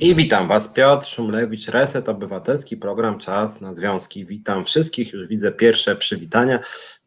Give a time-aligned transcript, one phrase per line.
[0.00, 4.26] I witam Was, Piotr Szumlewicz, Reset Obywatelski, program Czas na Związki.
[4.26, 6.58] Witam wszystkich, już widzę pierwsze przywitania.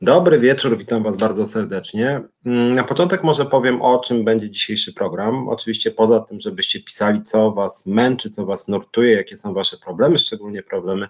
[0.02, 2.22] Dobry wieczór, witam Was bardzo serdecznie.
[2.46, 5.50] Mm, na początek może powiem, o czym będzie dzisiejszy program.
[5.50, 10.20] Oczywiście poza tym, żebyście pisali, co Was męczy, co Was nurtuje, jakie są Wasze problemy,
[10.20, 11.08] szczególnie problemy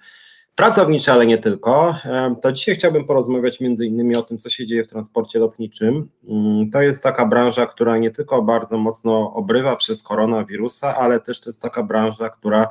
[0.58, 1.96] pracownicze, ale nie tylko.
[2.42, 6.10] To dzisiaj chciałbym porozmawiać między innymi o tym, co się dzieje w transporcie lotniczym.
[6.30, 11.40] Mm, to jest taka branża, która nie tylko bardzo mocno obrywa przez koronawirusa, ale też
[11.40, 12.68] to jest taka branża, która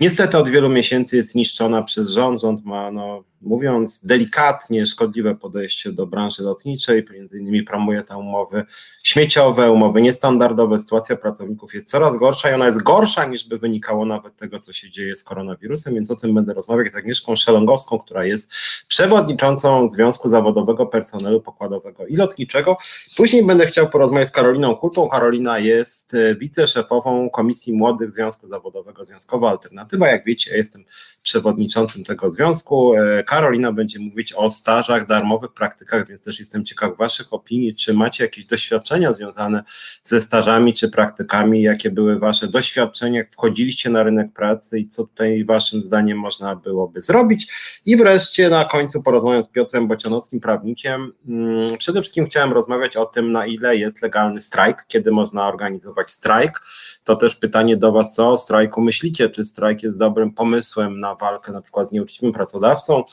[0.00, 2.40] niestety od wielu miesięcy jest niszczona przez rząd.
[2.40, 8.64] Rząd ma no, mówiąc delikatnie, szkodliwe podejście do branży lotniczej, między innymi promuje te umowy
[9.02, 14.06] śmieciowe, umowy niestandardowe, sytuacja pracowników jest coraz gorsza i ona jest gorsza niż by wynikało
[14.06, 17.98] nawet tego, co się dzieje z koronawirusem, więc o tym będę rozmawiać z Agnieszką Szelongowską,
[17.98, 18.52] która jest
[18.88, 22.76] przewodniczącą Związku Zawodowego Personelu Pokładowego i Lotniczego.
[23.16, 25.08] Później będę chciał porozmawiać z Karoliną Kulpą.
[25.08, 30.08] Karolina jest e, wiceszefową Komisji Młodych Związku Zawodowego Związkowa Alternatywa.
[30.08, 30.84] Jak wiecie, jestem
[31.22, 32.92] przewodniczącym tego związku.
[33.28, 38.24] Karolina będzie mówić o stażach, darmowych praktykach, więc też jestem ciekaw Waszych opinii, czy macie
[38.24, 39.64] jakieś doświadczenia związane
[40.04, 45.04] ze stażami czy praktykami, jakie były Wasze doświadczenia, jak wchodziliście na rynek pracy i co
[45.04, 47.52] tutaj Waszym zdaniem można byłoby zrobić.
[47.86, 51.12] I wreszcie na końcu porozmawiam z Piotrem Bocianowskim, prawnikiem.
[51.28, 56.10] Mm, przede wszystkim chciałem rozmawiać o tym, na ile jest legalny strajk, kiedy można organizować
[56.10, 56.60] strajk.
[57.04, 59.30] To też pytanie do Was, co o strajku myślicie?
[59.30, 63.04] Czy strajk jest dobrym pomysłem na walkę na przykład z nieuczciwym pracodawcą?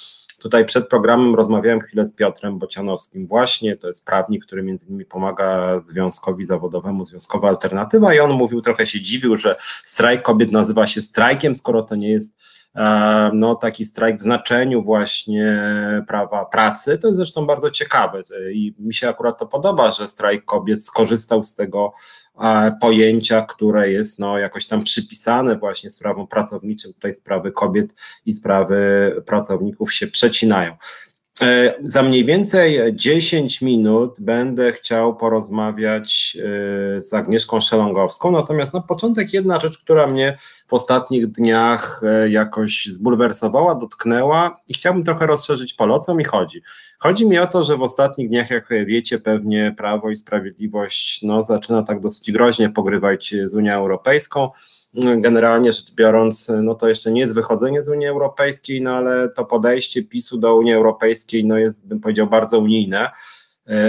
[0.46, 3.28] Tutaj przed programem rozmawiałem chwilę z Piotrem Bocianowskim.
[3.28, 8.62] Właśnie, to jest prawnik, który między innymi pomaga Związkowi Zawodowemu, Związkowa Alternatywa i on mówił,
[8.62, 12.38] trochę się dziwił, że strajk kobiet nazywa się strajkiem, skoro to nie jest
[13.34, 15.62] no, taki strajk w znaczeniu właśnie
[16.08, 16.97] prawa pracy.
[16.97, 21.44] To jest zresztą bardzo ciekawe i mi się akurat to podoba, że strajk kobiet skorzystał
[21.44, 21.94] z tego
[22.81, 26.94] pojęcia, które jest no, jakoś tam przypisane właśnie sprawom pracowniczym.
[26.94, 27.94] Tutaj sprawy kobiet
[28.25, 28.75] i sprawy
[29.25, 30.75] pracowników się przecinają.
[31.41, 38.81] E, za mniej więcej 10 minut będę chciał porozmawiać e, z Agnieszką Szelongowską, natomiast na
[38.81, 40.38] początek jedna rzecz, która mnie
[40.68, 45.94] w ostatnich dniach e, jakoś zbulwersowała, dotknęła i chciałbym trochę rozszerzyć pole.
[45.94, 46.62] O co mi chodzi?
[47.00, 51.44] Chodzi mi o to, że w ostatnich dniach, jak wiecie, pewnie Prawo i Sprawiedliwość no,
[51.44, 54.50] zaczyna tak dosyć groźnie pogrywać z Unią Europejską
[55.18, 59.46] generalnie rzecz biorąc, no to jeszcze nie jest wychodzenie z Unii Europejskiej, no ale to
[59.46, 63.09] podejście PiSu do Unii Europejskiej no jest, bym powiedział, bardzo unijne,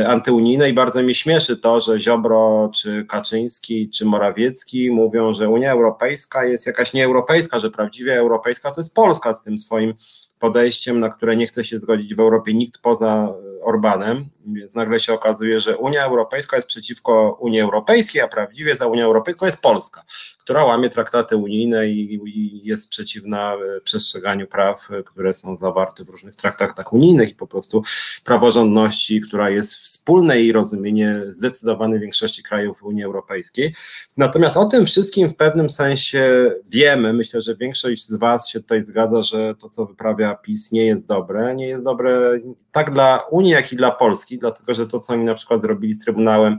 [0.06, 5.72] antyunijne i bardzo mi śmieszy to, że Ziobro, czy Kaczyński, czy Morawiecki mówią, że Unia
[5.72, 9.94] Europejska jest jakaś nieeuropejska, że prawdziwie europejska to jest Polska z tym swoim
[10.38, 13.34] podejściem, na które nie chce się zgodzić w Europie nikt poza
[13.66, 18.86] Orbanem, więc nagle się okazuje, że Unia Europejska jest przeciwko Unii Europejskiej, a prawdziwie za
[18.86, 20.04] Unią Europejską jest Polska,
[20.38, 26.04] która łamie traktaty unijne i, i jest przeciwna e, przestrzeganiu praw, e, które są zawarte
[26.04, 27.82] w różnych traktatach unijnych i po prostu
[28.24, 33.74] praworządności, która jest wspólne i rozumienie zdecydowanej większości krajów Unii Europejskiej.
[34.16, 38.82] Natomiast o tym wszystkim w pewnym sensie wiemy, myślę, że większość z Was się tutaj
[38.82, 42.40] zgadza, że to, co wyprawia PiS nie jest dobre, nie jest dobre
[42.72, 45.94] tak dla Unii, jak i dla Polski, dlatego że to, co oni na przykład zrobili
[45.94, 46.58] z Trybunałem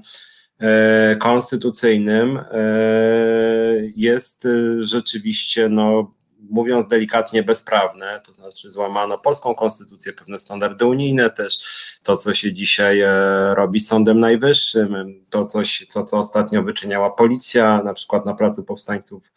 [0.59, 2.43] e, Konstytucyjnym, e,
[3.95, 4.49] jest e,
[4.81, 6.16] rzeczywiście, no,
[6.49, 11.57] mówiąc delikatnie, bezprawne, to znaczy złamano polską konstytucję, pewne standardy unijne też,
[12.03, 13.01] to co się dzisiaj
[13.53, 14.95] robi Sądem Najwyższym,
[15.29, 19.31] to coś, co, co ostatnio wyczyniała policja, na przykład na pracy powstańców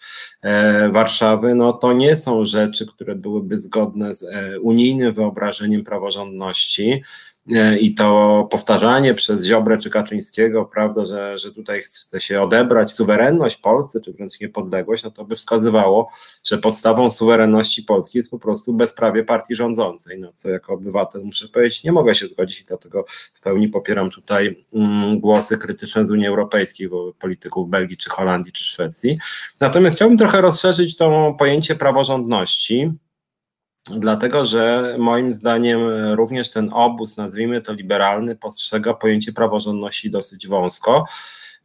[0.91, 4.25] Warszawy, no to nie są rzeczy, które byłyby zgodne z
[4.63, 7.03] unijnym wyobrażeniem praworządności, E,
[7.81, 13.57] i to powtarzanie przez Ziobrę czy Kaczyńskiego, prawda, że, że tutaj chce się odebrać suwerenność
[13.57, 16.11] Polsce, czy wręcz niepodległość, no to by wskazywało,
[16.45, 21.49] że podstawą suwerenności Polski jest po prostu bezprawie partii rządzącej, no co jako obywatel muszę
[21.49, 23.05] powiedzieć, nie mogę się zgodzić i dlatego
[23.35, 28.53] w pełni popieram tutaj mm, głosy krytyczne z Unii Europejskiej, bo polityków Belgii, czy Holandii,
[28.53, 29.19] czy Szwecji.
[29.61, 32.91] Natomiast chciałbym trochę rozszerzyć to pojęcie praworządności,
[33.87, 35.81] Dlatego, że moim zdaniem
[36.15, 41.05] również ten obóz, nazwijmy to liberalny, postrzega pojęcie praworządności dosyć wąsko.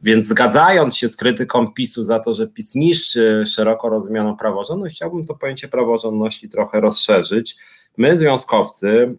[0.00, 5.26] Więc zgadzając się z krytyką PiSu za to, że PiS niszczy szeroko rozumianą praworządność, chciałbym
[5.26, 7.56] to pojęcie praworządności trochę rozszerzyć.
[7.96, 9.14] My, związkowcy,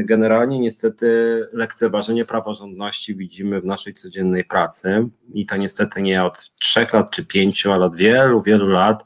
[0.00, 6.50] y, generalnie niestety lekceważenie praworządności widzimy w naszej codziennej pracy i to niestety nie od
[6.60, 9.04] trzech lat czy pięciu, ale od wielu, wielu lat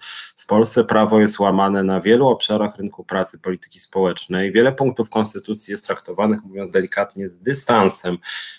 [0.49, 4.53] Polsce prawo jest łamane na wielu obszarach rynku pracy, polityki społecznej.
[4.53, 8.19] Wiele punktów konstytucji jest traktowanych, mówiąc delikatnie, z dystansem,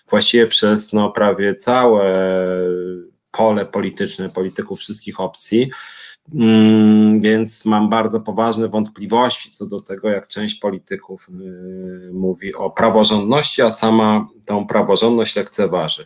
[0.10, 2.04] właściwie przez no, prawie całe
[3.32, 5.72] pole polityczne polityków wszystkich opcji.
[6.36, 12.70] Mm, więc mam bardzo poważne wątpliwości co do tego, jak część polityków y, mówi o
[12.70, 16.06] praworządności, a sama tą praworządność lekceważy.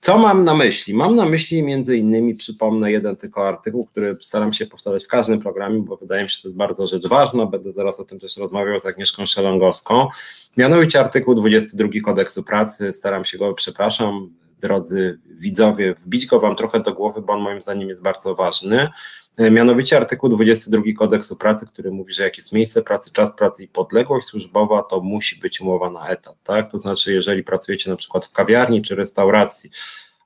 [0.00, 0.94] Co mam na myśli?
[0.94, 5.40] Mam na myśli między innymi, przypomnę jeden tylko artykuł, który staram się powtarzać w każdym
[5.40, 7.46] programie, bo wydaje mi się, że to jest bardzo rzecz ważna.
[7.46, 10.08] Będę zaraz o tym też rozmawiał z Agnieszką Szelongowską.
[10.56, 12.92] Mianowicie artykuł 22 kodeksu pracy.
[12.92, 17.60] Staram się go, przepraszam, drodzy widzowie, wbić go wam trochę do głowy, bo on moim
[17.60, 18.88] zdaniem jest bardzo ważny.
[19.36, 23.64] E, mianowicie artykuł 22 kodeksu pracy, który mówi, że jak jest miejsce pracy, czas pracy
[23.64, 26.70] i podległość służbowa, to musi być umowa na etat, tak?
[26.70, 29.70] To znaczy, jeżeli pracujecie na przykład w kawiarni czy restauracji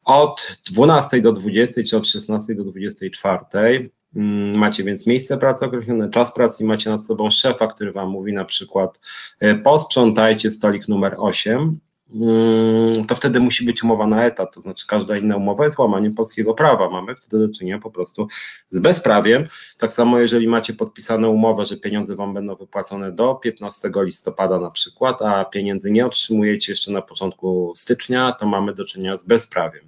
[0.04, 6.10] od 12 do 20 czy od 16 do 24, mm, Macie więc miejsce pracy określone,
[6.10, 9.00] czas pracy i macie nad sobą szefa, który wam mówi na przykład
[9.40, 11.80] e, posprzątajcie stolik numer 8 Mm,
[13.08, 16.54] to wtedy musi być umowa na etat, to znaczy każda inna umowa jest łamaniem polskiego
[16.54, 16.90] prawa.
[16.90, 18.28] Mamy wtedy do czynienia po prostu
[18.68, 19.48] z bezprawiem.
[19.78, 24.70] Tak samo jeżeli macie podpisane umowę, że pieniądze wam będą wypłacone do 15 listopada na
[24.70, 29.84] przykład, a pieniędzy nie otrzymujecie jeszcze na początku stycznia, to mamy do czynienia z bezprawiem.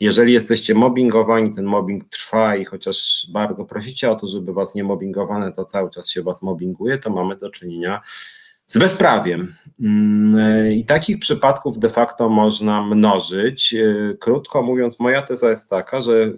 [0.00, 4.84] Jeżeli jesteście mobbingowani, ten mobbing trwa i chociaż bardzo prosicie o to, żeby was nie
[4.84, 9.54] mobbingowano, to cały czas się was mobbinguje, to mamy do czynienia z bezprawiem.
[9.80, 13.74] Mm, I takich przypadków de facto można mnożyć.
[13.74, 16.32] E, krótko mówiąc, moja teza jest taka, że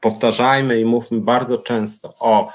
[0.00, 2.52] powtarzajmy i mówmy bardzo często o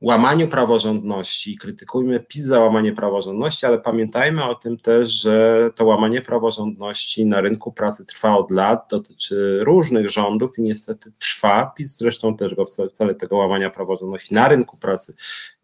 [0.00, 5.84] łamaniu praworządności i krytykujmy PiS za łamanie praworządności, ale pamiętajmy o tym też, że to
[5.84, 11.72] łamanie praworządności na rynku pracy trwa od lat, dotyczy różnych rządów i niestety trwa.
[11.76, 15.14] PiS zresztą też go wcale tego łamania praworządności na rynku pracy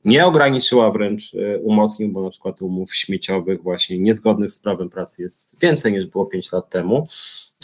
[0.05, 5.23] nie ograniczyła, wręcz e, umocnił, bo na przykład umów śmieciowych właśnie niezgodnych z prawem pracy
[5.23, 7.07] jest więcej niż było 5 lat temu.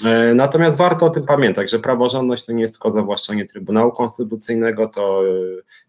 [0.05, 4.88] E, natomiast warto o tym pamiętać, że praworządność to nie jest tylko zawłaszczenie Trybunału Konstytucyjnego,
[4.88, 5.31] to e,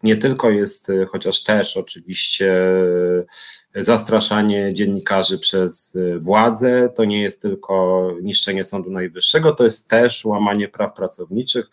[0.02, 2.54] nie tylko jest, chociaż też oczywiście
[3.74, 10.68] zastraszanie dziennikarzy przez władzę, to nie jest tylko niszczenie Sądu Najwyższego, to jest też łamanie
[10.68, 11.70] praw pracowniczych,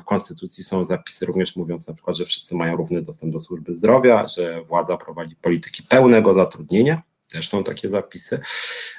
[0.00, 3.74] w Konstytucji są zapisy również mówiące na przykład, że wszyscy mają równy dostęp do służby
[3.74, 7.02] zdrowia, że władza prowadzi polityki pełnego zatrudnienia.
[7.32, 8.40] Też są takie zapisy.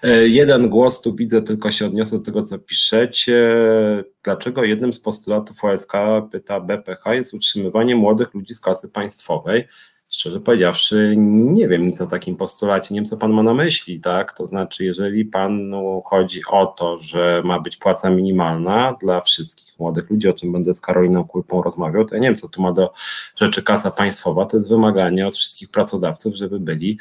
[0.03, 3.57] E, jeden głos tu widzę, tylko się odniosę do tego, co piszecie.
[4.23, 5.93] Dlaczego jednym z postulatów OSK,
[6.31, 9.67] pyta BPH, jest utrzymywanie młodych ludzi z kasy państwowej?
[10.09, 13.99] Szczerze powiedziawszy, nie wiem nic o takim postulacie, nie wiem, co pan ma na myśli,
[13.99, 14.33] tak?
[14.33, 20.09] To znaczy, jeżeli panu chodzi o to, że ma być płaca minimalna dla wszystkich młodych
[20.09, 22.73] ludzi, o czym będę z Karoliną Kulpą rozmawiał, to ja nie wiem, co tu ma
[22.73, 22.93] do
[23.35, 26.97] rzeczy kasa państwowa, to jest wymaganie od wszystkich pracodawców, żeby byli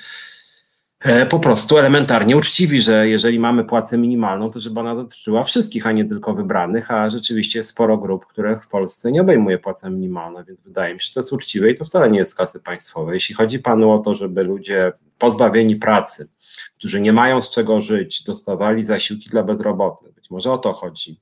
[1.30, 5.92] po prostu elementarnie uczciwi, że jeżeli mamy płacę minimalną, to żeby ona dotyczyła wszystkich, a
[5.92, 10.60] nie tylko wybranych, a rzeczywiście sporo grup, których w Polsce nie obejmuje płaca minimalna, więc
[10.60, 13.14] wydaje mi się, że to jest uczciwe i to wcale nie jest z kasy państwowej.
[13.14, 16.28] Jeśli chodzi panu o to, żeby ludzie pozbawieni pracy,
[16.78, 21.20] którzy nie mają z czego żyć, dostawali zasiłki dla bezrobotnych, być może o to chodzi,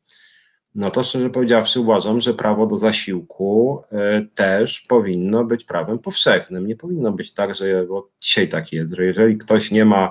[0.75, 6.66] no to szczerze powiedziawszy uważam, że prawo do zasiłku y, też powinno być prawem powszechnym.
[6.66, 10.11] Nie powinno być tak, że bo dzisiaj tak jest, że jeżeli ktoś nie ma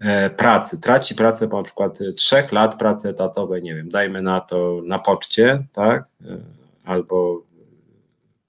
[0.00, 4.40] e, pracy, traci pracę po na przykład trzech lat pracy etatowej, nie wiem, dajmy na
[4.40, 6.38] to na poczcie, tak, e,
[6.84, 7.42] albo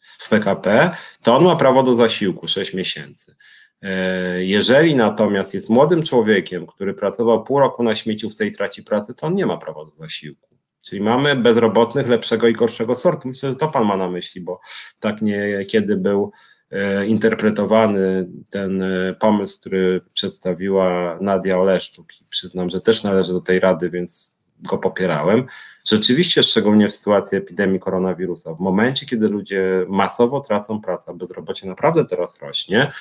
[0.01, 0.91] w PKP,
[1.21, 3.35] to on ma prawo do zasiłku 6 miesięcy.
[3.81, 9.13] E, jeżeli natomiast jest młodym człowiekiem, który pracował pół roku na śmieciówce i traci pracę,
[9.13, 10.52] to on nie ma prawa do zasiłku.
[10.83, 13.27] Czyli mamy bezrobotnych lepszego i gorszego sortu.
[13.27, 14.59] Myślę, że to pan ma na myśli, bo
[14.99, 16.31] tak niekiedy był
[16.71, 23.41] e, interpretowany ten e, pomysł, który przedstawiła Nadia Oleszczuk i przyznam, że też należy do
[23.41, 25.45] tej rady, więc go popierałem.
[25.85, 32.05] Rzeczywiście, szczególnie w sytuacji epidemii koronawirusa, w momencie, kiedy ludzie masowo tracą pracę, bezrobocie naprawdę
[32.05, 32.91] teraz rośnie,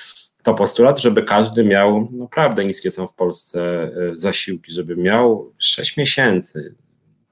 [0.43, 5.97] to postulat, żeby każdy miał naprawdę niskie są w Polsce e, zasiłki, żeby miał 6
[5.97, 6.75] miesięcy,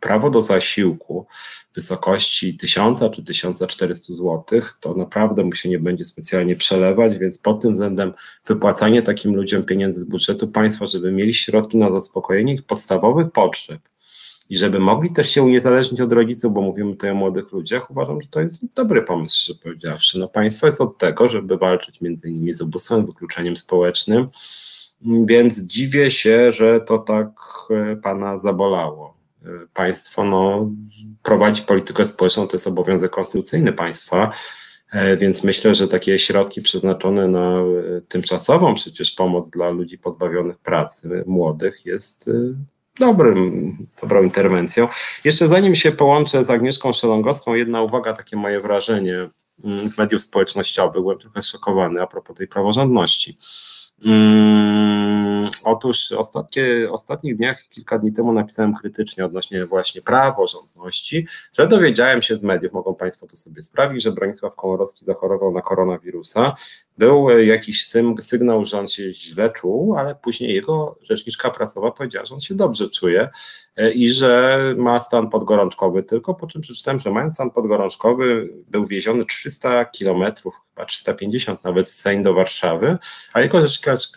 [0.02, 1.26] prawo do zasiłku
[1.72, 4.44] w wysokości 1000 czy 1400 zł,
[4.80, 8.14] to naprawdę mu się nie będzie specjalnie przelewać, więc pod tym względem
[8.46, 13.82] wypłacanie takim ludziom pieniędzy z budżetu państwa, żeby mieli środki na zaspokojenie ich podstawowych potrzeb
[14.50, 18.22] i żeby mogli też się uniezależnić od rodziców, bo mówimy tutaj o młodych ludziach, uważam,
[18.22, 20.20] że to jest dobry pomysł, że powiedziawszy.
[20.20, 24.28] No państwo jest od tego, żeby walczyć między innymi z ubóstwem, wykluczeniem społecznym,
[25.26, 27.30] więc dziwię się, że to tak
[27.70, 29.21] e, pana zabolało
[29.74, 30.70] państwo no,
[31.24, 34.32] prowadzi politykę społeczną, to jest obowiązek konstytucyjny państwa,
[34.92, 40.58] e, więc myślę, że takie środki przeznaczone na e, tymczasową przecież pomoc dla ludzi pozbawionych
[40.58, 42.32] pracy, młodych, jest e,
[43.00, 44.88] dobrym, dobrą interwencją.
[45.24, 49.30] Jeszcze zanim się połączę z Agnieszką Szelongowską, jedna uwaga, takie moje wrażenie
[49.64, 51.02] mm, z mediów społecznościowych.
[51.02, 53.38] Byłem trochę szokowany a propos tej praworządności.
[54.04, 62.22] Hmm, otóż ostatnie, ostatnich dniach, kilka dni temu napisałem krytycznie odnośnie właśnie praworządności, że dowiedziałem
[62.22, 66.56] się z mediów, mogą Państwo to sobie sprawdzić, że Bronisław Komorowski zachorował na koronawirusa.
[66.98, 67.88] Był jakiś
[68.20, 72.56] sygnał, że on się źle czuł, ale później jego rzeczniczka prasowa powiedziała, że on się
[72.56, 73.30] dobrze czuje
[73.76, 78.86] e, i że ma stan podgorączkowy tylko, po czym przeczytałem, że mając stan podgorączkowy był
[78.86, 82.98] wieziony 300 kilometrów, chyba 350 nawet z Sejn do Warszawy,
[83.34, 83.60] a jego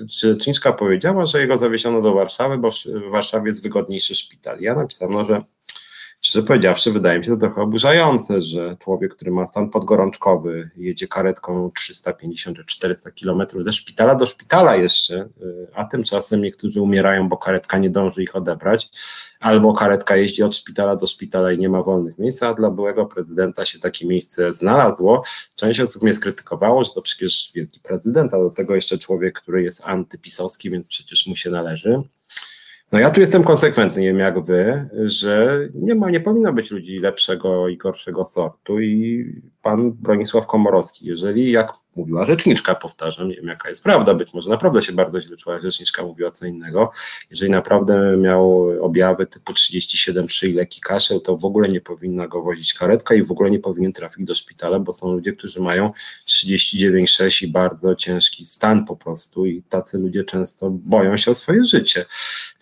[0.07, 4.61] rzeczniczka powiedziała, że jego zawieziono do Warszawy, bo w Warszawie jest wygodniejszy szpital.
[4.61, 5.45] Ja napisałem, no, że
[6.25, 11.09] Szczerze powiedziawszy, wydaje mi się to trochę oburzające, że człowiek, który ma stan podgorączkowy, jedzie
[11.09, 17.29] karetką 350 czy 400 kilometrów ze szpitala do szpitala jeszcze, y, a tymczasem niektórzy umierają,
[17.29, 18.89] bo karetka nie dąży ich odebrać,
[19.41, 23.07] albo karetka jeździ od szpitala do szpitala i nie ma wolnych miejsc, a dla byłego
[23.07, 25.25] prezydenta się takie miejsce znalazło.
[25.55, 29.63] Część osób mnie skrytykowało, że to przecież wielki prezydent, a do tego jeszcze człowiek, który
[29.63, 32.03] jest antypisowski, więc przecież mu się należy.
[32.95, 36.71] No ja tu jestem konsekwentny, nie wiem jak wy, że nie ma, nie powinno być
[36.71, 39.25] ludzi lepszego i gorszego sortu i
[39.65, 44.51] pan Bronisław Komorowski, jeżeli jak mówiła rzeczniczka, powtarzam, nie wiem jaka jest prawda, być może
[44.51, 46.91] naprawdę się bardzo źle czuła, rzeczniczka mówiła co innego,
[47.31, 52.43] jeżeli naprawdę miał objawy typu 37 i leki kaszeł, to w ogóle nie powinna go
[52.43, 55.91] wozić karetka i w ogóle nie powinien trafić do szpitala, bo są ludzie, którzy mają
[56.27, 61.65] 39,6 i bardzo ciężki stan po prostu i tacy ludzie często boją się o swoje
[61.65, 62.05] życie,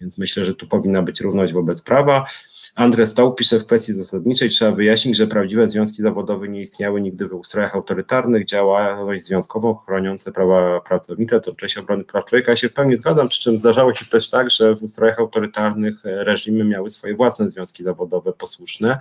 [0.00, 2.26] więc myślę, że tu powinna być równość wobec prawa.
[2.74, 6.60] Andrzej Stoł pisze w kwestii zasadniczej, trzeba wyjaśnić, że prawdziwe związki zawodowe nie
[6.92, 12.52] istniały nigdy w ustrojach autorytarnych, działalność związkową chroniące prawa pracownicze to część obrony praw człowieka.
[12.52, 15.94] Ja się w pełni zgadzam, przy czym zdarzało się też tak, że w ustrojach autorytarnych
[16.04, 18.98] reżimy miały swoje własne związki zawodowe posłuszne.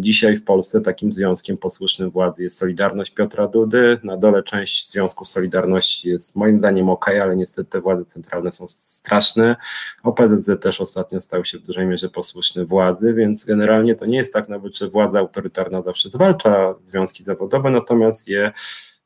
[0.00, 3.98] Dzisiaj w Polsce takim związkiem posłusznym władzy jest Solidarność Piotra Dudy.
[4.02, 8.68] Na dole część związków Solidarności jest moim zdaniem ok, ale niestety te władze centralne są
[8.68, 9.56] straszne.
[10.02, 14.32] OPZZ też ostatnio stał się w dużej mierze posłuszny władzy, więc generalnie to nie jest
[14.32, 18.52] tak nawet, że władza autorytarna zawsze zwalcza związki zawodowe, natomiast je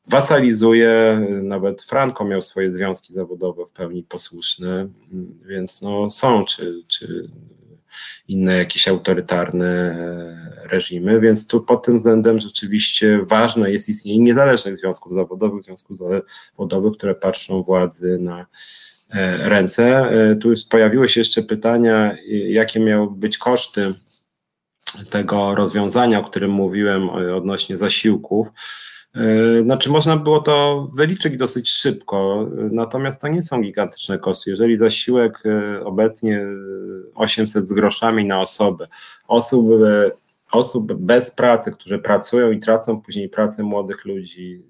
[0.07, 4.87] wasalizuje, nawet Franco miał swoje związki zawodowe w pełni posłuszne,
[5.45, 7.29] więc no są, czy, czy
[8.27, 14.77] inne jakieś autorytarne e, reżimy, więc tu pod tym względem rzeczywiście ważne jest istnienie niezależnych
[14.77, 18.45] związków zawodowych, związków zawodowych, które patrzą władzy na
[19.09, 20.09] e, ręce.
[20.09, 22.15] E, tu pojawiły się jeszcze pytania,
[22.47, 23.93] jakie miały być koszty
[25.09, 28.47] tego rozwiązania, o którym mówiłem odnośnie zasiłków.
[29.17, 34.49] E, znaczy, można było to wyliczyć dosyć szybko, natomiast to nie są gigantyczne koszty.
[34.49, 36.45] Jeżeli zasiłek e, obecnie
[37.15, 38.87] 800 z groszami na osobę,
[39.27, 39.65] osób,
[40.51, 44.63] osób bez pracy, którzy pracują i tracą później pracę młodych ludzi,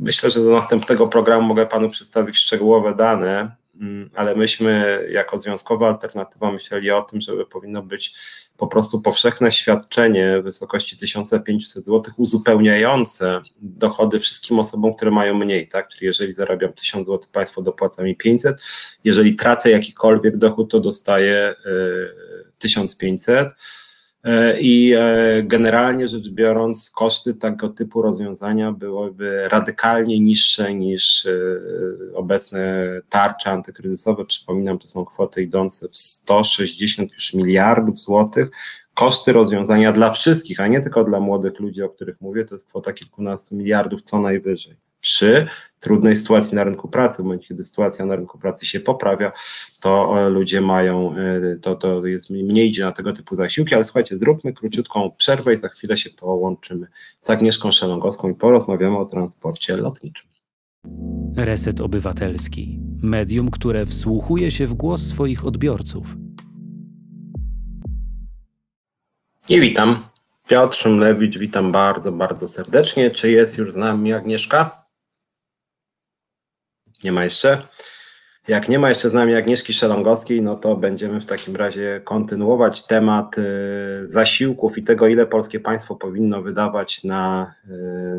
[0.00, 3.56] myślę, że do następnego programu mogę panu przedstawić szczegółowe dane,
[4.14, 8.14] ale myśmy jako związkowa alternatywa myśleli o tym, żeby powinno być
[8.56, 15.68] po prostu powszechne świadczenie w wysokości 1500 zł uzupełniające dochody wszystkim osobom, które mają mniej,
[15.68, 15.88] tak?
[15.88, 18.62] Czyli jeżeli zarabiam 1000 zł, państwo dopłaca mi 500,
[19.04, 21.54] jeżeli tracę jakikolwiek dochód, to dostaję
[22.58, 23.85] 1500 y, E,
[24.60, 31.30] I e, generalnie rzecz biorąc, koszty tego typu rozwiązania byłyby radykalnie niższe niż e,
[32.14, 34.24] obecne tarcze antykryzysowe.
[34.24, 38.48] Przypominam, to są kwoty idące w 160 już miliardów złotych.
[38.94, 42.66] Koszty rozwiązania dla wszystkich, a nie tylko dla młodych ludzi, o których mówię, to jest
[42.66, 45.46] kwota kilkunastu miliardów co najwyżej przy
[45.80, 49.32] trudnej sytuacji na rynku pracy, w momencie, kiedy sytuacja na rynku pracy się poprawia,
[49.80, 53.84] to e, ludzie mają, e, to, to jest mniej idzie na tego typu zasiłki, ale
[53.84, 56.86] słuchajcie, zróbmy króciutką przerwę i za chwilę się połączymy
[57.20, 60.28] z Agnieszką Szelongowską i porozmawiamy o transporcie lotniczym.
[61.36, 62.80] Reset Obywatelski.
[63.02, 66.16] Medium, które wsłuchuje się w głos swoich odbiorców.
[69.48, 69.98] I witam.
[70.48, 73.10] Piotr Szymlewicz, witam bardzo, bardzo serdecznie.
[73.10, 74.85] Czy jest już z nami Agnieszka?
[77.04, 77.62] Nie ma jeszcze.
[78.48, 82.86] Jak nie ma jeszcze z nami Agnieszki Szelongowskiej, no to będziemy w takim razie kontynuować
[82.86, 83.42] temat y,
[84.04, 87.70] zasiłków i tego, ile polskie państwo powinno wydawać na y,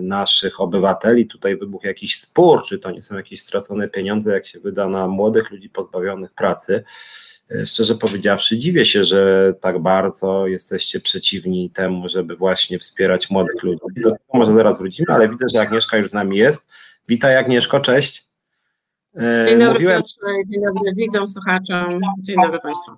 [0.02, 1.28] naszych obywateli.
[1.28, 5.08] Tutaj wybuchł jakiś spór, czy to nie są jakieś stracone pieniądze, jak się wyda na
[5.08, 6.84] młodych ludzi pozbawionych pracy.
[7.52, 13.64] Y, szczerze powiedziawszy, dziwię się, że tak bardzo jesteście przeciwni temu, żeby właśnie wspierać młodych
[13.64, 13.80] ludzi.
[13.96, 16.66] Do tego może zaraz wrócimy, ale widzę, że Agnieszka już z nami jest.
[17.08, 18.27] Witaj Agnieszko, cześć.
[19.18, 19.98] Dzień dobry Mówiłem...
[19.98, 22.92] Piotrze, dzień dobry widzom, słuchaczom, dzień dobry Państwu.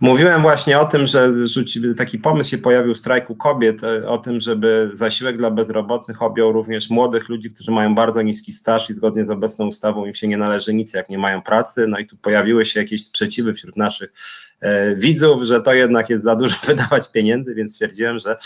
[0.00, 4.18] Mówiłem właśnie o tym, że rzuci, taki pomysł się pojawił w strajku kobiet, e, o
[4.18, 8.94] tym, żeby zasiłek dla bezrobotnych objął również młodych ludzi, którzy mają bardzo niski staż i
[8.94, 11.86] zgodnie z obecną ustawą im się nie należy nic, jak nie mają pracy.
[11.88, 14.12] No i tu pojawiły się jakieś sprzeciwy wśród naszych
[14.60, 18.36] e, widzów, że to jednak jest za dużo wydawać pieniędzy, więc stwierdziłem, że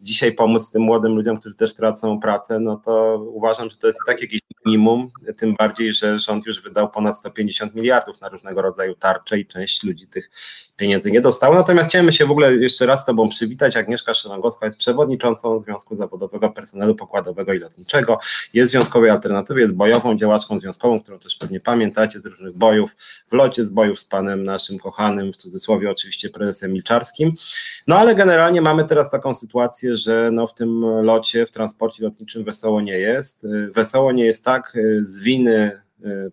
[0.00, 3.98] dzisiaj pomóc tym młodym ludziom, którzy też tracą pracę, no to uważam, że to jest
[4.06, 8.94] tak jakieś minimum, tym bardziej, że rząd już wydał ponad 150 miliardów na różnego rodzaju
[8.94, 10.30] tarcze i część ludzi tych
[10.82, 11.56] pieniędzy nie dostała.
[11.56, 13.76] Natomiast chciałem się w ogóle jeszcze raz z Tobą przywitać.
[13.76, 18.18] Agnieszka Szylangowska jest przewodniczącą Związku Zawodowego Personelu Pokładowego i Lotniczego.
[18.54, 22.96] Jest Związkowej Alternatywie, jest bojową działaczką związkową, którą też pewnie pamiętacie z różnych bojów,
[23.30, 27.32] w locie z bojów z panem naszym kochanym, w cudzysłowie oczywiście prezesem Milczarskim.
[27.86, 32.44] No ale generalnie mamy teraz taką sytuację, że no w tym locie, w transporcie lotniczym
[32.44, 33.46] wesoło nie jest.
[33.70, 35.81] Wesoło nie jest tak z winy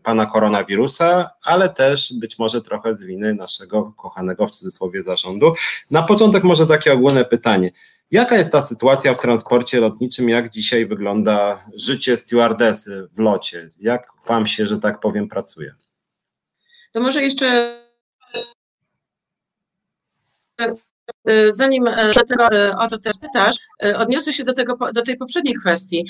[0.04, 5.54] pana koronawirusa, ale też być może trochę z winy naszego kochanego w cudzysłowie zarządu.
[5.92, 7.72] Na początek może takie ogólne pytanie.
[8.12, 10.30] Jaka jest ta sytuacja w transporcie lotniczym?
[10.30, 13.70] Jak dzisiaj wygląda życie stewardesy w locie?
[13.80, 15.76] Jak wam się, że tak powiem, pracuje?
[16.94, 17.80] To może jeszcze
[20.60, 20.89] Y,
[21.48, 23.56] zanim e, tego, e, o to też pytasz,
[23.96, 26.06] odniosę się do, tego, do tej poprzedniej kwestii.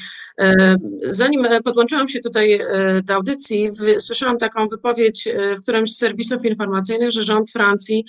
[1.05, 2.59] Zanim podłączyłam się tutaj
[3.03, 8.05] do audycji, słyszałam taką wypowiedź w którymś z serwisów informacyjnych, że rząd Francji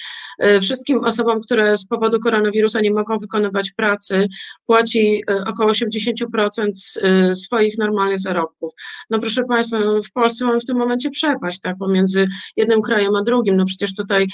[0.60, 4.26] wszystkim osobom, które z powodu koronawirusa nie mogą wykonywać pracy,
[4.66, 8.72] płaci około 80% swoich normalnych zarobków.
[9.10, 12.26] No proszę Państwa, no w Polsce mamy w tym momencie przepaść tak, pomiędzy
[12.56, 13.56] jednym krajem a drugim.
[13.56, 14.26] No przecież tutaj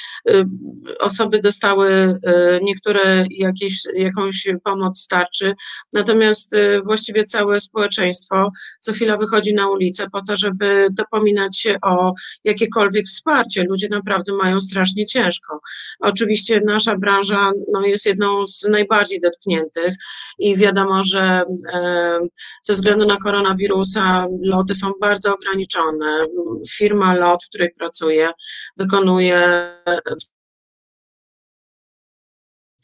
[1.00, 2.18] osoby dostały
[2.62, 5.54] niektóre jakieś, jakąś pomoc starczy,
[5.92, 11.76] natomiast y, właściwie całe społeczeństwo co chwila wychodzi na ulicę po to, żeby dopominać się
[11.82, 12.12] o
[12.44, 13.64] jakiekolwiek wsparcie.
[13.64, 15.60] Ludzie naprawdę mają strasznie ciężko.
[16.00, 19.94] Oczywiście nasza branża no, jest jedną z najbardziej dotkniętych
[20.38, 22.18] i wiadomo, że e,
[22.62, 26.26] ze względu na koronawirusa loty są bardzo ograniczone.
[26.70, 28.30] Firma LOT, w której pracuję,
[28.76, 29.70] wykonuje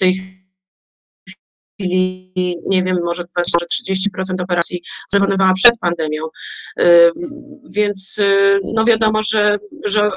[0.03, 0.15] tej
[1.81, 6.23] chwili, nie wiem, może 20-30% operacji wykonywała przed pandemią.
[7.71, 10.11] Więc y, no wiadomo, że, że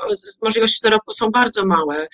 [0.44, 2.08] możliwości zarobku są bardzo małe.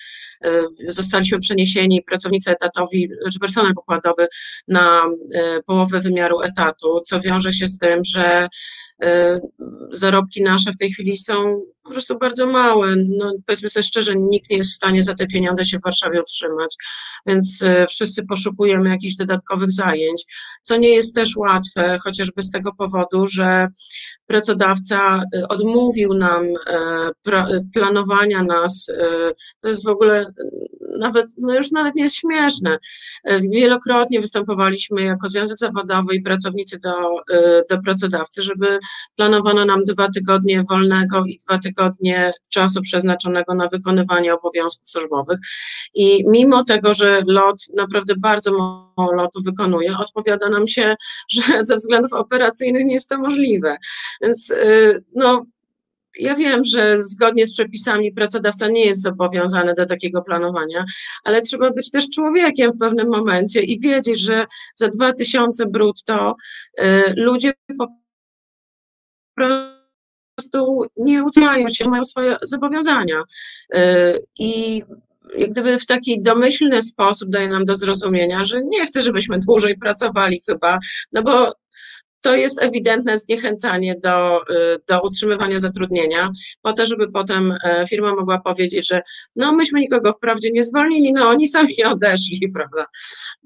[0.86, 4.26] Zostaliśmy przeniesieni pracownicy etatowi, czy znaczy personel pokładowy
[4.68, 8.48] na y, połowę wymiaru etatu, co wiąże się z tym, że
[9.04, 9.08] y,
[9.90, 12.96] zarobki nasze w tej chwili są po prostu bardzo małe.
[12.96, 16.20] No, powiedzmy sobie szczerze, nikt nie jest w stanie za te pieniądze się w Warszawie
[16.20, 16.76] utrzymać,
[17.26, 20.24] więc wszyscy poszukujemy jakichś dodatkowych zajęć,
[20.62, 23.68] co nie jest też łatwe, chociażby z tego powodu, że
[24.26, 28.86] pracodawca y, odmówił nam e, planowania nas.
[29.60, 30.26] To jest w ogóle
[30.98, 32.78] nawet, no już nawet nie jest śmieszne.
[33.24, 36.92] E, wielokrotnie występowaliśmy jako Związek Zawodowy i pracownicy do,
[37.70, 38.78] do pracodawcy, żeby
[39.16, 41.71] planowano nam dwa tygodnie wolnego i dwa tygodnie
[42.50, 45.38] czasu przeznaczonego na wykonywanie obowiązków służbowych.
[45.94, 50.94] I mimo tego, że lot naprawdę bardzo mało lotu wykonuje, odpowiada nam się,
[51.34, 53.76] że ze względów operacyjnych nie jest to możliwe.
[54.22, 55.44] Więc y, no,
[56.18, 60.84] ja wiem, że zgodnie z przepisami pracodawca nie jest zobowiązany do takiego planowania,
[61.24, 66.34] ale trzeba być też człowiekiem w pewnym momencie i wiedzieć, że za 2000 brutto
[66.80, 67.86] y, ludzie po
[69.34, 69.81] prostu
[70.96, 73.22] nie utrzymają się, mają swoje zobowiązania.
[73.74, 73.78] Y,
[74.38, 74.82] I
[75.38, 79.78] jak gdyby w taki domyślny sposób daje nam do zrozumienia, że nie chce, żebyśmy dłużej
[79.78, 80.78] pracowali chyba,
[81.12, 81.52] no bo
[82.22, 86.30] to jest ewidentne zniechęcanie do, y, do utrzymywania zatrudnienia,
[86.62, 89.02] po to, żeby potem e, firma mogła powiedzieć, że
[89.36, 92.86] no myśmy nikogo wprawdzie nie zwolnili, no oni sami odeszli, prawda?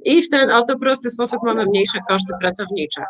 [0.05, 3.03] I w ten oto prosty sposób mamy mniejsze koszty pracownicze.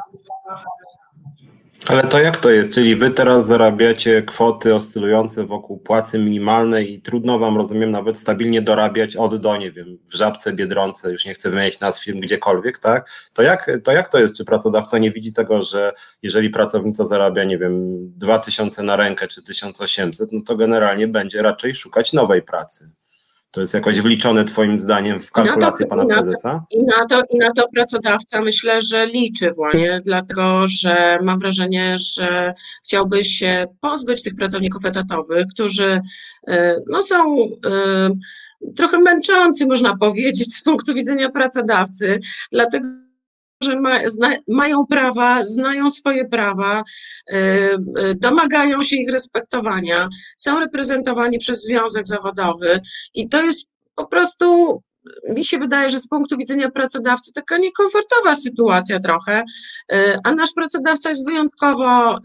[1.88, 2.72] Ale to jak to jest?
[2.72, 8.62] Czyli wy teraz zarabiacie kwoty oscylujące wokół płacy minimalnej i trudno wam, rozumiem, nawet stabilnie
[8.62, 12.79] dorabiać od do, nie wiem, w Żabce, Biedronce, już nie chcę wymieniać nazw firm gdziekolwiek,
[12.79, 13.11] tak?
[13.33, 14.37] To jak, to jak to jest?
[14.37, 19.42] Czy pracodawca nie widzi tego, że jeżeli pracownica zarabia, nie wiem, 2000 na rękę czy
[19.42, 22.90] 1800, no to generalnie będzie raczej szukać nowej pracy?
[23.57, 26.64] To jest jakoś wliczone Twoim zdaniem w kalkulację pana prezesa?
[26.71, 31.97] I na, to, I na to pracodawca myślę, że liczy właśnie, dlatego że mam wrażenie,
[31.99, 36.01] że chciałby się pozbyć tych pracowników etatowych, którzy
[36.49, 38.11] e, no, są e,
[38.77, 42.21] trochę męczący, można powiedzieć, z punktu widzenia pracodawcy,
[42.53, 42.88] dlatego
[43.62, 46.83] że ma, zna, mają prawa, znają swoje prawa,
[47.31, 52.81] y, y, domagają się ich respektowania, są reprezentowani przez związek zawodowy
[53.14, 54.83] i to jest po prostu
[55.29, 59.45] mi się wydaje, że z punktu widzenia pracodawcy taka niekomfortowa sytuacja trochę,
[59.92, 62.21] y, a nasz pracodawca jest wyjątkowo, y,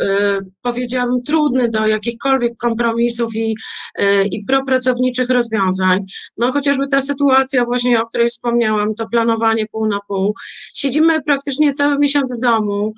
[0.62, 3.56] powiedziałabym, trudny do jakichkolwiek kompromisów i,
[4.02, 6.04] y, i propracowniczych rozwiązań.
[6.38, 10.34] No chociażby ta sytuacja właśnie, o której wspomniałam, to planowanie pół na pół.
[10.74, 12.94] Siedzimy praktycznie cały miesiąc w domu.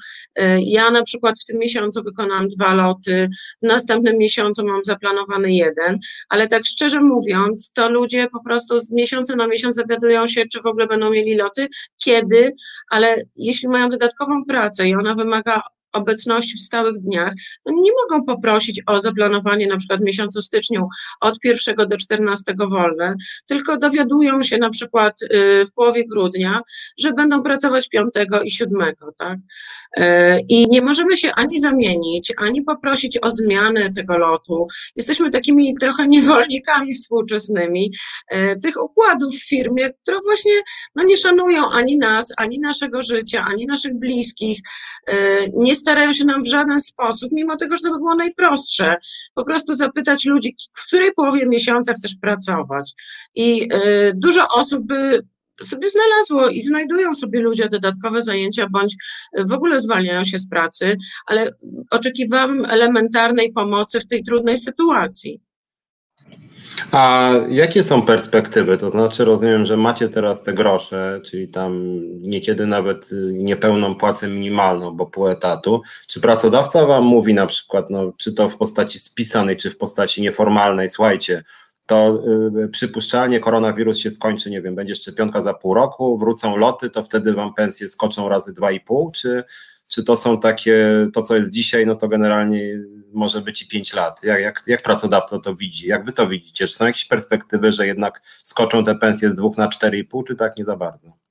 [0.59, 3.27] Ja na przykład w tym miesiącu wykonałam dwa loty,
[3.63, 8.91] w następnym miesiącu mam zaplanowany jeden, ale tak szczerze mówiąc, to ludzie po prostu z
[8.91, 11.67] miesiąca na miesiąc zagadują się, czy w ogóle będą mieli loty,
[12.03, 12.51] kiedy,
[12.89, 15.61] ale jeśli mają dodatkową pracę i ona wymaga
[15.93, 17.33] obecności w stałych dniach,
[17.65, 20.87] no nie mogą poprosić o zaplanowanie na przykład w miesiącu styczniu
[21.21, 23.15] od 1 do 14 wolne,
[23.47, 26.61] tylko dowiadują się na przykład y, w połowie grudnia,
[26.99, 28.09] że będą pracować 5
[28.43, 29.37] i 7, tak?
[29.97, 30.01] Y,
[30.49, 34.65] I nie możemy się ani zamienić, ani poprosić o zmianę tego lotu.
[34.95, 37.91] Jesteśmy takimi trochę niewolnikami współczesnymi
[38.33, 40.53] y, tych układów w firmie, które właśnie
[40.95, 44.59] no, nie szanują ani nas, ani naszego życia, ani naszych bliskich,
[45.53, 48.95] nie starają się nam w żaden sposób, mimo tego, że to by było najprostsze,
[49.35, 52.93] po prostu zapytać ludzi, w której połowie miesiąca chcesz pracować.
[53.35, 55.23] I y, dużo osób by
[55.61, 58.95] sobie znalazło i znajdują sobie ludzie dodatkowe zajęcia, bądź
[59.49, 61.51] w ogóle zwalniają się z pracy, ale
[61.91, 65.41] oczekiwałam elementarnej pomocy w tej trudnej sytuacji.
[66.91, 68.77] A jakie są perspektywy?
[68.77, 74.27] To znaczy, rozumiem, że macie teraz te grosze, czyli tam niekiedy nawet y, niepełną płacę
[74.27, 75.81] minimalną, bo pół etatu.
[76.07, 80.21] Czy pracodawca wam mówi na przykład, no, czy to w postaci spisanej, czy w postaci
[80.21, 81.43] nieformalnej, słuchajcie,
[81.85, 82.23] to
[82.65, 87.03] y, przypuszczalnie koronawirus się skończy, nie wiem, będzie szczepionka za pół roku, wrócą loty, to
[87.03, 89.43] wtedy wam pensje skoczą razy dwa i pół, czy
[89.87, 92.79] czy to są takie, to co jest dzisiaj, no to generalnie
[93.13, 94.23] może być i 5 lat.
[94.23, 95.87] Jak, jak, jak pracodawca to widzi?
[95.87, 96.67] Jak wy to widzicie?
[96.67, 100.57] Czy są jakieś perspektywy, że jednak skoczą te pensje z 2 na 4,5, czy tak
[100.57, 101.22] nie za bardzo?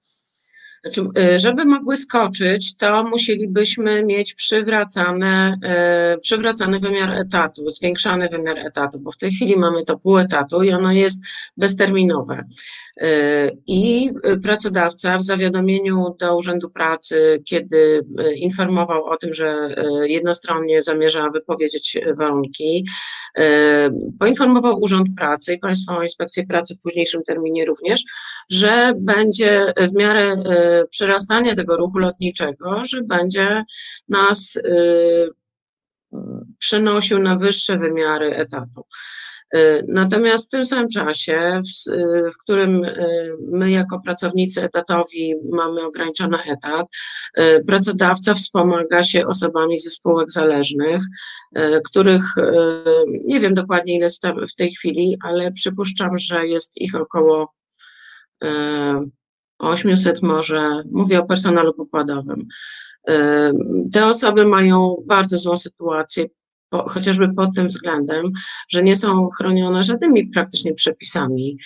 [0.84, 1.02] Znaczy,
[1.34, 5.58] y, żeby mogły skoczyć, to musielibyśmy mieć przywracane,
[6.16, 10.62] y, przywracany wymiar etatu, zwiększany wymiar etatu, bo w tej chwili mamy to pół etatu
[10.62, 11.22] i ono jest
[11.56, 12.44] bezterminowe.
[13.02, 14.10] Y, I
[14.42, 19.74] pracodawca w zawiadomieniu do Urzędu Pracy, kiedy informował o tym, że
[20.06, 22.86] jednostronnie zamierza wypowiedzieć warunki,
[24.18, 28.04] poinformował Urząd Pracy i Państwową Inspekcję Pracy w późniejszym terminie również,
[28.50, 30.36] że będzie w miarę
[30.90, 33.64] przyrastanie tego ruchu lotniczego, że będzie
[34.08, 35.28] nas y,
[36.58, 38.86] przenosił na wyższe wymiary etatu.
[39.56, 41.92] Y, natomiast w tym samym czasie, w,
[42.34, 46.86] w, którym y, my jako pracownicy etatowi mamy ograniczony etat,
[47.66, 51.02] pracodawca wspomaga się osobami ze spółek zależnych,
[51.84, 52.22] których
[53.24, 57.54] nie wiem dokładnie ile jest w tej chwili, ale przypuszczam, że jest ich około
[59.62, 62.46] 800 może, mówię o personelu pokładowym.
[63.92, 66.26] Te osoby mają bardzo złą sytuację,
[66.72, 68.32] chociażby pod tym względem,
[68.68, 71.58] że nie są chronione żadnymi praktycznie przepisami.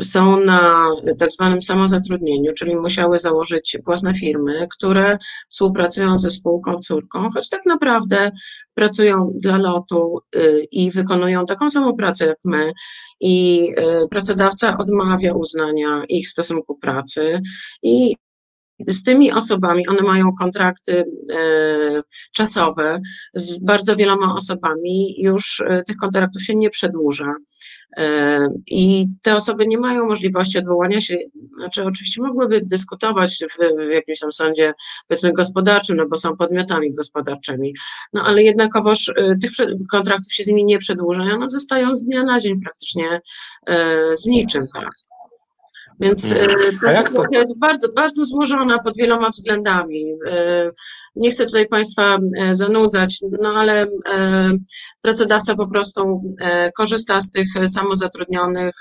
[0.00, 5.18] Są na tak zwanym samozatrudnieniu, czyli musiały założyć własne firmy, które
[5.48, 8.30] współpracują ze spółką córką, choć tak naprawdę
[8.74, 12.72] pracują dla lotu y, i wykonują taką samą pracę jak my
[13.20, 17.40] i y, pracodawca odmawia uznania ich stosunku pracy
[17.82, 18.16] i
[18.88, 22.02] z tymi osobami, one mają kontrakty e,
[22.34, 23.00] czasowe,
[23.34, 27.34] z bardzo wieloma osobami już e, tych kontraktów się nie przedłuża.
[27.96, 31.18] E, I te osoby nie mają możliwości odwołania się,
[31.58, 34.72] znaczy oczywiście mogłyby dyskutować w, w jakimś tam sądzie,
[35.08, 37.74] powiedzmy, gospodarczym, no bo są podmiotami gospodarczymi,
[38.12, 39.12] no ale jednakowoż
[39.42, 39.50] tych
[39.90, 43.20] kontraktów się z nimi nie przedłuża, one zostają z dnia na dzień praktycznie
[44.14, 45.05] z niczym, tak.
[46.00, 46.50] Więc Mm.
[46.50, 46.54] e,
[46.84, 50.04] ta sytuacja jest bardzo, bardzo złożona pod wieloma względami.
[50.26, 50.70] E,
[51.16, 53.86] Nie chcę tutaj Państwa e, zanudzać, no ale
[55.02, 56.20] pracodawca po prostu
[56.76, 58.74] korzysta z tych samozatrudnionych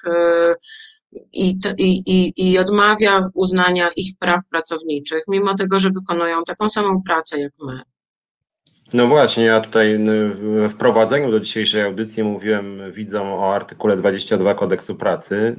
[1.33, 7.39] i, i, i, odmawia uznania ich praw pracowniczych, mimo tego, że wykonują taką samą pracę
[7.39, 7.79] jak my.
[8.93, 10.33] No właśnie, ja tutaj n-
[10.69, 15.55] w wprowadzeniu do dzisiejszej audycji mówiłem widzom o artykule 22 kodeksu pracy.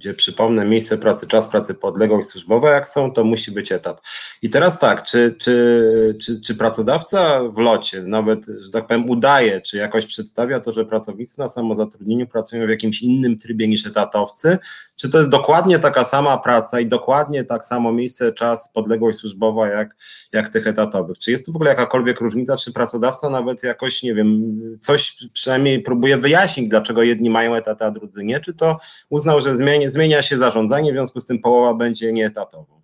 [0.00, 4.02] Gdzie przypomnę, miejsce pracy, czas pracy, podległość służbowa, jak są, to musi być etat.
[4.42, 9.60] I teraz tak, czy, czy, czy, czy pracodawca w locie nawet, że tak powiem, udaje,
[9.60, 14.58] czy jakoś przedstawia to, że pracownicy na samozatrudnieniu pracują w jakimś innym trybie niż etatowcy,
[14.96, 19.68] czy to jest dokładnie taka sama praca i dokładnie tak samo miejsce, czas, podległość służbowa
[19.68, 19.96] jak,
[20.32, 21.18] jak tych etatowych?
[21.18, 25.82] Czy jest tu w ogóle jakakolwiek różnica, czy pracodawca nawet jakoś, nie wiem, coś przynajmniej
[25.82, 28.78] próbuje wyjaśnić, dlaczego jedni mają etaty, a drudzy nie, czy to
[29.10, 32.80] uznał, że zmienia, zmienia się zarządzanie, w związku z tym połowa będzie nieetatową?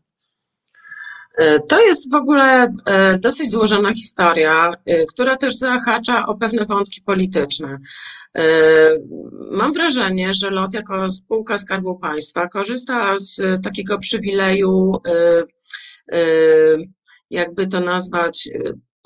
[1.37, 6.65] E, to jest w ogóle e, dosyć złożona historia, e, która też zahacza o pewne
[6.65, 7.79] wątki polityczne.
[9.51, 14.93] Mam wrażenie, że LOT jako spółka Skarbu Państwa korzysta z takiego przywileju,
[17.31, 18.49] jakby to nazwać,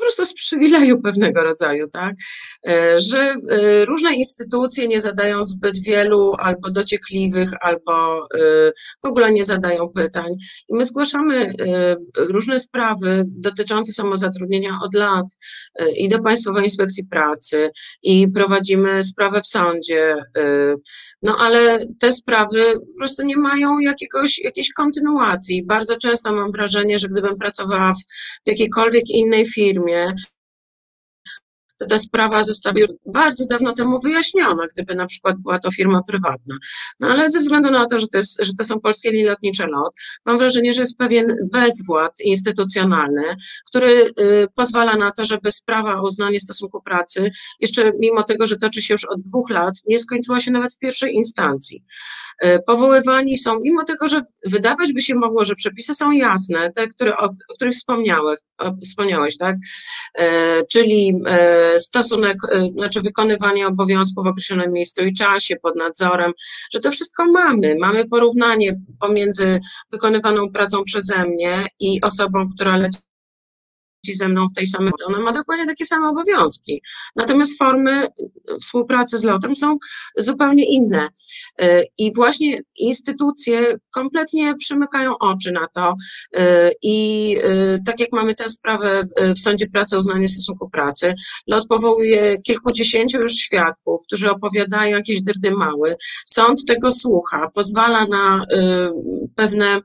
[0.01, 2.15] po prostu z przywileju pewnego rodzaju, tak?
[2.69, 9.33] E, że e, różne instytucje nie zadają zbyt wielu albo dociekliwych, albo e, w ogóle
[9.33, 10.33] nie zadają pytań.
[10.69, 11.53] I my zgłaszamy
[12.17, 15.27] różne sprawy dotyczące samozatrudnienia od lat
[15.97, 17.71] i do Państwowej Inspekcji Pracy
[18.03, 20.15] i prowadzimy sprawę w sądzie.
[21.23, 25.67] No ale te sprawy po prostu nie mają jakiegoś, jakiejś kontynuacji.
[25.67, 28.03] Bardzo często mam wrażenie, że gdybym pracowała w,
[28.45, 30.13] w jakiejkolwiek innej firmie,
[31.87, 32.75] ta sprawa została
[33.07, 36.57] bardzo dawno temu wyjaśniona, gdyby na przykład była to firma prywatna.
[37.01, 39.67] No ale ze względu na to, że to, jest, że to są polskie linie lotnicze
[39.67, 39.95] LOT,
[40.27, 43.37] mam wrażenie, że jest pewien bezwład instytucjonalny,
[43.69, 48.57] który y, pozwala na to, żeby sprawa o uznanie stosunku pracy, jeszcze mimo tego, że
[48.57, 51.85] toczy się już od dwóch lat, nie skończyła się nawet w pierwszej instancji.
[52.45, 56.89] Y, powoływani są, mimo tego, że wydawać by się mogło, że przepisy są jasne, te,
[56.89, 59.57] które, o, o których wspomniałeś, o, wspomniałeś tak?
[60.21, 60.25] Y,
[60.73, 61.15] czyli
[61.79, 66.33] stosunek, y, znaczy wykonywanie obowiązków w określonym miejscu i czasie pod nadzorem,
[66.73, 67.77] że to wszystko mamy.
[67.81, 69.61] Mamy porównanie pomiędzy
[69.93, 72.99] wykonywaną pracą przeze mnie i osobą, która leci
[74.09, 76.83] ze mną w tej samej, ona ma dokładnie takie same obowiązki.
[77.17, 78.07] Natomiast formy
[78.61, 79.79] współpracy z lotem są
[80.17, 81.09] zupełnie inne.
[81.63, 85.95] Y, I właśnie instytucje kompletnie przymykają oczy na to.
[86.37, 89.03] Y, I y, tak jak mamy tę sprawę
[89.37, 91.15] w Sądzie Pracy uznanie stosunku pracy,
[91.47, 95.97] lot powołuje kilkudziesięciu już świadków, którzy opowiadają jakieś dyrdy małe.
[96.25, 98.47] Sąd tego słucha, pozwala na
[99.37, 99.81] pewne,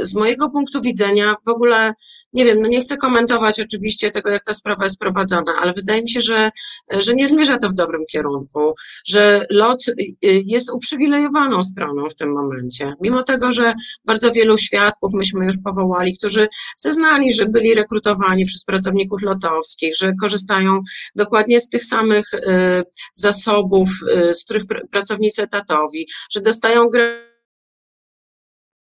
[0.00, 1.92] z mojego punktu widzenia, w ogóle,
[2.32, 5.72] nie wiem, wiem, no nie chcę komentować oczywiście tego, jak ta sprawa jest prowadzona, ale
[5.72, 6.50] wydaje mi się, że,
[6.90, 8.74] że nie zmierza to w dobrym kierunku,
[9.06, 9.84] że LOT
[10.22, 12.92] jest uprzywilejowaną stroną w tym momencie.
[13.00, 18.64] Mimo tego, że bardzo wielu świadków myśmy już powołali, którzy zeznali, że byli rekrutowani przez
[18.64, 20.80] pracowników lotowskich, że korzystają
[21.14, 23.88] dokładnie z tych samych y, zasobów,
[24.28, 26.86] y, z których pracownicy etatowi, że dostają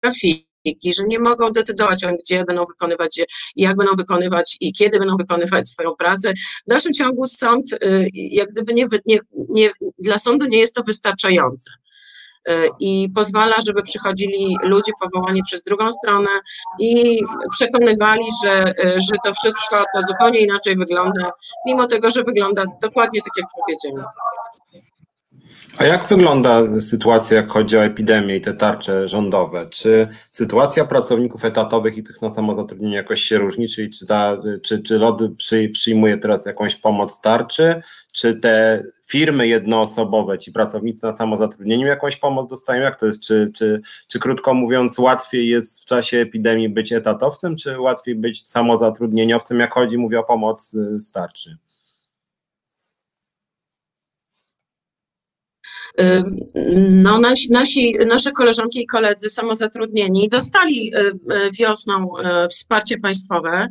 [0.04, 0.53] grafiki,
[0.98, 3.22] że nie mogą decydować o tym, gdzie będą wykonywać,
[3.56, 6.34] jak będą wykonywać i kiedy będą wykonywać swoją pracę.
[6.66, 10.84] W dalszym ciągu sąd, y, jak gdyby nie, nie, nie dla sądu nie jest to
[10.84, 11.72] wystarczające
[12.50, 16.30] y, i pozwala, żeby przychodzili ludzie powołani przez drugą stronę
[16.80, 17.20] i
[17.52, 21.32] przekonywali, że, y, że to wszystko to zupełnie inaczej wygląda,
[21.66, 24.06] mimo tego, że wygląda dokładnie tak, jak powiedziałem.
[25.78, 29.68] A jak wygląda sytuacja, jak chodzi o epidemię i te tarcze rządowe?
[29.70, 33.68] Czy sytuacja pracowników etatowych i tych na samozatrudnieniu jakoś się różni?
[33.68, 37.82] Czyli czy, ta, czy, czy LOD przy, przyjmuje teraz jakąś pomoc tarczy?
[38.12, 42.82] Czy te firmy jednoosobowe, ci pracownicy na samozatrudnieniu jakąś pomoc dostają?
[42.82, 43.24] Jak to jest?
[43.24, 48.48] Czy, czy, czy krótko mówiąc, łatwiej jest w czasie epidemii być etatowcem, czy łatwiej być
[48.48, 51.12] samozatrudnieniowcem, jak chodzi, mówię o pomoc z
[56.90, 60.92] No, nasi, nasi, nasze koleżanki i koledzy samozatrudnieni dostali
[61.60, 62.14] wiosną
[62.50, 63.68] wsparcie państwowe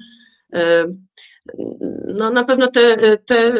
[2.15, 3.53] no na pewno te, te,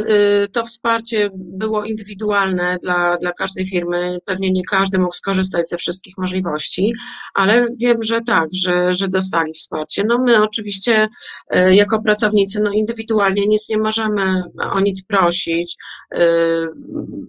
[0.53, 4.19] to wsparcie było indywidualne dla, dla każdej firmy.
[4.25, 6.93] Pewnie nie każdy mógł skorzystać ze wszystkich możliwości,
[7.35, 10.03] ale wiem, że tak, że, że dostali wsparcie.
[10.07, 11.07] No my oczywiście
[11.51, 14.43] e, jako pracownicy no indywidualnie nic nie możemy
[14.73, 15.77] o nic prosić.
[16.15, 16.27] E,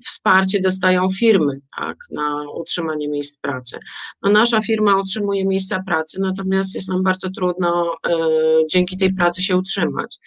[0.06, 3.78] wsparcie dostają firmy tak, na utrzymanie miejsc pracy.
[4.24, 8.18] No nasza firma utrzymuje miejsca pracy, natomiast jest nam bardzo trudno e,
[8.72, 10.20] dzięki tej pracy się utrzymać.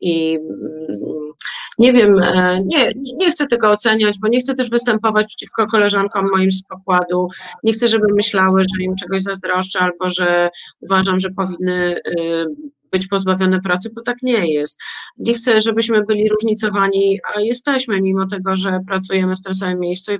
[0.00, 1.32] I mm,
[1.78, 6.28] nie wiem, e, nie, nie chcę tego oceniać, bo nie chcę też występować przeciwko koleżankom
[6.32, 7.28] moim z pokładu.
[7.64, 10.48] Nie chcę, żeby myślały, że im czegoś zazdroszczę albo że
[10.80, 12.46] uważam, że powinny y,
[12.92, 14.80] być pozbawione pracy, bo tak nie jest.
[15.18, 20.12] Nie chcę, żebyśmy byli różnicowani, a jesteśmy, mimo tego, że pracujemy w tym samym miejscu
[20.12, 20.18] i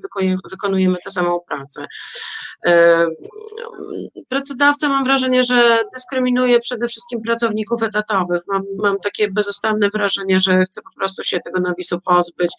[0.50, 1.87] wykonujemy tę samą pracę.
[4.28, 8.42] Pracodawca mam wrażenie, że dyskryminuje przede wszystkim pracowników etatowych.
[8.48, 12.50] Mam, mam takie bezustanne wrażenie, że chce po prostu się tego nawisu pozbyć,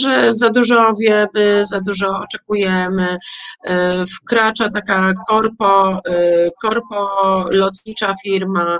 [0.00, 3.18] że za dużo wiemy, za dużo oczekujemy.
[3.64, 7.08] E, wkracza taka korpo, e, korpo
[7.50, 8.78] lotnicza firma,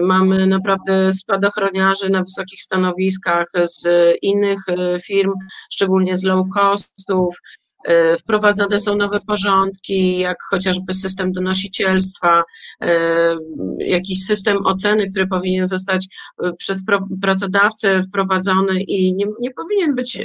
[0.00, 3.86] Mamy naprawdę spadochroniarzy na wysokich stanowiskach z
[4.22, 4.58] innych
[5.06, 5.32] firm,
[5.70, 7.36] szczególnie z low costów.
[7.84, 12.42] E, wprowadzane są nowe porządki, jak chociażby system donosicielstwa,
[12.82, 13.36] e,
[13.78, 16.06] jakiś system oceny, który powinien zostać
[16.44, 16.84] e, przez
[17.22, 20.18] pracodawcę wprowadzony i nie, nie powinien być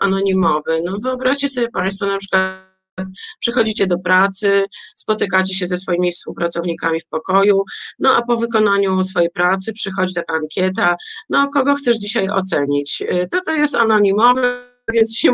[0.00, 0.80] anonimowy.
[0.84, 2.69] No wyobraźcie sobie Państwo na przykład
[3.40, 7.62] przychodzicie do pracy, spotykacie się ze swoimi współpracownikami w pokoju,
[7.98, 10.96] no a po wykonaniu swojej pracy przychodzi taka ankieta,
[11.30, 13.02] no kogo chcesz dzisiaj ocenić?
[13.30, 15.32] To to jest anonimowe, więc się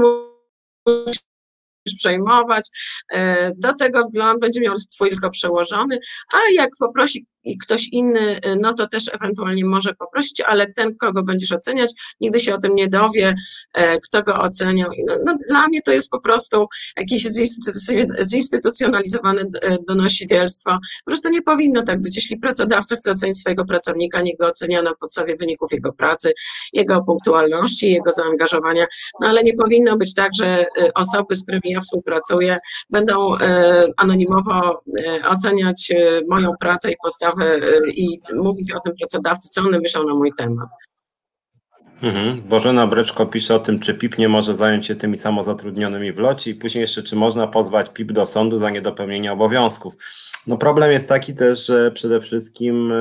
[1.95, 2.69] przejmować.
[3.13, 5.99] E, do tego wgląd będzie miał twój tylko przełożony,
[6.33, 7.27] a jak poprosi
[7.63, 12.41] ktoś inny, e, no to też ewentualnie może poprosić, ale ten, kogo będziesz oceniać, nigdy
[12.41, 13.35] się o tym nie dowie,
[13.75, 14.91] e, kto go oceniał.
[15.07, 17.27] No, no, dla mnie to jest po prostu jakieś
[18.23, 19.45] zinstytucjonalizowane
[19.89, 20.71] donosicielstwo.
[21.05, 22.17] Po prostu nie powinno tak być.
[22.17, 26.33] Jeśli pracodawca chce ocenić swojego pracownika, niech go ocenia na podstawie wyników jego pracy,
[26.73, 28.87] jego punktualności, jego zaangażowania,
[29.21, 32.59] no ale nie powinno być tak, że osoby, z którymi ja współpracuję,
[32.91, 35.93] będą e, anonimowo e, oceniać
[36.29, 37.36] moją pracę i postawę
[37.97, 40.69] i mówić o tym pracodawcy, co one myślą na mój temat.
[42.03, 42.43] Mhm.
[42.49, 46.51] Bożena Breczko pisze o tym, czy PIP nie może zająć się tymi samozatrudnionymi w locie
[46.51, 49.97] i później jeszcze, czy można pozwać PIP do sądu za niedopełnienie obowiązków.
[50.47, 52.97] No problem jest taki też, że przede wszystkim e,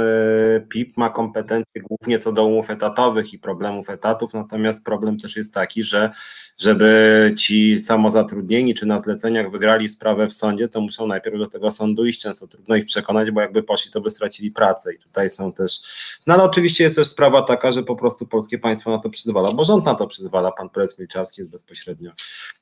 [0.69, 5.53] PIP ma kompetencje głównie co do umów etatowych i problemów etatów, natomiast problem też jest
[5.53, 6.09] taki, że
[6.57, 11.71] żeby ci samozatrudnieni czy na zleceniach wygrali sprawę w sądzie, to muszą najpierw do tego
[11.71, 12.21] sądu iść.
[12.21, 15.79] Często trudno ich przekonać, bo jakby poszli, to by stracili pracę i tutaj są też,
[16.27, 19.51] no ale oczywiście jest też sprawa taka, że po prostu polskie państwo na to przyzwala,
[19.51, 20.51] bo rząd na to przyzwala.
[20.51, 22.11] Pan prezes Milczarski jest bezpośrednio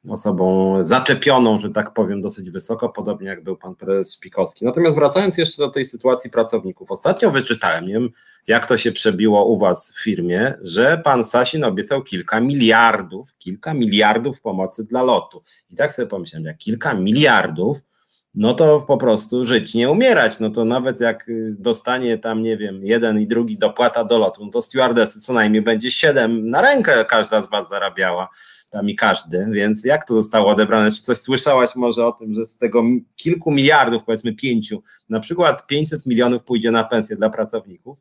[0.10, 4.66] osobą zaczepioną, że tak powiem, dosyć wysoko, podobnie jak był pan prezes Szpikowski.
[4.66, 8.10] Natomiast wracając jeszcze do tej sytuacji pracowników, ostatnio wyczytałem, nie wiem
[8.48, 13.74] jak to się przebiło u was w firmie, że pan Sasin obiecał kilka miliardów, kilka
[13.74, 15.44] miliardów pomocy dla lotu.
[15.70, 17.78] I tak sobie pomyślałem, jak kilka miliardów,
[18.36, 20.40] no to po prostu żyć, nie umierać.
[20.40, 24.52] No to nawet jak dostanie tam, nie wiem, jeden i drugi dopłata do lotu, no
[24.52, 28.30] to stewardesy co najmniej będzie siedem na rękę każda z was zarabiała
[28.72, 30.92] tam i każdy, więc jak to zostało odebrane?
[30.92, 32.84] Czy coś słyszałaś może o tym, że z tego
[33.16, 38.00] kilku miliardów, powiedzmy pięciu, na przykład 500 milionów pójdzie na pensję dla pracowników?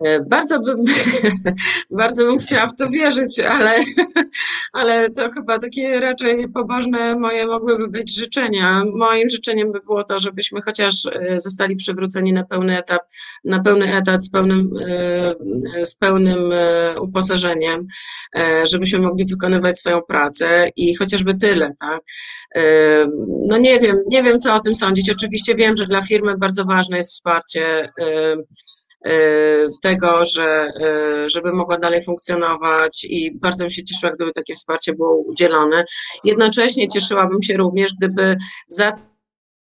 [0.00, 0.76] E, bardzo bym,
[2.00, 3.74] bardzo bym chciała w to wierzyć, ale,
[4.72, 8.84] ale to chyba takie raczej pobożne moje mogłyby być życzenia.
[8.94, 13.02] Moim życzeniem by było to, żebyśmy chociaż e, zostali przywróceni na pełny etap,
[13.44, 16.52] na pełny etat z pełnym, e, z pełnym
[17.00, 17.86] uposażeniem,
[18.70, 22.00] żebyśmy mogli wykonywać swoją pracę i chociażby tyle, tak.
[23.48, 25.10] No nie wiem, nie wiem co o tym sądzić.
[25.10, 27.88] Oczywiście wiem, że dla firmy bardzo ważne jest wsparcie
[29.82, 30.68] tego, że,
[31.24, 35.84] y, żeby mogła dalej funkcjonować i bardzo bym się cieszyła, gdyby takie wsparcie było udzielone.
[36.24, 38.36] Jednocześnie cieszyłabym się również, gdyby
[38.68, 38.92] za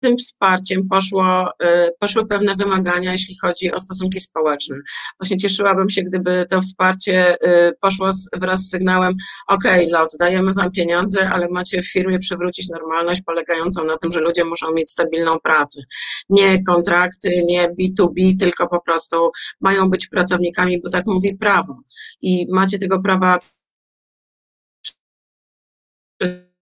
[0.01, 4.75] tym wsparciem poszło, y, poszły pewne wymagania, jeśli chodzi o stosunki społeczne.
[5.19, 9.13] Właśnie cieszyłabym się, gdyby to wsparcie y, poszło wraz z sygnałem,
[9.47, 14.19] ok, lot, dajemy wam pieniądze, ale macie w firmie przywrócić normalność polegającą na tym, że
[14.19, 15.81] ludzie muszą mieć stabilną pracę.
[16.29, 19.31] Nie kontrakty, nie B2B, tylko po prostu
[19.61, 21.79] mają być pracownikami, bo tak mówi prawo.
[22.21, 23.37] I macie tego prawa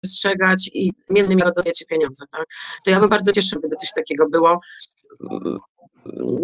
[0.02, 2.46] przestrzegać i między innymi dostajecie pieniądze, tak?
[2.84, 4.60] To ja bym bardzo cieszyła, gdyby coś takiego było.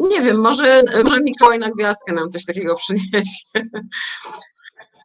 [0.09, 3.45] Nie wiem, może, może Mikołaj na gwiazdkę nam coś takiego przyniesie.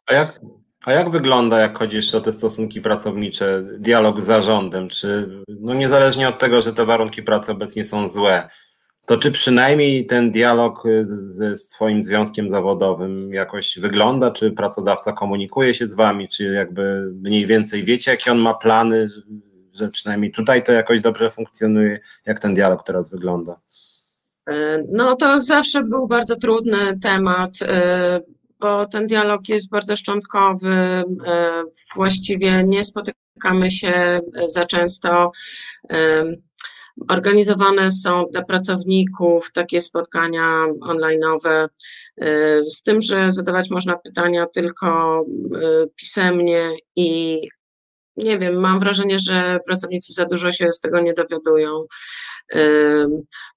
[0.06, 0.40] A jak,
[0.84, 4.88] a jak wygląda, jak chodzi jeszcze o te stosunki pracownicze, dialog z zarządem?
[4.88, 8.48] Czy no niezależnie od tego, że te warunki pracy obecnie są złe,
[9.10, 14.30] to czy przynajmniej ten dialog ze swoim związkiem zawodowym jakoś wygląda?
[14.30, 16.28] Czy pracodawca komunikuje się z wami?
[16.28, 19.08] Czy jakby mniej więcej wiecie, jakie on ma plany,
[19.72, 22.00] że przynajmniej tutaj to jakoś dobrze funkcjonuje?
[22.26, 23.60] Jak ten dialog teraz wygląda?
[24.50, 28.20] E, no to zawsze był bardzo trudny temat, e,
[28.60, 30.74] bo ten dialog jest bardzo szczątkowy.
[31.26, 31.62] E,
[31.96, 35.32] właściwie nie spotykamy się za często
[37.08, 41.68] Organizowane są dla pracowników takie spotkania online'owe,
[42.66, 45.22] z tym, że zadawać można pytania tylko
[45.96, 47.40] pisemnie i
[48.16, 51.86] nie wiem, mam wrażenie, że pracownicy za dużo się z tego nie dowiadują.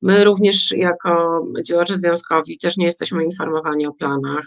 [0.02, 4.46] My również jako działacze związkowi też nie jesteśmy informowani o planach,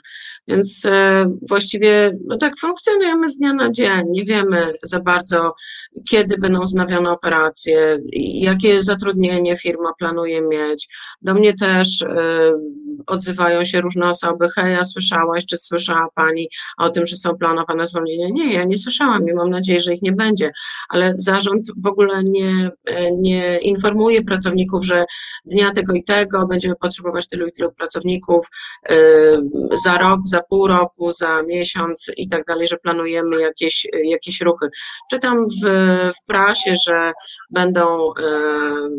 [0.49, 4.03] więc e, właściwie no tak funkcjonujemy z dnia na dzień.
[4.09, 5.55] Nie wiemy za bardzo,
[6.09, 7.99] kiedy będą wznawiane operacje,
[8.35, 10.89] jakie zatrudnienie firma planuje mieć.
[11.23, 12.53] Do mnie też e,
[13.07, 17.87] odzywają się różne osoby, hej, ja słyszałaś, czy słyszała Pani o tym, że są planowane
[17.87, 18.29] zwolnienia?
[18.31, 20.51] Nie, ja nie słyszałam i mam nadzieję, że ich nie będzie,
[20.89, 24.36] ale zarząd w ogóle nie, e, nie informuje pracowników,
[24.83, 25.05] że
[25.45, 28.47] dnia tego i tego będziemy potrzebować tylu i tylu pracowników
[28.89, 28.97] e,
[29.85, 34.69] za rok, za pół roku, za miesiąc i tak dalej, że planujemy jakieś, jakieś ruchy.
[35.11, 35.67] Czytam w,
[36.23, 37.13] w prasie, że
[37.51, 38.13] będą e,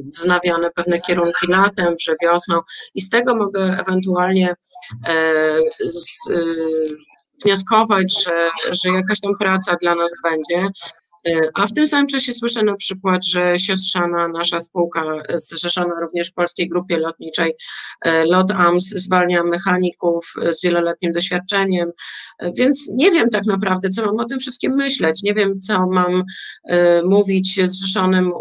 [0.06, 2.60] wznawiane pewne kierunki latem, że wiosną
[2.96, 4.54] i z tego mogę ewentualnie
[5.80, 6.30] z,
[7.46, 10.68] wnioskować, że, że jakaś tam praca dla nas będzie.
[11.28, 15.02] E, a w tym samym czasie słyszę na przykład, że siostrzana nasza spółka,
[15.34, 17.54] zrzeszona również w Polskiej Grupie Lotniczej
[18.06, 21.92] e, LOT AMS, zwalnia mechaników z wieloletnim doświadczeniem,
[22.40, 25.24] e, więc nie wiem tak naprawdę, co mam o tym wszystkim myśleć.
[25.24, 26.24] Nie wiem, co mam
[27.04, 28.32] mówić zrzeszonym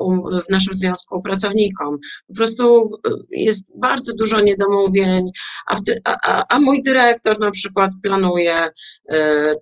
[0.47, 1.99] w naszym związku pracownikom.
[2.29, 2.91] Po prostu
[3.31, 5.31] jest bardzo dużo niedomówień,
[5.67, 8.69] a, a, a mój dyrektor na przykład planuje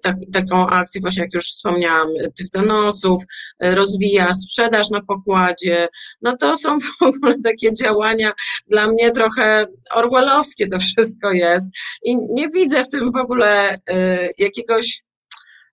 [0.03, 2.09] tak, taką akcję, właśnie jak już wspomniałam,
[2.39, 3.14] tych donosów,
[3.61, 5.89] E, rozwija sprzedaż na pokładzie.
[6.23, 8.33] No to są w ogóle takie działania
[8.67, 11.71] dla mnie trochę orwellowskie to wszystko jest
[12.03, 15.05] i nie widzę w tym w ogóle e, jakiegoś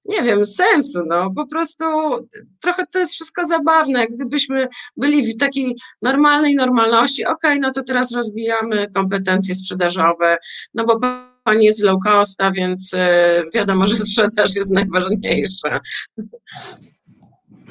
[0.06, 1.86] nie wiem, sensu, no po prostu
[2.62, 4.68] trochę to jest wszystko zabawne, gdybyśmy
[4.98, 10.38] byli w takiej normalnej normalności, okej, okay, no to teraz rozwijamy kompetencje sprzedażowe,
[10.74, 11.00] no bo
[11.44, 15.80] pani jest low costa, więc e, wiadomo, że sprzedaż jest najważniejsza.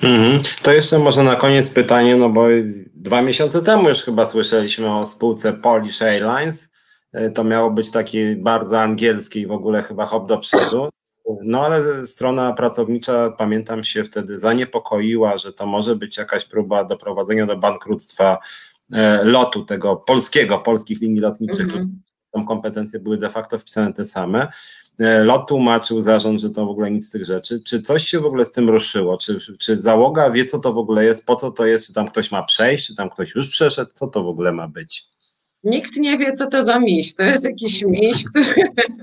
[0.03, 0.41] Mhm.
[0.63, 2.47] To jeszcze może na koniec pytanie, no bo
[2.95, 6.71] dwa miesiące temu już chyba słyszeliśmy o spółce Polish Airlines.
[7.13, 10.89] E, to miało być taki bardzo angielski w ogóle chyba hop do przodu.
[11.43, 17.47] No ale strona pracownicza, pamiętam, się wtedy zaniepokoiła, że to może być jakaś próba doprowadzenia
[17.47, 18.39] do bankructwa
[18.93, 21.67] e, lotu tego polskiego, polskich linii lotniczych.
[21.67, 21.99] Mhm.
[22.33, 24.49] Tam kompetencje były de facto wpisane te same.
[25.01, 27.61] E, lot tłumaczył zarząd, że to w ogóle nic z tych rzeczy.
[27.61, 29.19] Czy coś się w ogóle z tym ruszyło?
[29.19, 32.09] Czy, czy załoga wie, co to w ogóle jest, po co to jest, czy tam
[32.09, 35.07] ktoś ma przejść, czy tam ktoś już przeszedł, co to w ogóle ma być?
[35.65, 37.15] Nikt nie wie, co to za miś.
[37.15, 38.55] To jest jakiś miś, który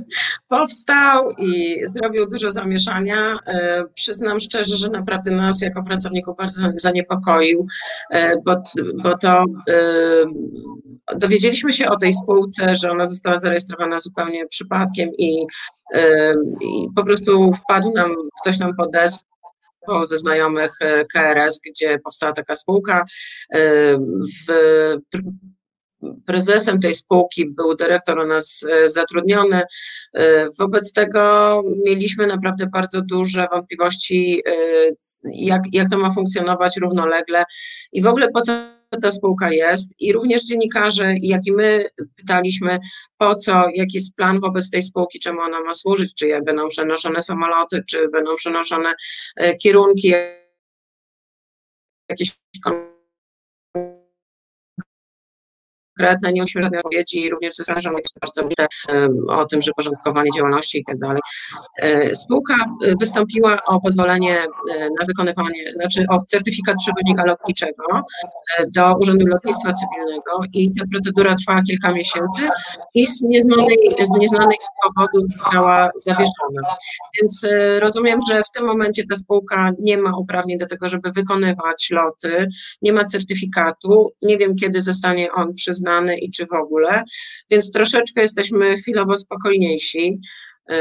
[0.49, 3.37] powstał i zrobił dużo zamieszania.
[3.47, 7.67] E, przyznam szczerze, że naprawdę nas jako pracowników bardzo zaniepokoił,
[8.11, 8.55] e, bo,
[9.03, 9.43] bo to
[11.15, 15.45] dowiedzieliśmy się o tej spółce, że ona została zarejestrowana zupełnie przypadkiem i
[16.61, 22.55] i po prostu wpadł nam, ktoś nam podesłał ze znajomych e, KRS, gdzie powstała taka
[22.55, 23.03] spółka.
[24.47, 24.51] W,
[26.25, 29.61] prezesem tej spółki był dyrektor u nas e, zatrudniony.
[30.13, 34.41] E, wobec tego mieliśmy naprawdę bardzo duże wątpliwości,
[35.23, 37.43] jak, jak to ma funkcjonować równolegle
[37.91, 38.53] i w ogóle po co
[39.01, 41.85] ta spółka jest i również dziennikarze, jak i my
[42.15, 42.79] pytaliśmy,
[43.17, 47.21] po co, jaki jest plan wobec tej spółki, czemu ona ma służyć, czy będą przenoszone
[47.21, 48.93] samoloty, czy będą przenoszone
[49.35, 50.13] e, kierunki,
[52.09, 52.31] jakieś
[55.97, 58.41] konkretne, nie mieliśmy żadnej odpowiedzi również ze strony bardzo
[59.27, 61.21] o tym, że porządkowanie działalności i tak dalej.
[61.81, 62.53] E, spółka
[62.85, 67.83] e, wystąpiła o pozwolenie e, na wykonywanie, znaczy o certyfikat przewodnika lotniczego
[68.75, 72.49] do Urzędu Lotnictwa Cywilnego i ta procedura trwała kilka miesięcy
[72.93, 76.61] i z, nieznanej, z nieznanych powodów została zawieszona.
[77.21, 77.45] Więc
[77.79, 82.47] rozumiem, że w tym momencie ta spółka nie ma uprawnień do tego, żeby wykonywać loty,
[82.81, 87.03] nie ma certyfikatu, nie wiem kiedy zostanie on przyznany znany i czy w ogóle,
[87.49, 90.19] więc troszeczkę jesteśmy chwilowo spokojniejsi,
[90.69, 90.75] yy,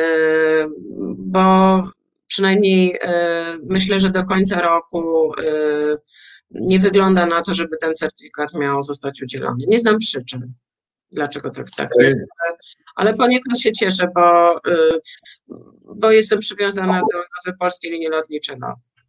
[1.19, 1.83] bo
[2.27, 5.97] przynajmniej yy, myślę, że do końca roku yy,
[6.51, 9.65] nie wygląda na to, żeby ten certyfikat miał zostać udzielony.
[9.69, 10.53] Nie znam przyczyn,
[11.13, 12.19] dlaczego tak, tak jest,
[12.97, 14.61] ale poniekąd się cieszę, bo,
[15.95, 19.06] bo jestem przywiązana do nazwy Polskiej Linii Lotniczej LOT.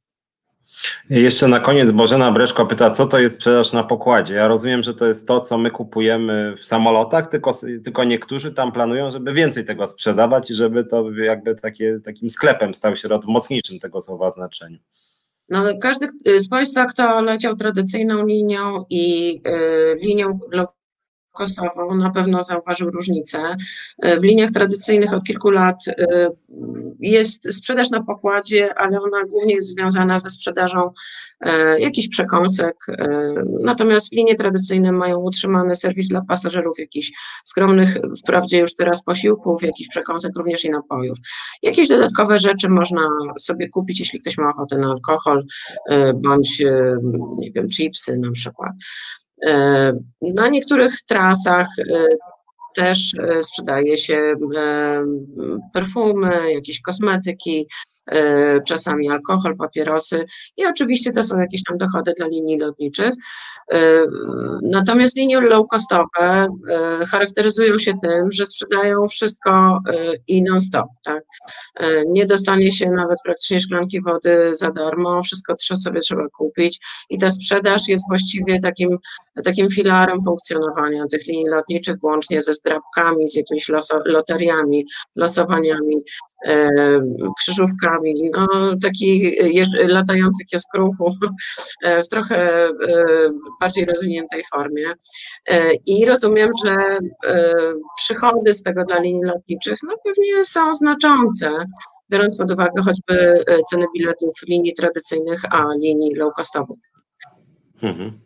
[1.09, 4.33] Jeszcze na koniec Bożena Breszko pyta, co to jest sprzedaż na pokładzie?
[4.33, 8.71] Ja rozumiem, że to jest to, co my kupujemy w samolotach, tylko, tylko niektórzy tam
[8.71, 13.79] planują, żeby więcej tego sprzedawać i żeby to jakby takie, takim sklepem stał się mocniejszym
[13.79, 14.77] tego słowa znaczeniu.
[15.49, 16.07] No, każdy
[16.37, 20.39] z Państwa, kto leciał tradycyjną linią i y, linią
[21.37, 23.55] kostową na pewno zauważył różnicę.
[24.03, 25.93] W liniach tradycyjnych od kilku lat y,
[26.99, 30.91] jest sprzedaż na pokładzie, ale ona głównie jest związana ze sprzedażą
[31.45, 32.75] y, jakichś przekąsek.
[33.61, 37.11] Natomiast linie tradycyjne mają utrzymany serwis dla pasażerów, jakichś
[37.43, 41.17] skromnych, wprawdzie już teraz posiłków, jakichś przekąsek, również i napojów.
[41.63, 43.01] Jakieś dodatkowe rzeczy można
[43.39, 45.43] sobie kupić, jeśli ktoś ma ochotę na alkohol,
[46.15, 46.63] bądź,
[47.37, 48.71] nie wiem, chipsy na przykład.
[49.45, 52.05] E, na niektórych trasach e,
[52.75, 54.33] też e, sprzedaje się
[55.73, 57.67] perfumy, jakieś kosmetyki,
[58.67, 60.25] czasami alkohol, papierosy
[60.57, 63.13] i oczywiście to są jakieś tam dochody dla linii lotniczych.
[63.71, 64.05] E,
[64.61, 69.79] natomiast linie low-costowe e, charakteryzują się tym, że sprzedają wszystko
[70.27, 70.87] i non-stop.
[71.03, 71.23] Tak?
[72.07, 76.79] Nie dostanie się nawet praktycznie szklanki wody za darmo, wszystko sobie trzeba kupić
[77.09, 78.97] i ta sprzedaż jest właściwie takim,
[79.43, 83.69] takim filarem funkcjonowania tych linii lotniczych, włącznie ze zdrabkami, z jakimiś
[84.05, 84.85] loteriami,
[85.15, 86.03] losowaniami
[87.37, 88.47] krzyżówkami, no,
[88.81, 89.35] taki
[89.87, 91.11] latający kiosk ruchu
[91.83, 92.71] e, w trochę e,
[93.59, 94.85] bardziej rozwiniętej formie.
[95.49, 96.75] E, I rozumiem, że
[97.97, 101.49] przychody z tego dla linii lotniczych no, pewnie są znaczące,
[102.09, 106.77] biorąc pod uwagę choćby ceny biletów linii tradycyjnych, a linii low-costowych.
[107.81, 108.19] Mhm.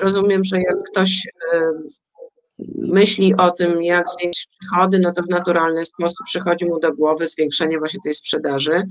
[0.00, 1.26] Rozumiem, że jak ktoś
[2.78, 7.26] myśli o tym, jak zwiększyć przychody, no to w naturalny sposób przychodzi mu do głowy
[7.26, 8.82] zwiększenie właśnie tej sprzedaży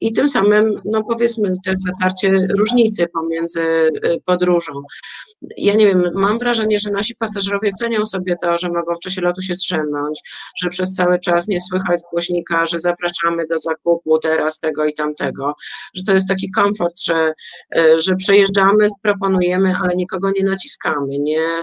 [0.00, 3.90] i tym samym, no powiedzmy, te zatarcie różnicy pomiędzy e,
[4.24, 4.72] podróżą.
[5.56, 9.20] Ja nie wiem, mam wrażenie, że nasi pasażerowie cenią sobie to, że mogą w czasie
[9.20, 10.20] lotu się strzemnąć,
[10.62, 15.54] że przez cały czas nie słychać głośnika, że zapraszamy do zakupu teraz tego i tamtego,
[15.94, 17.32] że to jest taki komfort, że,
[17.76, 21.62] e, że przejeżdżamy, proponujemy, ale nikogo nie naciskamy, nie,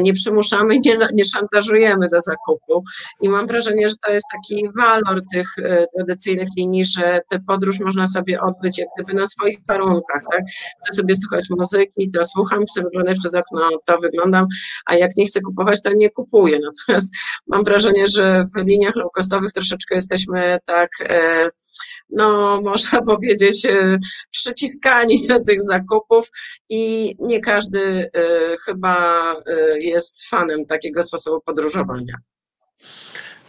[0.00, 2.84] nie przymuszamy, nie, nie szantażujemy do zakupu.
[3.20, 7.80] I mam wrażenie, że to jest taki walor tych e, tradycyjnych linii, że tę podróż
[7.80, 10.22] można sobie odbyć jak gdyby na swoich warunkach.
[10.30, 10.40] Tak?
[10.78, 14.46] Chcę sobie słuchać muzyki, to słucham, chcę wyglądać przez okno, to wyglądam,
[14.86, 16.58] a jak nie chcę kupować, to nie kupuję.
[16.68, 17.14] Natomiast
[17.46, 21.48] mam wrażenie, że w liniach low-costowych troszeczkę jesteśmy tak e,
[22.10, 23.98] no można powiedzieć, e,
[24.30, 26.30] przyciskani do tych zakupów
[26.68, 29.18] i nie każdy e, chyba
[29.80, 32.14] jest fanem takiego sposobu podróżowania.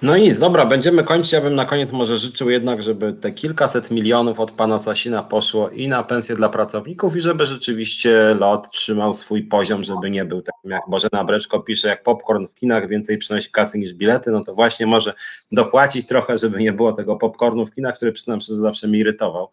[0.02, 1.32] No i dobra, będziemy kończyć.
[1.32, 5.70] Ja bym na koniec może życzył jednak, żeby te kilkaset milionów od pana Sasina poszło
[5.70, 10.41] i na pensję dla pracowników i żeby rzeczywiście lot trzymał swój poziom, żeby nie był
[10.41, 14.43] takim jak Bożena Breczko pisze, jak popcorn w kinach więcej przynosi kasy niż bilety, no
[14.43, 15.14] to właśnie może
[15.52, 19.50] dopłacić trochę, żeby nie było tego popcornu w kinach, który przyznam zawsze mnie irytował.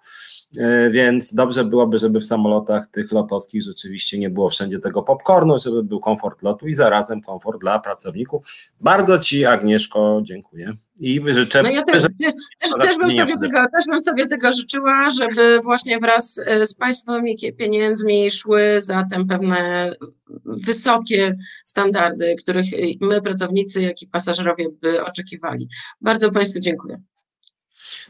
[0.59, 5.59] E, więc dobrze byłoby, żeby w samolotach tych lotowskich rzeczywiście nie było wszędzie tego popcornu,
[5.59, 8.47] żeby był komfort lotu i zarazem komfort dla pracowników.
[8.81, 10.73] Bardzo Ci, Agnieszko, dziękuję.
[11.01, 11.63] I życzę.
[11.63, 15.09] No ja też, że, też, też, też, bym sobie tego, też bym sobie tego życzyła,
[15.09, 19.93] żeby właśnie wraz e, z państwowymi pieniędzmi szły zatem pewne
[20.45, 22.67] wysokie standardy, których
[23.01, 25.69] my, pracownicy, jak i pasażerowie by oczekiwali.
[26.01, 27.01] Bardzo Państwu dziękuję.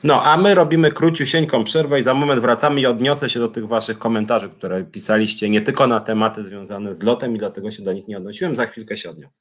[0.05, 3.69] No, a my robimy króciusieńką przerwę i za moment wracamy i odniosę się do tych
[3.69, 7.93] waszych komentarzy, które pisaliście nie tylko na tematy związane z lotem i dlatego się do
[7.93, 8.55] nich nie odnosiłem.
[8.55, 9.39] Za chwilkę się odniosę.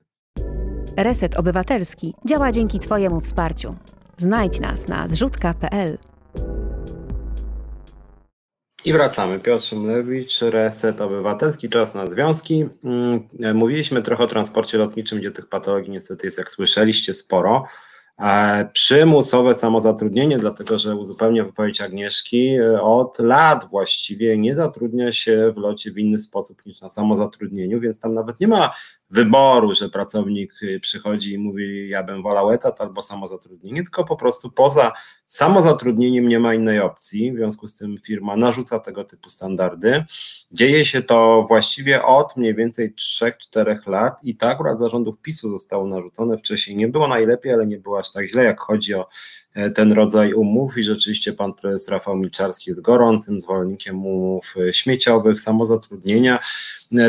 [0.98, 3.76] Reset Obywatelski działa dzięki Twojemu wsparciu.
[4.18, 5.98] Znajdź nas na zrzutka.pl.
[8.86, 9.40] I wracamy.
[9.40, 12.66] Piotr Szymlewicz, Reset Obywatelski, czas na związki.
[12.84, 17.66] Mm, mówiliśmy trochę o transporcie lotniczym, gdzie tych patologii niestety jest, jak słyszeliście, sporo.
[18.20, 25.54] E, przymusowe samozatrudnienie, dlatego że uzupełnię wypowiedź Agnieszki, e, od lat właściwie nie zatrudnia się
[25.56, 28.74] w locie w inny sposób niż na samozatrudnieniu, więc tam nawet nie ma
[29.16, 34.52] wyboru, że pracownik przychodzi i mówi, ja bym wolał etat albo samozatrudnienie, tylko po prostu
[34.52, 34.92] poza
[35.28, 40.06] samozatrudnieniem nie ma innej opcji, w związku z tym firma narzuca tego typu standardy.
[40.52, 45.88] Dzieje się to właściwie od mniej więcej 3-4 lat i tak akurat zarządów PiSu zostało
[45.88, 46.78] narzucone wcześniej.
[46.78, 49.08] Nie było najlepiej, ale nie było aż tak źle, jak chodzi o
[49.76, 55.42] ten rodzaj umów i rzeczywiście pan prezes Rafał Milczarski jest gorącym zwolennikiem umów e, śmieciowych,
[55.42, 56.40] samozatrudnienia.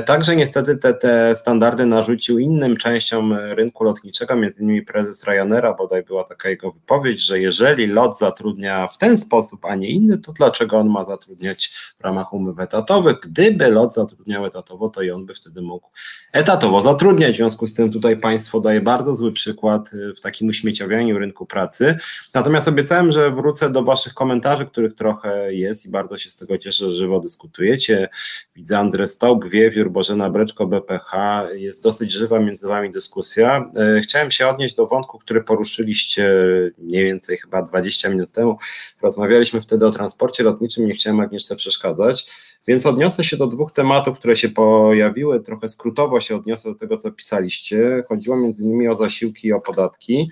[0.07, 6.03] Także niestety te, te standardy narzucił innym częściom rynku lotniczego, między innymi prezes Ryanaira, bodaj
[6.03, 10.33] była taka jego wypowiedź, że jeżeli lot zatrudnia w ten sposób, a nie inny, to
[10.33, 13.17] dlaczego on ma zatrudniać w ramach umów etatowych?
[13.23, 15.89] Gdyby lot zatrudniał etatowo, to i on by wtedy mógł
[16.33, 17.33] etatowo zatrudniać.
[17.33, 21.99] W związku z tym tutaj państwo daje bardzo zły przykład w takim uśmieciowianiu rynku pracy.
[22.37, 26.59] Natomiast obiecałem, że wrócę do waszych komentarzy, których trochę jest i bardzo się z tego
[26.59, 28.09] cieszę, że żywo dyskutujecie.
[28.57, 31.13] Widzę Andrzej Staup, Wiewiór, Bożena Breczko, BPH.
[31.55, 33.71] Jest dosyć żywa między wami dyskusja.
[33.77, 36.35] E, chciałem się odnieść do wątku, który poruszyliście
[36.79, 38.59] mniej więcej chyba 20 minut temu.
[39.03, 42.27] Rozmawialiśmy wtedy o transporcie lotniczym, nie chciałem Agnieszce przeszkadzać.
[42.67, 45.41] Więc odniosę się do dwóch tematów, które się pojawiły.
[45.41, 48.05] Trochę skrótowo się odniosę do tego, co pisaliście.
[48.09, 50.29] Chodziło między innymi o zasiłki i o podatki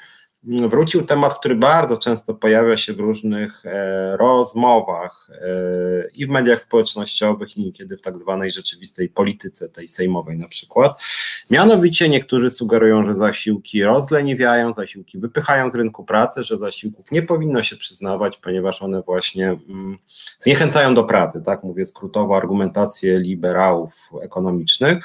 [0.46, 6.60] wrócił temat, który bardzo często pojawia się w różnych e, rozmowach e, i w mediach
[6.60, 11.02] społecznościowych, i niekiedy w tak zwanej rzeczywistej polityce, tej sejmowej na przykład.
[11.50, 17.62] Mianowicie niektórzy sugerują, że zasiłki rozleniwiają, zasiłki wypychają z rynku pracy, że zasiłków nie powinno
[17.62, 19.98] się przyznawać, ponieważ one właśnie mm,
[20.38, 25.04] zniechęcają do pracy, tak mówię skrótowo, argumentację liberałów ekonomicznych.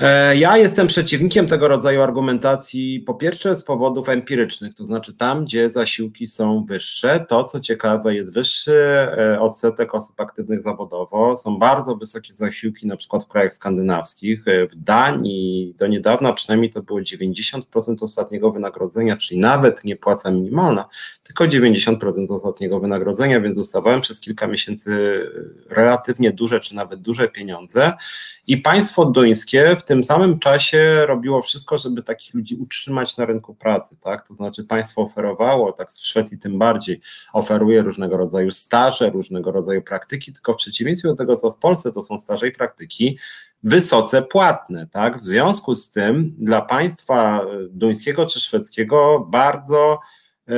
[0.00, 5.44] E, ja jestem przeciwnikiem tego rodzaju argumentacji, po pierwsze z powodów empirycznych, to znaczy tam,
[5.44, 11.58] gdzie zasiłki są wyższe, to co ciekawe jest wyższy e, odsetek osób aktywnych zawodowo, są
[11.58, 16.82] bardzo wysokie zasiłki na przykład w krajach skandynawskich, e, w Danii do niedawna przynajmniej to
[16.82, 17.62] było 90%
[18.00, 20.88] ostatniego wynagrodzenia, czyli nawet nie płaca minimalna,
[21.22, 25.22] tylko 90% ostatniego wynagrodzenia, więc dostawałem przez kilka miesięcy
[25.68, 27.92] relatywnie duże czy nawet duże pieniądze
[28.52, 33.54] i państwo duńskie w tym samym czasie robiło wszystko, żeby takich ludzi utrzymać na rynku
[33.54, 34.28] pracy, tak?
[34.28, 37.00] To znaczy państwo oferowało, tak w Szwecji tym bardziej,
[37.32, 41.92] oferuje różnego rodzaju staże, różnego rodzaju praktyki, tylko w przeciwieństwie do tego, co w Polsce,
[41.92, 43.18] to są staże i praktyki
[43.62, 45.20] wysoce płatne, tak?
[45.20, 50.00] W związku z tym dla państwa duńskiego czy szwedzkiego bardzo
[50.48, 50.54] e,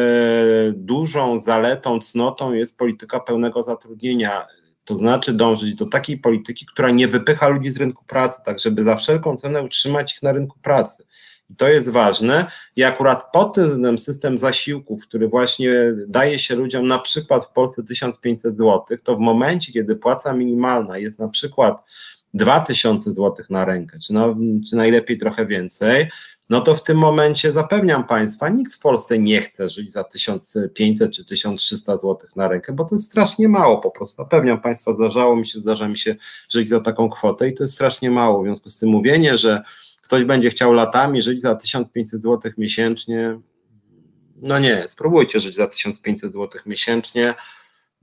[0.72, 4.46] dużą zaletą, cnotą jest polityka pełnego zatrudnienia
[4.84, 8.82] to znaczy dążyć do takiej polityki, która nie wypycha ludzi z rynku pracy, tak żeby
[8.82, 11.04] za wszelką cenę utrzymać ich na rynku pracy.
[11.50, 12.46] I to jest ważne.
[12.76, 15.72] I akurat pod tym względem system zasiłków, który właśnie
[16.08, 20.98] daje się ludziom na przykład w Polsce 1500 zł, to w momencie, kiedy płaca minimalna
[20.98, 21.84] jest na przykład
[22.34, 24.34] 2000 zł na rękę, czy, na,
[24.70, 26.08] czy najlepiej trochę więcej,
[26.50, 31.12] no to w tym momencie zapewniam Państwa, nikt w Polsce nie chce żyć za 1500
[31.12, 34.16] czy 1300 zł na rękę, bo to jest strasznie mało po prostu.
[34.16, 36.16] Zapewniam Państwa, zdarzało mi się, zdarza mi się
[36.48, 38.42] żyć za taką kwotę i to jest strasznie mało.
[38.42, 39.62] W związku z tym mówienie, że
[40.02, 43.40] ktoś będzie chciał latami żyć za 1500 zł miesięcznie,
[44.36, 47.34] no nie, spróbujcie żyć za 1500 zł miesięcznie.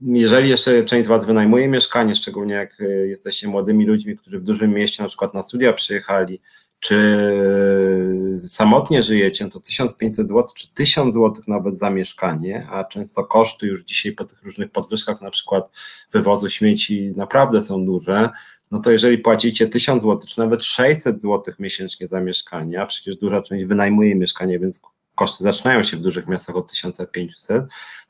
[0.00, 4.44] Jeżeli jeszcze część z Was wynajmuje mieszkanie, szczególnie jak y, jesteście młodymi ludźmi, którzy w
[4.44, 6.40] dużym mieście na przykład na studia przyjechali,
[6.82, 13.66] czy samotnie żyjecie, to 1500 zł, czy 1000 zł nawet za mieszkanie, a często koszty
[13.66, 15.70] już dzisiaj po tych różnych podwyżkach, na przykład
[16.12, 18.30] wywozu śmieci, naprawdę są duże,
[18.70, 23.16] no to jeżeli płacicie 1000 zł, czy nawet 600 zł miesięcznie za mieszkanie, a przecież
[23.16, 24.80] duża część wynajmuje mieszkanie, więc
[25.14, 27.64] koszty zaczynają się w dużych miastach od 1500,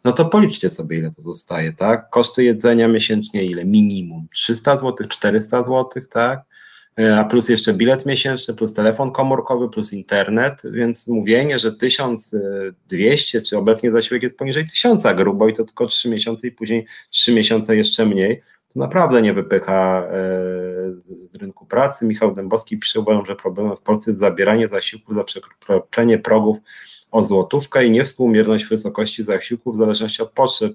[0.04, 2.10] no to policzcie sobie, ile to zostaje, tak?
[2.10, 3.64] Koszty jedzenia miesięcznie ile?
[3.64, 6.51] Minimum 300 zł, 400 zł, tak?
[7.00, 13.42] E, a plus jeszcze bilet miesięczny, plus telefon komórkowy, plus internet, więc mówienie, że 1200,
[13.42, 17.34] czy obecnie zasiłek jest poniżej 1000 grubo i to tylko 3 miesiące i później 3
[17.34, 20.12] miesiące jeszcze mniej, to naprawdę nie wypycha e,
[21.24, 22.06] z rynku pracy.
[22.06, 26.58] Michał Dębowski pisze, że problemem w Polsce jest zabieranie zasiłku za przekroczenie progów
[27.10, 30.72] o złotówkę i niewspółmierność wysokości zasiłku w zależności od potrzeb.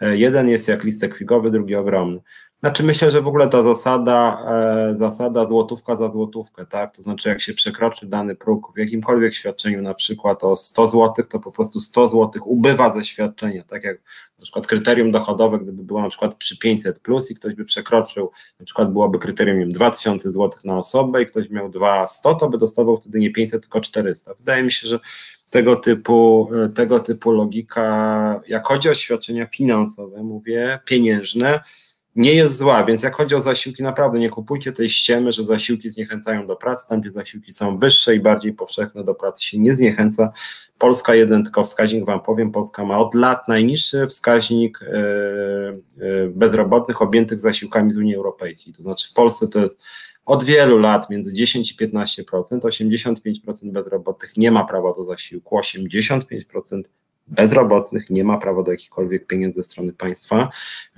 [0.00, 2.20] E, jeden jest jak listek figowy, drugi ogromny.
[2.60, 4.44] Znaczy myślę, że w ogóle ta zasada,
[4.90, 6.96] e, zasada złotówka za złotówkę, tak?
[6.96, 11.24] To znaczy jak się przekroczy dany próg w jakimkolwiek świadczeniu, na przykład o 100 zł,
[11.28, 13.96] to po prostu 100 zł ubywa ze świadczenia, tak jak
[14.38, 18.30] na przykład kryterium dochodowe, gdyby było na przykład przy 500 plus i ktoś by przekroczył,
[18.60, 22.48] na przykład byłoby kryterium nie wiem, 2000 zł na osobę i ktoś miał 200, to
[22.48, 24.34] by dostawał wtedy nie 500, tylko 400.
[24.34, 24.98] Wydaje mi się, że
[25.50, 31.60] tego typu, e, tego typu logika, jak chodzi o świadczenia finansowe, mówię, pieniężne,
[32.16, 35.90] nie jest zła, więc jak chodzi o zasiłki, naprawdę nie kupujcie tej ściemy, że zasiłki
[35.90, 39.74] zniechęcają do pracy, tam gdzie zasiłki są wyższe i bardziej powszechne do pracy się nie
[39.74, 40.32] zniechęca.
[40.78, 47.02] Polska jeden tylko wskaźnik wam powiem, Polska ma od lat najniższy wskaźnik e, e, bezrobotnych
[47.02, 49.82] objętych zasiłkami z Unii Europejskiej, to znaczy w Polsce to jest
[50.26, 56.22] od wielu lat między 10 i 15%, 85% bezrobotnych nie ma prawa do zasiłku, 85%
[57.30, 60.50] bezrobotnych nie ma prawa do jakichkolwiek pieniędzy ze strony państwa,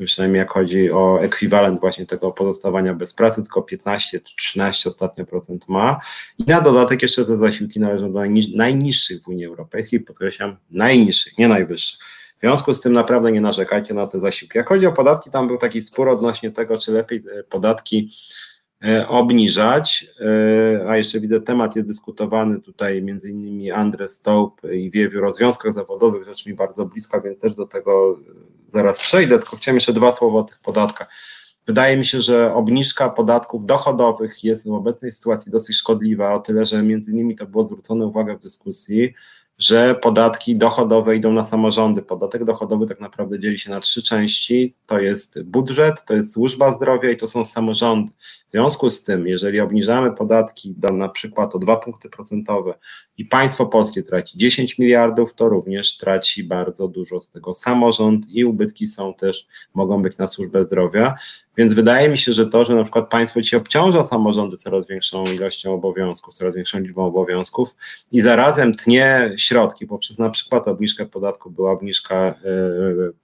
[0.05, 6.01] przynajmniej jak chodzi o ekwiwalent właśnie tego pozostawania bez pracy, tylko 15-13 ostatnio procent ma
[6.39, 8.21] i na dodatek jeszcze te zasiłki należą do
[8.57, 12.01] najniższych w Unii Europejskiej, podkreślam najniższych, nie najwyższych.
[12.39, 14.59] W związku z tym naprawdę nie narzekajcie na te zasiłki.
[14.59, 18.11] Jak chodzi o podatki, tam był taki spór odnośnie tego, czy lepiej e, podatki
[19.09, 25.25] obniżać, e, a jeszcze widzę temat jest dyskutowany tutaj między innymi Andres Stołp i Wiewiór
[25.25, 28.19] o związkach zawodowych, rzecz mi bardzo bliska, więc też do tego
[28.69, 31.09] zaraz przejdę, tylko chciałem jeszcze dwa słowa o tych podatkach.
[31.67, 36.67] Wydaje mi się, że obniżka podatków dochodowych jest w obecnej sytuacji dosyć szkodliwa, o tyle,
[36.67, 39.15] że między innymi to było zwrócone uwagę w dyskusji,
[39.61, 42.03] że podatki dochodowe idą na samorządy.
[42.03, 44.75] Podatek dochodowy tak naprawdę dzieli się na trzy części.
[44.87, 48.13] To jest budżet, to jest służba zdrowia i to są samorządy.
[48.49, 52.75] W związku z tym, jeżeli obniżamy podatki do na przykład o dwa punkty procentowe
[53.19, 58.45] i państwo polskie traci 10 miliardów, to również traci bardzo dużo z tego samorząd i
[58.45, 61.15] ubytki są też, mogą być na służbę zdrowia.
[61.57, 65.25] Więc wydaje mi się, że to, że na przykład państwo ci obciąża samorządy coraz większą
[65.25, 67.77] ilością obowiązków, coraz większą liczbą obowiązków
[68.13, 72.35] i zarazem tnie środki poprzez na przykład obniżkę podatku, była obniżka e,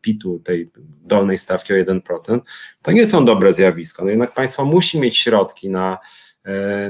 [0.01, 0.71] PIT-u, tej
[1.05, 2.41] dolnej stawki o 1%,
[2.83, 4.05] to nie są dobre zjawiska.
[4.05, 5.99] No jednak państwo musi mieć środki na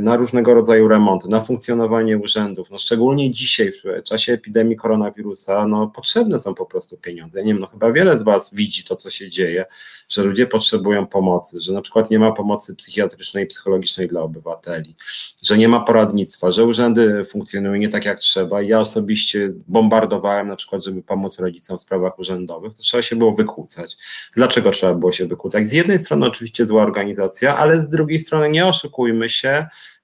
[0.00, 2.70] na różnego rodzaju remonty, na funkcjonowanie urzędów.
[2.70, 7.38] No szczególnie dzisiaj, w czasie epidemii koronawirusa, no potrzebne są po prostu pieniądze.
[7.38, 9.64] Ja nie wiem, no chyba wiele z Was widzi to, co się dzieje,
[10.08, 14.96] że ludzie potrzebują pomocy, że na przykład nie ma pomocy psychiatrycznej i psychologicznej dla obywateli,
[15.42, 18.62] że nie ma poradnictwa, że urzędy funkcjonują nie tak jak trzeba.
[18.62, 23.32] Ja osobiście bombardowałem na przykład, żeby pomóc rodzicom w sprawach urzędowych, to trzeba się było
[23.32, 23.96] wykłócać.
[24.34, 25.66] Dlaczego trzeba było się wykłócać?
[25.66, 29.45] Z jednej strony oczywiście zła organizacja, ale z drugiej strony nie oszukujmy się,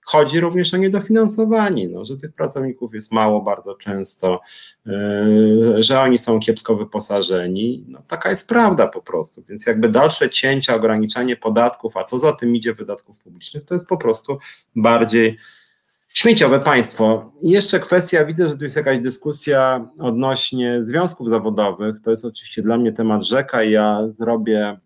[0.05, 4.41] chodzi również o niedofinansowanie, no, że tych pracowników jest mało bardzo często,
[4.87, 7.85] yy, że oni są kiepsko wyposażeni.
[7.89, 9.45] No, taka jest prawda po prostu.
[9.49, 13.87] Więc jakby dalsze cięcia, ograniczanie podatków, a co za tym idzie wydatków publicznych, to jest
[13.87, 14.39] po prostu
[14.77, 15.39] bardziej
[16.15, 17.33] śmieciowe państwo.
[17.43, 21.97] I jeszcze kwestia, widzę, że tu jest jakaś dyskusja odnośnie związków zawodowych.
[22.05, 24.79] To jest oczywiście dla mnie temat rzeka i ja zrobię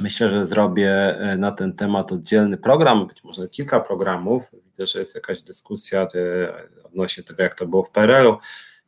[0.00, 4.42] Myślę, że zrobię e, na ten temat oddzielny program, być może kilka programów.
[4.64, 6.06] Widzę, że jest jakaś dyskusja e,
[6.84, 8.36] odnośnie tego, jak to było w PRL-u,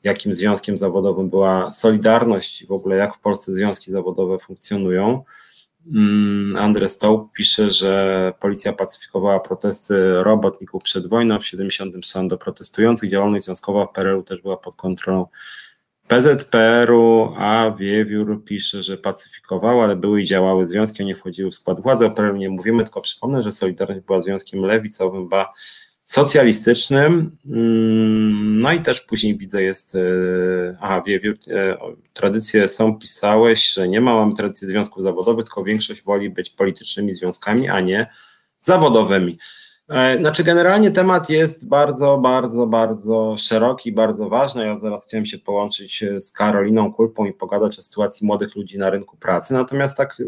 [0.05, 5.25] jakim związkiem zawodowym była Solidarność i w ogóle jak w Polsce związki zawodowe funkcjonują.
[5.95, 13.11] Mm, Andrzej Stołp pisze, że policja pacyfikowała protesty robotników przed wojną w 73 do protestujących.
[13.11, 15.27] Działalność związkowa w PRL-u też była pod kontrolą
[16.09, 21.81] PZPR-u, a Wiewiór pisze, że pacyfikował, ale były i działały związki, nie wchodziły w skład
[21.81, 22.07] władzy.
[22.07, 25.53] O PRL nie mówimy, tylko przypomnę, że Solidarność była związkiem lewicowym, ba
[26.05, 27.37] socjalistycznym.
[27.47, 30.01] Mm, no i też później widzę jest, e,
[30.81, 31.79] aha, Wiewiór, e,
[32.13, 37.13] tradycje są, pisałeś, że nie ma, mamy tradycji związków zawodowych, tylko większość woli być politycznymi
[37.13, 38.07] związkami, a nie
[38.61, 39.39] zawodowymi.
[39.89, 44.67] E, znaczy, generalnie temat jest bardzo, bardzo, bardzo szeroki, bardzo ważny.
[44.67, 48.79] Ja zaraz chciałem się połączyć e, z Karoliną Kulpą i pogadać o sytuacji młodych ludzi
[48.79, 49.55] na rynku pracy.
[49.55, 50.23] Natomiast tak,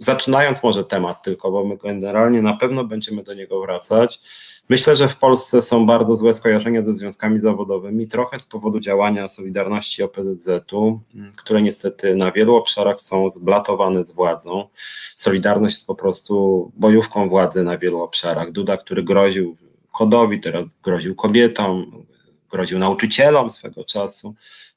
[0.00, 4.20] zaczynając może temat tylko, bo my generalnie na pewno będziemy do niego wracać.
[4.68, 9.28] Myślę, że w Polsce są bardzo złe skojarzenia ze związkami zawodowymi, trochę z powodu działania
[9.28, 11.00] Solidarności OPZZ-u,
[11.38, 14.68] które niestety na wielu obszarach są zblatowane z władzą.
[15.14, 18.52] Solidarność jest po prostu bojówką władzy na wielu obszarach.
[18.52, 19.56] Duda, który groził
[19.92, 22.04] kodowi, teraz groził kobietom,
[22.50, 24.34] groził nauczycielom swego czasu.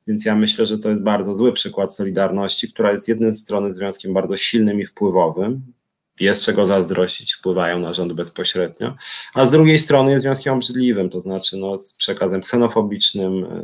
[0.08, 3.74] Więc ja myślę, że to jest bardzo zły przykład Solidarności, która jest z jednej strony
[3.74, 5.62] związkiem bardzo silnym i wpływowym,
[6.20, 8.96] jest czego zazdrościć, wpływają na rząd bezpośrednio,
[9.34, 13.64] a z drugiej strony jest związkiem obrzydliwym, to znaczy no, z przekazem ksenofobicznym, e,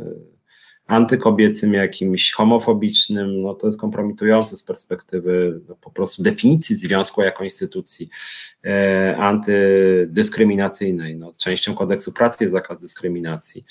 [0.90, 7.44] antykobiecym, jakimś homofobicznym, no to jest kompromitujące z perspektywy no, po prostu definicji związku jako
[7.44, 8.08] instytucji
[8.64, 11.16] e, antydyskryminacyjnej.
[11.16, 13.64] No, częścią kodeksu pracy jest zakaz dyskryminacji,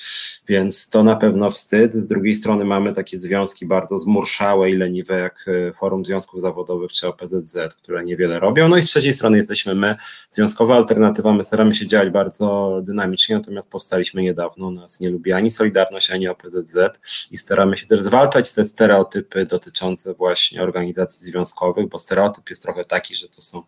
[0.47, 1.93] więc to na pewno wstyd.
[1.93, 6.91] Z drugiej strony mamy takie związki bardzo zmurszałe i leniwe, jak e, Forum Związków Zawodowych
[6.91, 8.67] czy OPZZ, które niewiele robią.
[8.67, 9.95] No i z trzeciej strony jesteśmy my,
[10.31, 15.51] Związkowa Alternatywa, my staramy się działać bardzo dynamicznie, natomiast powstaliśmy niedawno, nas nie lubi ani
[15.51, 16.77] Solidarność, ani OPZZ
[17.31, 22.85] i staramy się też zwalczać te stereotypy dotyczące właśnie organizacji związkowych, bo stereotyp jest trochę
[22.85, 23.63] taki, że to są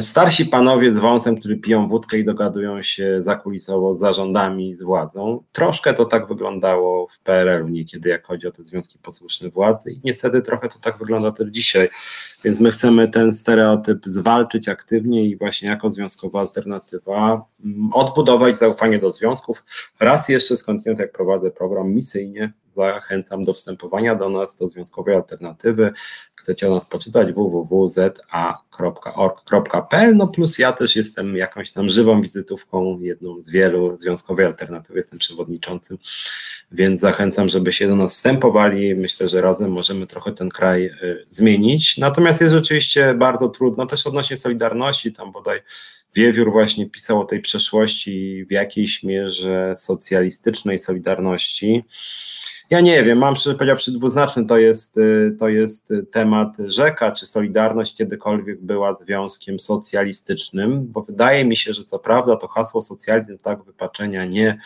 [0.00, 5.44] starsi panowie z wąsem, którzy piją wódkę i dogadują się zakulisowo z zarządami, z władzą.
[5.52, 10.00] Troszkę to tak wyglądało w PRL-u niekiedy, jak chodzi o te związki posłuszne władzy i
[10.04, 11.88] niestety trochę to tak wygląda też dzisiaj,
[12.44, 18.98] więc my chcemy ten stereotyp zwalczyć aktywnie i właśnie jako związkowa alternatywa mm, odbudować zaufanie
[18.98, 19.64] do związków.
[20.00, 25.92] Raz jeszcze skądinąd jak prowadzę program misyjnie zachęcam do wstępowania do nas, do Związkowej Alternatywy.
[26.34, 28.16] Chcecie o nas poczytać www.za.org.pl,
[30.16, 35.18] no plus ja też jestem jakąś tam żywą wizytówką, jedną z wielu Związkowej Alternatywy, jestem
[35.18, 35.98] przewodniczącym,
[36.72, 38.94] więc zachęcam, żeby się do nas wstępowali.
[38.94, 41.98] Myślę, że razem możemy trochę ten kraj y, zmienić.
[41.98, 45.60] Natomiast jest rzeczywiście bardzo trudno, też odnośnie Solidarności, tam bodaj
[46.14, 51.84] Wiewiór właśnie pisał o tej przeszłości w jakiejś mierze socjalistycznej Solidarności.
[52.70, 54.46] Ja nie wiem, mam szczerze powiedziawszy dwuznaczny.
[54.46, 61.44] To jest, y, to jest temat rzeka, czy Solidarność kiedykolwiek była związkiem socjalistycznym, bo wydaje
[61.44, 64.58] mi się, że co prawda to hasło socjalizm tak wypaczenia nie,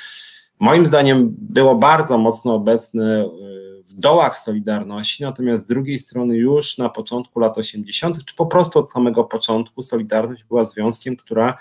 [0.63, 6.79] moim zdaniem było bardzo mocno obecne y, w dołach Solidarności, natomiast z drugiej strony już
[6.79, 11.59] na początku lat 80., czy po prostu od samego początku Solidarność była związkiem, która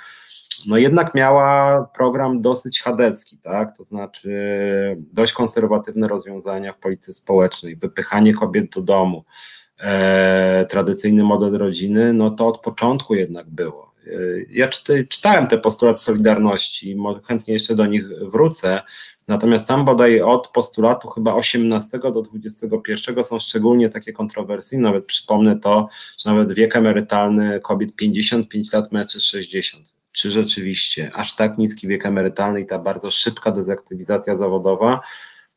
[0.67, 3.77] no jednak miała program dosyć chadecki, tak?
[3.77, 4.31] To znaczy
[5.13, 9.25] dość konserwatywne rozwiązania w polityce społecznej, wypychanie kobiet do domu,
[9.79, 13.93] e, tradycyjny model rodziny, no to od początku jednak było.
[14.07, 14.11] E,
[14.49, 16.97] ja czyty, czytałem te postulaty Solidarności,
[17.27, 18.81] chętnie jeszcze do nich wrócę,
[19.27, 25.59] natomiast tam bodaj od postulatu chyba 18 do 21 są szczególnie takie kontrowersyjne, nawet przypomnę
[25.59, 25.87] to,
[26.17, 32.05] że nawet wiek emerytalny kobiet 55 lat, mężczyzn 60 czy rzeczywiście aż tak niski wiek
[32.05, 34.99] emerytalny i ta bardzo szybka dezaktywizacja zawodowa.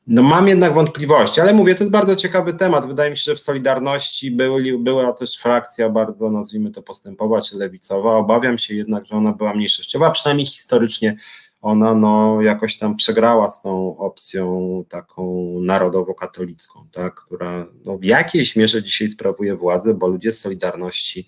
[0.06, 2.86] No mam jednak wątpliwości, ale mówię, to jest bardzo ciekawy temat.
[2.86, 7.58] Wydaje mi się, że w Solidarności były, była też frakcja bardzo, nazwijmy to, postępowa czy
[7.58, 8.16] lewicowa.
[8.16, 11.16] Obawiam się jednak, że ona była mniejszościowa, przynajmniej historycznie
[11.64, 18.56] ona no, jakoś tam przegrała z tą opcją taką narodowo-katolicką, tak, która no, w jakiejś
[18.56, 21.26] mierze dzisiaj sprawuje władzę, bo ludzie z Solidarności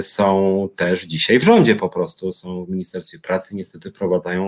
[0.00, 4.46] są też dzisiaj w rządzie po prostu, są w Ministerstwie Pracy, niestety wprowadzają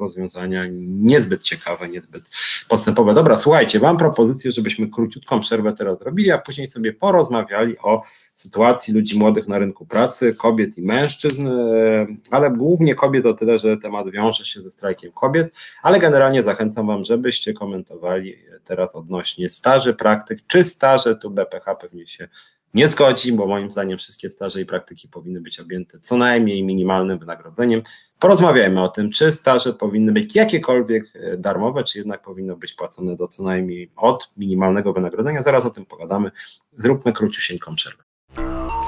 [0.00, 2.30] rozwiązania niezbyt ciekawe, niezbyt
[2.68, 3.14] postępowe.
[3.14, 8.02] Dobra, słuchajcie, mam propozycję, żebyśmy króciutką przerwę teraz zrobili, a później sobie porozmawiali o
[8.34, 13.58] sytuacji ludzi młodych na rynku pracy, kobiet i mężczyzn, e, ale głównie kobiet o tyle,
[13.58, 19.48] że temat wiąże się ze strajkiem kobiet, ale generalnie zachęcam Wam, żebyście komentowali teraz odnośnie
[19.48, 22.28] staży, praktyk, czy staże, tu BPH pewnie się
[22.74, 27.18] nie zgodzi, bo moim zdaniem wszystkie staże i praktyki powinny być objęte co najmniej minimalnym
[27.18, 27.82] wynagrodzeniem.
[28.18, 33.16] Porozmawiajmy o tym, czy staże powinny być jakiekolwiek e, darmowe, czy jednak powinno być płacone
[33.16, 35.42] do co najmniej od minimalnego wynagrodzenia.
[35.42, 36.30] Zaraz o tym pogadamy.
[36.76, 38.02] Zróbmy króciusieńką przerwę.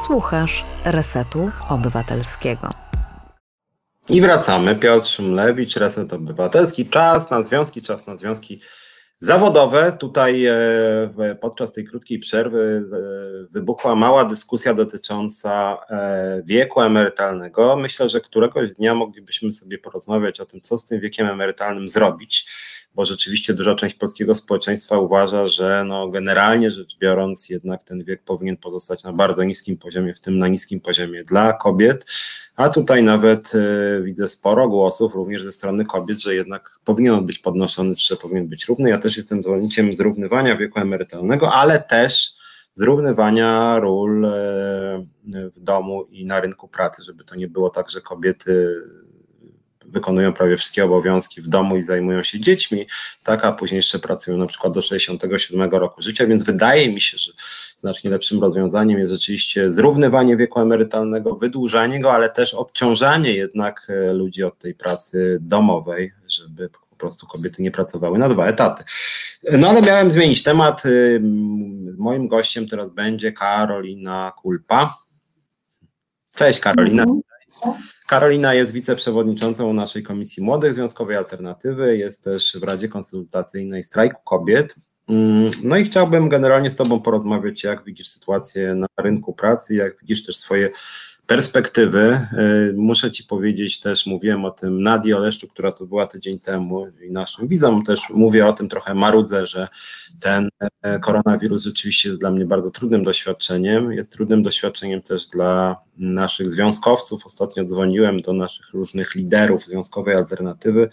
[0.06, 2.70] Słuchasz Resetu Obywatelskiego.
[4.08, 4.76] I wracamy.
[4.76, 6.86] Piotr Szumlewicz, Reset Obywatelski.
[6.86, 8.60] Czas na związki, czas na związki
[9.20, 9.92] zawodowe.
[9.92, 10.54] Tutaj e,
[11.40, 17.76] podczas tej krótkiej przerwy e, wybuchła mała dyskusja dotycząca e, wieku emerytalnego.
[17.76, 22.50] Myślę, że któregoś dnia moglibyśmy sobie porozmawiać o tym, co z tym wiekiem emerytalnym zrobić
[22.94, 28.22] bo rzeczywiście duża część polskiego społeczeństwa uważa, że no generalnie rzecz biorąc, jednak ten wiek
[28.22, 32.04] powinien pozostać na bardzo niskim poziomie, w tym na niskim poziomie dla kobiet.
[32.56, 37.26] A tutaj nawet y, widzę sporo głosów, również ze strony kobiet, że jednak powinien on
[37.26, 38.90] być podnoszony, czy powinien być równy.
[38.90, 42.34] Ja też jestem zwolennikiem zrównywania wieku emerytalnego, ale też
[42.74, 44.30] zrównywania ról y,
[45.50, 48.82] w domu i na rynku pracy, żeby to nie było tak, że kobiety
[49.90, 52.86] wykonują prawie wszystkie obowiązki w domu i zajmują się dziećmi,
[53.22, 57.18] tak, a później jeszcze pracują na przykład do 67 roku życia, więc wydaje mi się,
[57.18, 57.32] że
[57.76, 64.12] znacznie lepszym rozwiązaniem jest rzeczywiście zrównywanie wieku emerytalnego, wydłużanie go, ale też odciążanie jednak e,
[64.12, 68.84] ludzi od tej pracy domowej, żeby po prostu kobiety nie pracowały na dwa etaty.
[69.52, 70.86] No ale miałem zmienić temat.
[70.86, 71.20] Y,
[71.98, 74.96] moim gościem teraz będzie Karolina Kulpa.
[76.34, 77.02] Cześć Karolina.
[77.02, 77.20] Mhm.
[78.08, 84.74] Karolina jest wiceprzewodniczącą naszej Komisji Młodych Związkowej Alternatywy, jest też w Radzie Konsultacyjnej Strajku Kobiet.
[85.08, 90.00] Mm, no i chciałbym generalnie z Tobą porozmawiać, jak widzisz sytuację na rynku pracy, jak
[90.00, 90.70] widzisz też swoje
[91.30, 92.20] perspektywy.
[92.70, 96.86] Y, muszę Ci powiedzieć też, mówiłem o tym Nadii Oleszczu, która to była tydzień temu
[97.02, 99.68] i naszym widzom też mówię o tym trochę marudzę, że
[100.20, 100.48] ten
[100.82, 103.92] e, koronawirus rzeczywiście jest dla mnie bardzo trudnym doświadczeniem.
[103.92, 107.26] Jest trudnym doświadczeniem też dla naszych związkowców.
[107.26, 110.90] Ostatnio dzwoniłem do naszych różnych liderów związkowej alternatywy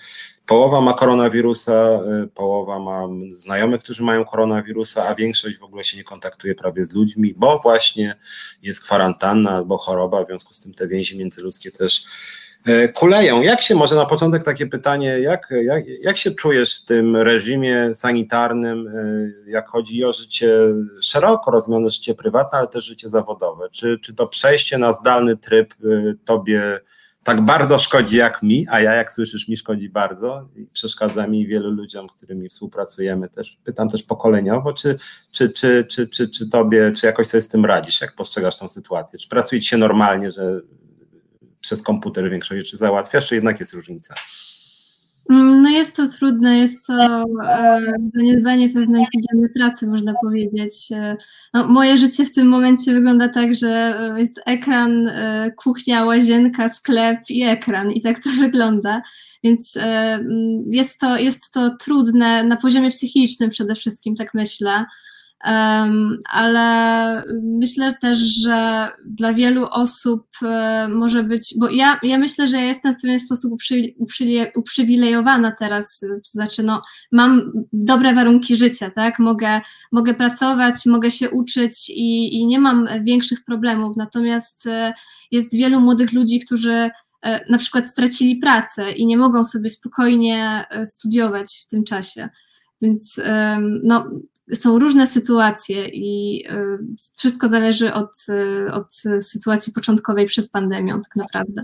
[0.47, 5.97] Połowa ma koronawirusa, y, połowa ma znajomych, którzy mają koronawirusa, a większość w ogóle się
[5.97, 8.15] nie kontaktuje prawie z ludźmi, bo właśnie
[8.61, 12.05] jest kwarantanna albo choroba, w związku z tym te więzi międzyludzkie też
[12.93, 13.41] kuleją.
[13.41, 17.93] Jak się, może na początek takie pytanie, jak, jak, jak się czujesz w tym reżimie
[17.93, 20.49] sanitarnym, y, jak chodzi o życie
[21.01, 23.69] szeroko rozumiane życie prywatne, ale też życie zawodowe?
[23.69, 25.73] Czy, czy to przejście na zdalny tryb
[26.25, 26.79] tobie
[27.27, 31.47] tak bardzo szkodzi jak mi, a ja, jak słyszysz, mi szkodzi bardzo i przeszkadza mi
[31.47, 33.57] wielu ludziom, z którymi współpracujemy też.
[33.63, 34.97] Pytam też pokoleniowo, czy,
[35.31, 38.69] czy, czy, czy, czy, czy tobie, czy jakoś sobie z tym radzisz, jak postrzegasz tą
[38.69, 39.19] sytuację?
[39.19, 40.61] Czy pracuje ci się normalnie, że
[41.67, 44.15] przez komputer większość rzeczy załatwiasz, czy jednak jest różnica?
[45.29, 47.81] Mm, no jest to trudne, jest to e,
[48.15, 50.91] zaniedbanie pewnej higieny pracy, można powiedzieć.
[50.91, 51.17] E,
[51.53, 56.69] no, moje życie w tym momencie wygląda tak, że e, jest ekran, e, kuchnia, łazienka,
[56.69, 59.01] sklep i ekran i tak to wygląda.
[59.43, 59.81] Więc e,
[60.13, 64.85] mm, jest, to, jest to trudne na poziomie psychicznym przede wszystkim, tak myślę.
[65.39, 72.57] Ale myślę też, że dla wielu osób e, może być, bo ja, ja myślę, że
[72.57, 76.81] ja jestem w pewien sposób uprzy, uprzy, uprzywilejowana teraz, znaczy no,
[77.11, 79.61] mam dobre warunki życia, tak, mogę,
[79.91, 84.93] mogę pracować, mogę się uczyć i, i nie mam większych problemów, natomiast e,
[85.31, 86.89] jest wielu młodych ludzi, którzy
[87.21, 92.29] e, na przykład stracili pracę i nie mogą sobie spokojnie studiować w tym czasie.
[92.81, 93.21] Więc
[93.83, 94.05] no,
[94.53, 96.79] są różne sytuacje i y,
[97.15, 101.61] wszystko zależy od, y, od sytuacji początkowej przed pandemią, tak naprawdę.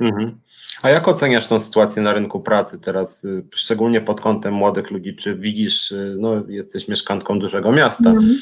[0.00, 0.40] Mhm.
[0.82, 5.16] A jak oceniasz tą sytuację na rynku pracy teraz, y, szczególnie pod kątem młodych ludzi?
[5.16, 8.40] Czy widzisz, no jesteś mieszkanką dużego miasta, mhm.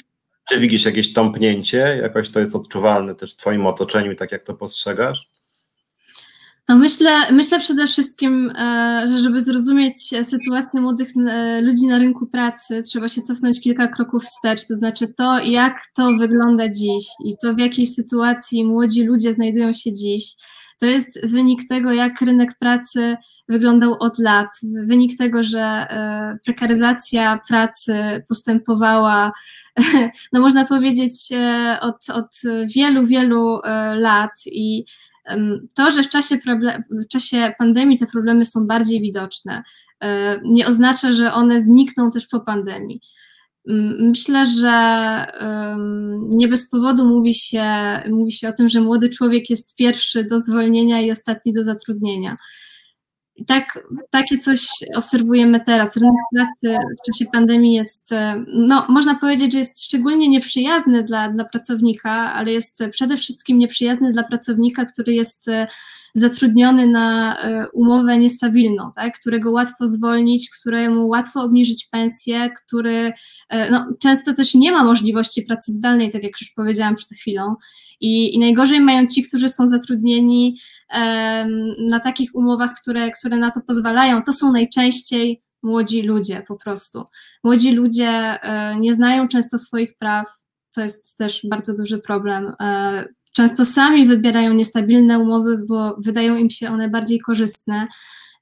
[0.49, 1.99] czy widzisz jakieś tąpnięcie?
[2.03, 5.36] Jakoś to jest odczuwalne też w Twoim otoczeniu tak jak to postrzegasz?
[6.69, 12.27] No myślę, myślę przede wszystkim, e, że żeby zrozumieć sytuację młodych e, ludzi na rynku
[12.27, 17.33] pracy, trzeba się cofnąć kilka kroków wstecz, to znaczy to, jak to wygląda dziś i
[17.43, 20.35] to, w jakiej sytuacji młodzi ludzie znajdują się dziś.
[20.81, 23.17] To jest wynik tego, jak rynek pracy
[23.49, 24.51] wyglądał od lat,
[24.87, 29.33] wynik tego, że e, prekaryzacja pracy postępowała,
[30.33, 31.13] no można powiedzieć,
[31.81, 32.37] od, od
[32.75, 33.61] wielu, wielu
[33.95, 34.85] lat i
[35.77, 36.39] to, że w czasie,
[36.91, 39.63] w czasie pandemii te problemy są bardziej widoczne,
[40.01, 43.01] e, nie oznacza, że one znikną też po pandemii.
[44.01, 45.27] Myślę, że
[46.29, 47.65] nie bez powodu mówi się,
[48.11, 52.37] mówi się o tym, że młody człowiek jest pierwszy do zwolnienia i ostatni do zatrudnienia.
[53.37, 53.79] I tak,
[54.11, 55.97] takie coś obserwujemy teraz.
[55.97, 61.29] Rynek pracy w czasie pandemii jest, e, no, można powiedzieć, że jest szczególnie nieprzyjazny dla,
[61.29, 65.67] dla pracownika, ale jest przede wszystkim nieprzyjazny dla pracownika, który jest e,
[66.19, 73.13] zatrudniony na e, umowę niestabilną, tak, którego łatwo zwolnić, któremu łatwo obniżyć pensję, który
[73.71, 77.55] no, często też nie ma możliwości pracy zdalnej, tak jak już powiedziałam przed chwilą.
[78.01, 80.59] I, i najgorzej mają ci, którzy są zatrudnieni
[81.91, 87.05] na takich umowach, które, które na to pozwalają, to są najczęściej młodzi ludzie po prostu.
[87.45, 90.27] Młodzi ludzie e, nie znają często swoich praw,
[90.75, 92.53] to jest też bardzo duży problem.
[93.39, 97.87] E, często sami wybierają niestabilne umowy, bo wydają im się one bardziej korzystne.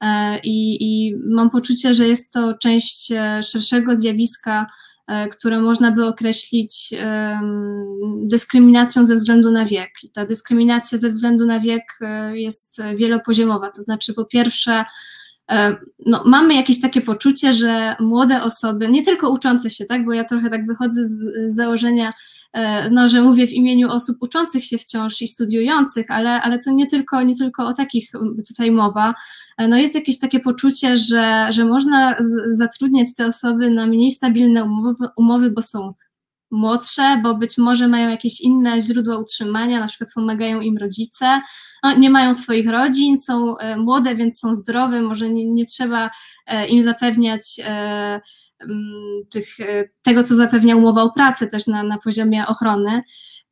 [0.01, 4.67] E, I, I mam poczucie, że jest to część szerszego zjawiska
[5.07, 6.95] E, które można by określić
[8.23, 9.91] dyskryminacją ze względu na wiek.
[10.03, 14.85] I ta dyskryminacja ze względu na wiek e, jest wielopoziomowa, to znaczy po pierwsze,
[15.51, 15.77] e,
[16.07, 20.25] no, mamy jakieś takie poczucie, że młode osoby, nie tylko uczące się, tak, bo ja
[20.25, 22.13] trochę tak wychodzę z, z założenia,
[22.91, 26.87] no, że mówię w imieniu osób uczących się wciąż i studiujących, ale, ale to nie
[26.87, 28.11] tylko, nie tylko o takich
[28.49, 29.15] tutaj mowa,
[29.69, 32.17] no jest jakieś takie poczucie, że, że można
[32.51, 35.95] zatrudniać te osoby na mniej stabilne umowy, umowy, bo są
[36.55, 41.41] młodsze, bo być może mają jakieś inne źródła utrzymania, na przykład pomagają im rodzice,
[41.83, 46.11] no, nie mają swoich rodzin, są e, młode, więc są zdrowe, może nie, nie trzeba
[46.47, 48.21] e, im zapewniać e,
[49.31, 49.47] tych,
[50.03, 53.03] tego, co zapewnia umowa o pracę też na, na poziomie ochrony.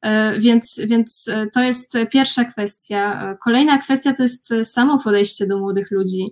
[0.02, 3.30] E, więc, więc e, to jest pierwsza kwestia.
[3.32, 6.26] E, kolejna kwestia to jest samo podejście do młodych ludzi.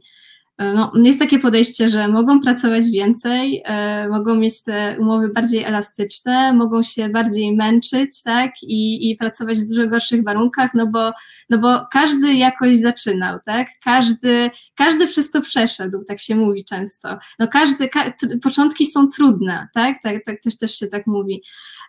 [0.75, 3.63] No, jest takie podejście, że mogą pracować więcej,
[4.11, 9.69] mogą mieć te umowy bardziej elastyczne, mogą się bardziej męczyć, tak, i, i pracować w
[9.69, 11.13] dużo gorszych warunkach, no bo,
[11.51, 17.19] no bo każdy jakoś zaczynał, tak, każdy, każdy przez to przeszedł, tak się mówi często.
[17.39, 21.43] No każdy, ka początki są trudne, tak, tak, tak też, też się tak mówi.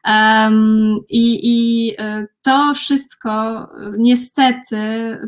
[0.08, 3.68] Um, I i e, to wszystko
[3.98, 4.78] niestety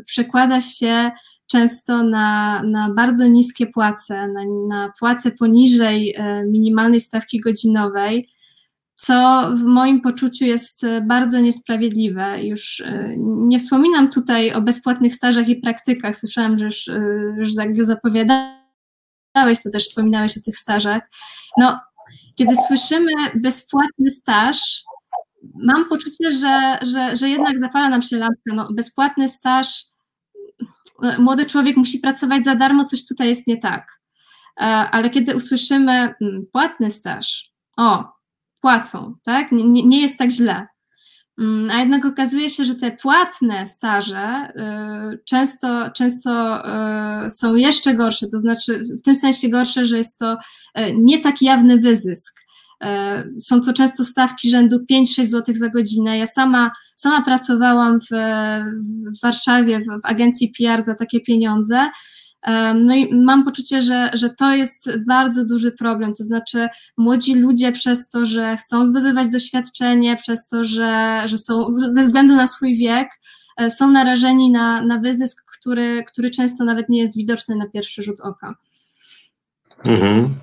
[0.06, 1.10] przekłada się
[1.46, 8.28] często na, na bardzo niskie płace, na, na płace poniżej e, minimalnej stawki godzinowej,
[8.96, 12.44] co w moim poczuciu jest bardzo niesprawiedliwe.
[12.44, 16.90] Już e, nie wspominam tutaj o bezpłatnych stażach i praktykach, słyszałam, że już,
[17.38, 21.02] już zapowiadałeś, to też wspominałeś o tych stażach.
[21.58, 21.80] No,
[22.34, 24.84] kiedy słyszymy bezpłatny staż,
[25.54, 28.54] mam poczucie, że, że, że jednak zapala nam się lampka.
[28.54, 29.84] No, bezpłatny staż,
[31.18, 34.00] młody człowiek musi pracować za darmo, coś tutaj jest nie tak.
[34.90, 38.04] Ale kiedy usłyszymy mm, płatny staż, o,
[38.60, 39.52] płacą, tak?
[39.52, 40.64] Nie, nie jest tak źle.
[41.38, 44.48] Mm, a jednak okazuje się, że te płatne staże
[45.14, 46.62] y, często, często
[47.26, 50.36] y, są jeszcze gorsze, to znaczy w tym sensie gorsze, że jest to
[50.94, 52.43] nie tak jawny wyzysk.
[53.40, 56.18] Są to często stawki rzędu 5-6 zł za godzinę.
[56.18, 58.14] Ja sama, sama pracowałam w,
[59.18, 61.90] w Warszawie w, w agencji PR za takie pieniądze
[62.74, 66.14] no i mam poczucie, że, że to jest bardzo duży problem.
[66.14, 71.76] To znaczy, młodzi ludzie przez to, że chcą zdobywać doświadczenie, przez to, że, że są
[71.86, 73.08] ze względu na swój wiek,
[73.56, 78.02] e, są narażeni na, na wyzysk, który, który często nawet nie jest widoczny na pierwszy
[78.02, 78.54] rzut oka.
[79.86, 80.34] Mhm.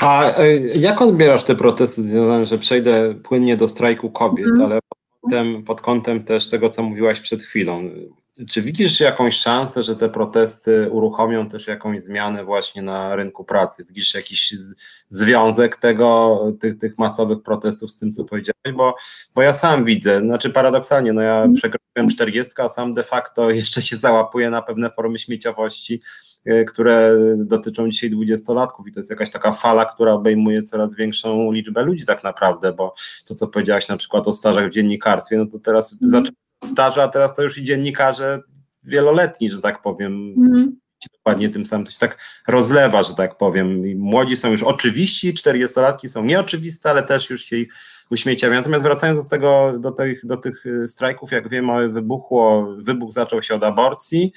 [0.00, 4.64] A e, jak odbierasz te protesty związane, że przejdę płynnie do strajku kobiet, mhm.
[4.64, 7.90] ale pod kątem, pod kątem też tego, co mówiłaś przed chwilą?
[8.50, 13.84] Czy widzisz jakąś szansę, że te protesty uruchomią też jakąś zmianę właśnie na rynku pracy?
[13.88, 14.54] Widzisz jakiś
[15.10, 18.76] związek tego, tych, tych masowych protestów z tym, co powiedziałeś?
[18.76, 18.94] Bo,
[19.34, 21.54] bo ja sam widzę, znaczy paradoksalnie, no ja mhm.
[21.54, 26.00] przekroczyłem 40, a sam de facto jeszcze się załapuję na pewne formy śmieciowości,
[26.68, 31.82] które dotyczą dzisiaj dwudziestolatków i to jest jakaś taka fala, która obejmuje coraz większą liczbę
[31.82, 32.94] ludzi tak naprawdę, bo
[33.26, 36.10] to, co powiedziałaś na przykład o stażach w dziennikarstwie, no to teraz mm.
[36.10, 38.40] zaczęło staże, a teraz to już i dziennikarze
[38.84, 40.34] wieloletni, że tak powiem.
[40.36, 40.76] Mm.
[41.12, 42.18] Dokładnie tym samym to się tak
[42.48, 43.86] rozlewa, że tak powiem.
[43.86, 47.56] I młodzi są już oczywiści, 40-latki są nieoczywiste, ale też już się
[48.12, 48.52] uśmiecają.
[48.52, 53.42] Natomiast wracając do tego, do tych, do tych y, strajków, jak wiemy, wybuchło, wybuch zaczął
[53.42, 54.32] się od aborcji.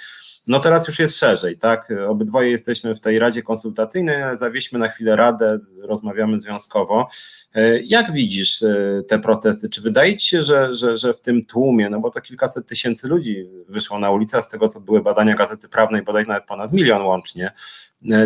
[0.47, 1.93] No teraz już jest szerzej, tak?
[2.07, 7.07] Obydwoje jesteśmy w tej Radzie Konsultacyjnej, ale zawieźmy na chwilę radę, rozmawiamy związkowo.
[7.55, 9.69] E, jak widzisz e, te protesty?
[9.69, 13.07] Czy wydaje ci się, że, że, że w tym tłumie, no bo to kilkaset tysięcy
[13.07, 17.01] ludzi wyszło na ulicę, z tego co były badania Gazety Prawnej, bodaj nawet ponad milion
[17.01, 17.51] łącznie,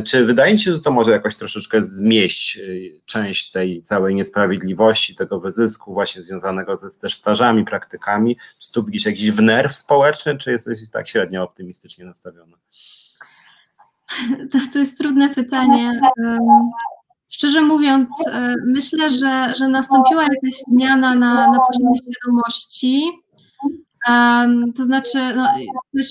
[0.06, 2.62] czy wydaje mi się, że to może jakoś troszeczkę zmieść e,
[3.06, 8.38] część tej całej niesprawiedliwości, tego wyzysku właśnie związanego ze też stażami, praktykami?
[8.58, 12.58] Czy tu widzisz jakiś wnerw społeczny, czy jesteś tak średnio optymistycznie nastawiona?
[14.52, 16.02] To, to jest trudne pytanie.
[17.30, 23.12] Szczerze mówiąc, e, myślę, że, że nastąpiła jakaś zmiana na, na poziomie świadomości.
[24.76, 25.48] to znaczy, no,
[25.98, 26.10] też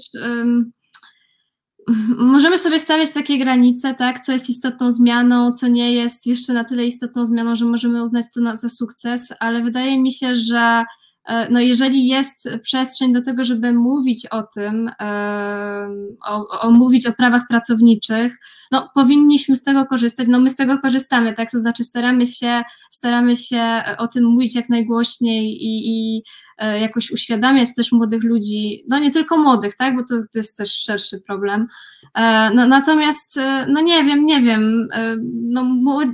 [2.18, 6.64] możemy sobie stawiać takie granice, tak, co jest istotną zmianą, co nie jest jeszcze na
[6.64, 10.84] tyle istotną zmianą, że możemy uznać to na, za sukces, ale wydaje mi się, że
[11.28, 14.90] e, no jeżeli jest przestrzeń do tego, żeby mówić o tym,
[16.24, 18.38] o, o, mówić o prawach pracowniczych,
[18.72, 22.62] no powinniśmy z tego korzystać, no my z tego korzystamy, tak, to znaczy staramy się,
[22.90, 26.47] staramy się o tym mówić jak najgłośniej i, i E,
[26.80, 30.72] jakoś uświadamiać też młodych ludzi, no nie tylko młodych, tak, bo to, to jest też
[30.72, 31.66] szerszy problem.
[32.14, 34.88] E, no, natomiast, e, no nie wiem, nie wiem,
[35.50, 35.64] no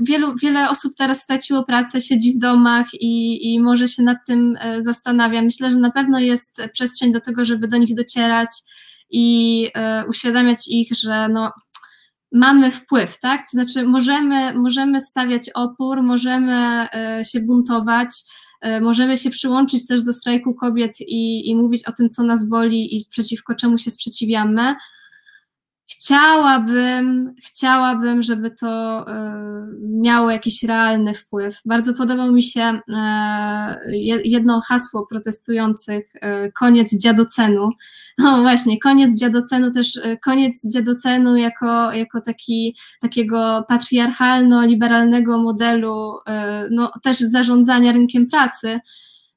[0.03, 4.59] wielu, wiele osób teraz straciło pracę, siedzi w domach i, i może się nad tym
[4.79, 5.43] zastanawia.
[5.43, 8.49] Myślę, że na pewno jest przestrzeń do tego, żeby do nich docierać
[9.11, 9.69] i
[10.09, 11.53] uświadamiać ich, że no
[12.33, 13.41] mamy wpływ, tak?
[13.41, 16.89] To znaczy możemy, możemy stawiać opór, możemy
[17.23, 18.44] się buntować, E,
[18.81, 22.97] możemy się przyłączyć też do strajku kobiet i, i mówić o tym, co nas boli
[22.97, 24.75] i przeciwko czemu się sprzeciwiamy.
[25.87, 29.13] Chciałabym, chciałabym, żeby to y,
[29.81, 31.61] miało jakiś realny wpływ.
[31.65, 37.71] Bardzo podobał mi się y, jedno hasło protestujących, y, koniec dziadocenu.
[38.19, 46.19] No właśnie, koniec dziadocenu, też koniec dziadocenu jako, jako taki, takiego patriarchalno-liberalnego modelu,
[46.71, 48.81] no też zarządzania rynkiem pracy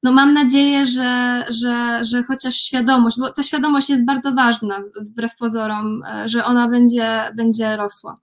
[0.03, 5.35] no mam nadzieję, że, że, że chociaż świadomość, bo ta świadomość jest bardzo ważna wbrew
[5.35, 8.15] pozorom, e, że ona będzie, będzie rosła.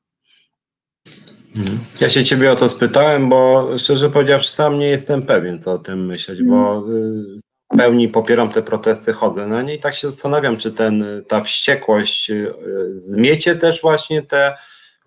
[1.56, 1.78] Mhm.
[2.00, 5.78] Ja się ciebie o to spytałem, bo szczerze powiedziawszy sam nie jestem pewien, co o
[5.78, 7.36] tym myśleć, bo mhm.
[7.72, 11.40] w pełni popieram te protesty, chodzę na nie i tak się zastanawiam, czy ten, ta
[11.40, 12.52] wściekłość y,
[12.92, 14.56] zmiecie też właśnie te,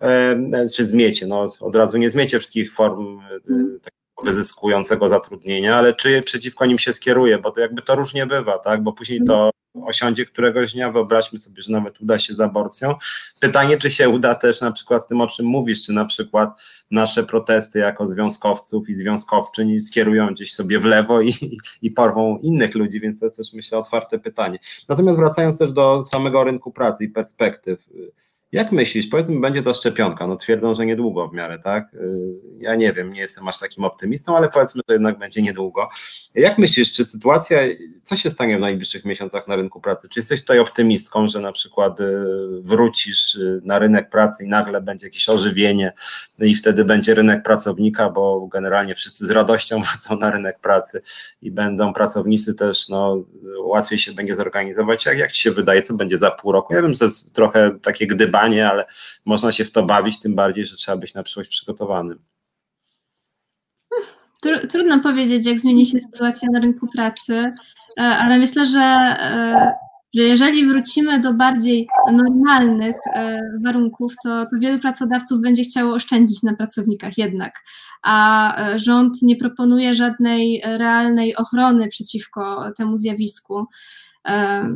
[0.00, 3.20] e, czy zmiecie, no od razu nie zmiecie wszystkich form
[3.50, 3.78] mm
[4.24, 8.82] wyzyskującego zatrudnienia, ale czy przeciwko nim się skieruje, bo to jakby to różnie bywa, tak,
[8.82, 9.50] bo później to
[9.84, 12.94] osiądzie któregoś dnia, wyobraźmy sobie, że nawet uda się z aborcją.
[13.40, 17.24] Pytanie, czy się uda też na przykład tym, o czym mówisz, czy na przykład nasze
[17.24, 21.32] protesty jako związkowców i związkowczyń skierują gdzieś sobie w lewo i,
[21.82, 24.58] i porwą innych ludzi, więc to jest też myślę otwarte pytanie.
[24.88, 27.78] Natomiast wracając też do samego rynku pracy i perspektyw,
[28.52, 30.26] jak myślisz, powiedzmy, będzie to szczepionka?
[30.26, 31.94] No twierdzą, że niedługo w miarę, tak?
[31.94, 35.88] Y, ja nie wiem, nie jestem aż takim optymistą, ale powiedzmy, że jednak będzie niedługo.
[36.34, 37.58] Jak myślisz, czy sytuacja,
[38.02, 40.08] co się stanie w najbliższych miesiącach na rynku pracy?
[40.08, 42.04] Czy jesteś tutaj optymistką, że na przykład y,
[42.62, 45.92] wrócisz y, na rynek pracy i nagle będzie jakieś ożywienie
[46.38, 51.00] i wtedy będzie rynek pracownika, bo generalnie wszyscy z radością wrócą na rynek pracy
[51.42, 53.24] i będą pracownicy też, no
[53.62, 55.06] łatwiej się będzie zorganizować.
[55.06, 56.74] Jak, jak ci się wydaje, co będzie za pół roku?
[56.74, 58.84] Ja wiem, że to jest trochę takie gdybanie, ale
[59.24, 62.18] można się w to bawić, tym bardziej, że trzeba być na przyszłość przygotowanym.
[64.70, 69.72] Trudno powiedzieć, jak zmieni się sytuacja na rynku pracy, e, ale myślę, że, e,
[70.14, 76.42] że jeżeli wrócimy do bardziej normalnych e, warunków, to, to wielu pracodawców będzie chciało oszczędzić
[76.42, 77.54] na pracownikach jednak,
[78.02, 83.66] a rząd nie proponuje żadnej realnej ochrony przeciwko temu zjawisku.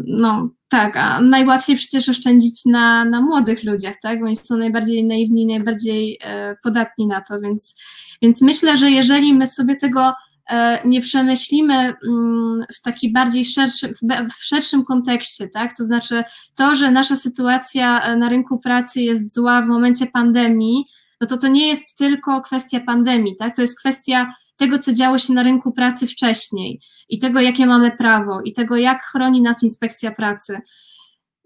[0.07, 4.20] No tak, a najłatwiej przecież oszczędzić na, na młodych ludziach, tak?
[4.20, 6.19] Bo oni są najbardziej naiwni, najbardziej
[6.62, 7.74] podatni na to, więc
[8.23, 10.15] więc myślę, że jeżeli my sobie tego
[10.51, 13.93] e, nie przemyślimy mm, w taki bardziej szerszym,
[14.39, 15.77] w szerszym kontekście, tak?
[15.77, 16.23] To znaczy
[16.55, 20.85] to, że nasza sytuacja e, na rynku pracy jest zła w momencie pandemii,
[21.20, 23.57] no to to nie jest tylko kwestia pandemii, tak?
[23.57, 27.97] To jest kwestia tego, co działo się na rynku pracy wcześniej i tego, jakie mamy
[27.97, 30.59] prawo i tego, jak chroni nas inspekcja pracy.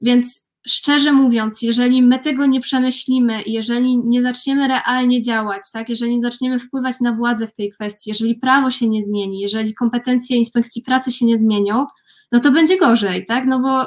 [0.02, 6.14] Więc szczerze mówiąc, jeżeli my tego nie przemyślimy, jeżeli nie zaczniemy realnie działać, tak, jeżeli
[6.14, 10.36] nie zaczniemy wpływać na władzę w tej kwestii, jeżeli prawo się nie zmieni, jeżeli kompetencje
[10.36, 11.86] inspekcji pracy się nie zmienią,
[12.32, 13.46] no to będzie gorzej, tak?
[13.46, 13.86] No bo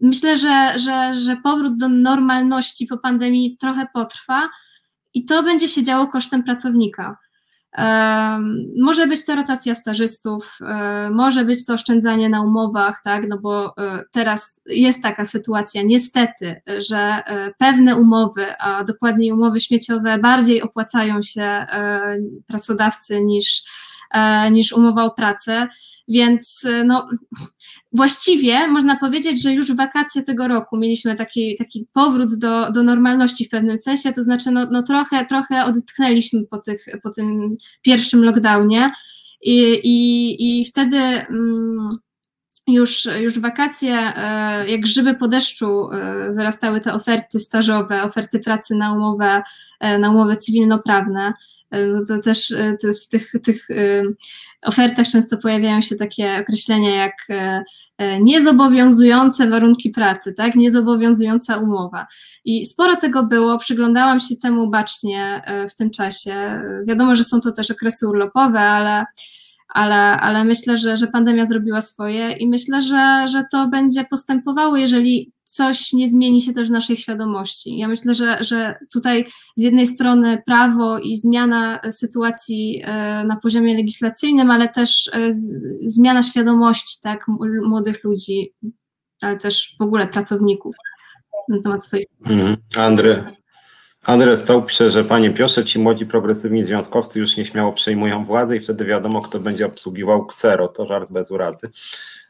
[0.00, 4.48] myślę, że, że, że powrót do normalności po pandemii trochę potrwa
[5.14, 7.16] i to będzie się działo kosztem pracownika.
[8.80, 10.58] Może być to rotacja stażystów,
[11.10, 16.62] może być to oszczędzanie na umowach, tak, no bo e, teraz jest taka sytuacja, niestety,
[16.78, 22.16] że e, pewne umowy, a dokładniej umowy śmieciowe, bardziej opłacają się e,
[22.46, 23.62] pracodawcy niż,
[24.50, 25.68] niż umowa o pracę,
[26.08, 27.06] więc no,
[27.96, 32.82] właściwie można powiedzieć, że już w wakacje tego roku mieliśmy taki, taki powrót do, do
[32.82, 37.56] normalności w pewnym sensie, to znaczy no, no trochę, trochę odetchnęliśmy po, tych, po tym
[37.82, 38.92] pierwszym lockdownie
[39.42, 41.88] i, i, i wtedy mm,
[42.66, 48.74] już, już wakacje, e, jak grzyby po deszczu e, wyrastały te oferty stażowe, oferty pracy
[48.74, 49.42] na umowę,
[49.80, 51.34] e, na umowy cywilnoprawne, no
[52.08, 52.54] to też
[53.04, 53.68] w tych, tych
[54.66, 57.64] ofertach często pojawiają się takie określenia jak e,
[57.98, 62.06] e, niezobowiązujące warunki pracy, tak, niezobowiązująca umowa.
[62.44, 66.62] I sporo tego było, przyglądałam się temu bacznie e, w tym czasie.
[66.86, 69.04] Wiadomo, że są to też okresy urlopowe, ale
[69.68, 74.76] ale, ale myślę, że, że pandemia zrobiła swoje i myślę, że, że to będzie postępowało,
[74.76, 77.78] jeżeli coś nie zmieni się też w naszej świadomości.
[77.78, 83.74] Ja myślę, że, że tutaj z jednej strony prawo i zmiana sytuacji e, na poziomie
[83.74, 85.28] legislacyjnym, ale też e,
[85.86, 87.26] zmiana świadomości tak,
[87.68, 88.52] młodych ludzi,
[89.22, 90.76] ale też w ogóle pracowników
[91.48, 92.06] na temat swojej.
[92.26, 92.56] Mm,
[94.06, 98.60] Andry, Stoł pisze, że panie Piotrze, ci młodzi progresywni związkowcy już nieśmiało przejmują władzę i
[98.60, 100.68] wtedy wiadomo, kto będzie obsługiwał ksero.
[100.68, 101.70] To żart bez urazy.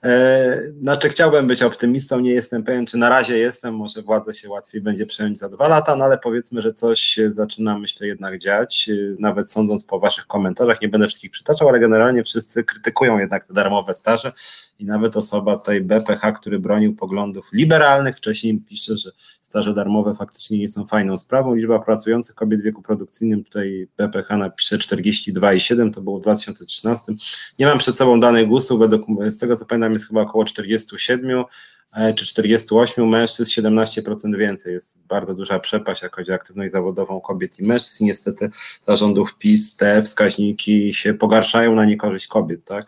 [0.07, 4.49] E, znaczy, chciałbym być optymistą, nie jestem pewien, czy na razie jestem, może władzę się
[4.49, 8.89] łatwiej będzie przejąć za dwa lata, no ale powiedzmy, że coś zaczyna, myślę, jednak dziać,
[8.89, 13.47] e, nawet sądząc po waszych komentarzach, nie będę wszystkich przytaczał, ale generalnie wszyscy krytykują jednak
[13.47, 14.33] te darmowe staże
[14.79, 19.11] i nawet osoba tutaj BPH, który bronił poglądów liberalnych, wcześniej pisze, że
[19.41, 21.55] staże darmowe faktycznie nie są fajną sprawą.
[21.55, 27.13] Liczba pracujących kobiet w wieku produkcyjnym, tutaj BPH napisze 42,7, to było w 2013.
[27.59, 31.45] Nie mam przed sobą danych GUS-u, według, z tego co pamiętam jest chyba około 47
[31.93, 34.73] e, czy 48 mężczyzn, 17% więcej.
[34.73, 38.05] Jest bardzo duża przepaść, jak chodzi o aktywność zawodową kobiet i mężczyzn.
[38.05, 38.51] Niestety
[38.87, 42.65] zarządów PiS te wskaźniki się pogarszają na niekorzyść kobiet.
[42.65, 42.87] Tak?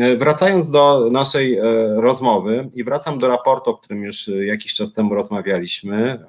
[0.00, 1.62] E, wracając do naszej e,
[1.96, 6.24] rozmowy i wracam do raportu, o którym już e, jakiś czas temu rozmawialiśmy.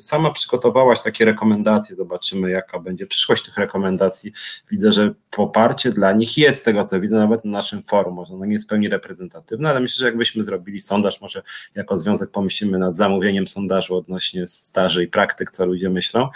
[0.00, 4.32] Sama przygotowałaś takie rekomendacje, zobaczymy jaka będzie przyszłość tych rekomendacji.
[4.70, 8.34] Widzę, że poparcie dla nich jest z tego co widzę nawet na naszym forum, może
[8.34, 11.42] ono nie jest w pełni reprezentatywne, ale myślę, że jakbyśmy zrobili sondaż, może
[11.74, 16.28] jako związek pomyślimy nad zamówieniem sondażu odnośnie staży i praktyk, co ludzie myślą.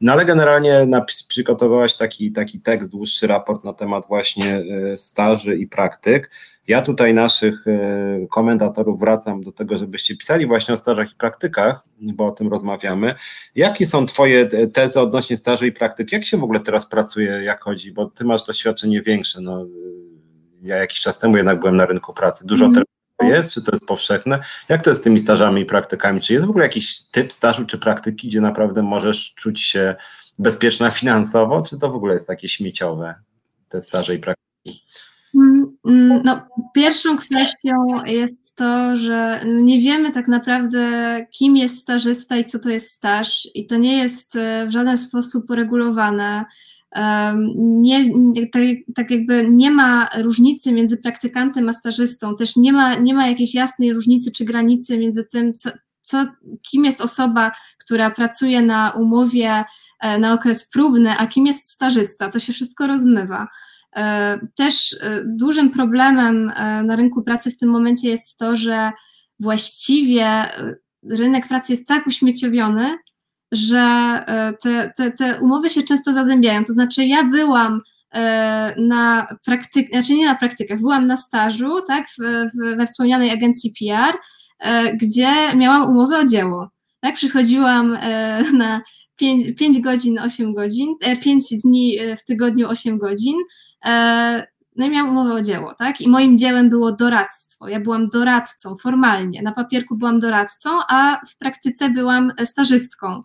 [0.00, 0.86] No ale generalnie
[1.28, 4.62] przygotowałaś taki, taki tekst, dłuższy raport na temat właśnie
[4.96, 6.13] staży i praktyk.
[6.68, 11.84] Ja tutaj naszych e, komentatorów wracam do tego, żebyście pisali właśnie o stażach i praktykach,
[12.14, 13.14] bo o tym rozmawiamy.
[13.54, 16.12] Jakie są Twoje tezy odnośnie staży i praktyk?
[16.12, 17.92] Jak się w ogóle teraz pracuje, jak chodzi?
[17.92, 19.40] Bo Ty masz doświadczenie większe.
[19.40, 19.66] No, e,
[20.62, 22.46] ja jakiś czas temu jednak byłem na rynku pracy.
[22.46, 22.74] Dużo mm.
[22.74, 22.86] tego
[23.22, 24.38] jest, czy to jest powszechne?
[24.68, 26.20] Jak to jest z tymi stażami i praktykami?
[26.20, 29.94] Czy jest w ogóle jakiś typ stażu czy praktyki, gdzie naprawdę możesz czuć się
[30.38, 33.14] bezpieczna finansowo, czy to w ogóle jest takie śmieciowe,
[33.68, 34.84] te staże i praktyki?
[35.86, 37.72] Mm, no, pierwszą kwestią
[38.06, 40.86] jest to, że nie wiemy tak naprawdę,
[41.30, 44.98] kim jest stażysta i co to jest staż, i to nie jest e, w żaden
[44.98, 46.44] sposób uregulowane.
[47.56, 48.10] Nie,
[48.52, 48.62] tak,
[48.94, 53.54] tak jakby nie ma różnicy między praktykantem a stażystą, też nie ma, nie ma jakiejś
[53.54, 55.70] jasnej różnicy czy granicy między tym, co,
[56.02, 56.24] co,
[56.70, 59.64] kim jest osoba, która pracuje na umowie
[60.00, 62.28] e, na okres próbny, a kim jest stażysta.
[62.28, 63.48] To się wszystko rozmywa.
[63.96, 66.52] E, też e, dużym problemem
[66.84, 68.92] na rynku pracy w tym momencie jest to, że
[69.40, 70.44] właściwie
[71.10, 72.98] rynek pracy jest tak uśmieciowiony,
[73.52, 74.24] że
[74.62, 76.64] te, te, te umowy się często zazębiają.
[76.64, 77.80] To znaczy, ja byłam
[78.76, 82.22] na praktykach, znaczy nie na praktykach, byłam na stażu, tak, w,
[82.54, 84.16] w, we wspomnianej agencji PR,
[85.00, 86.70] gdzie miałam umowę o dzieło.
[87.04, 88.82] Tak, przychodziłam e, na
[89.16, 93.36] 5, 5 godzin, 8 godzin, 5 e, dni e, w tygodniu, 8 godzin.
[94.76, 96.00] No i miałam umowę o dzieło, tak?
[96.00, 97.68] I moim dziełem było doradztwo.
[97.68, 99.42] Ja byłam doradcą formalnie.
[99.42, 103.22] Na papierku byłam doradcą, a w praktyce byłam stażystką.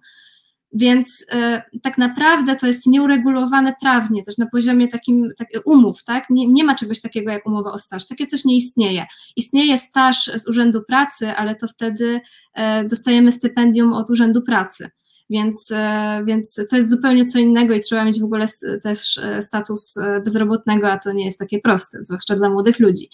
[0.73, 6.29] Więc y, tak naprawdę to jest nieuregulowane prawnie, też na poziomie takim tak, umów, tak?
[6.29, 8.07] Nie, nie, ma czegoś takiego jak umowa o staż.
[8.07, 9.05] Takie coś nie istnieje.
[9.35, 12.21] Istnieje staż z Urzędu Pracy, ale to wtedy
[12.57, 14.89] y, dostajemy stypendium od Urzędu Pracy.
[15.29, 18.45] Więc, e, więc to jest zupełnie co innego i trzeba mieć w ogóle
[18.83, 23.09] też e, status e, bezrobotnego, a to nie jest takie proste, zwłaszcza dla młodych ludzi.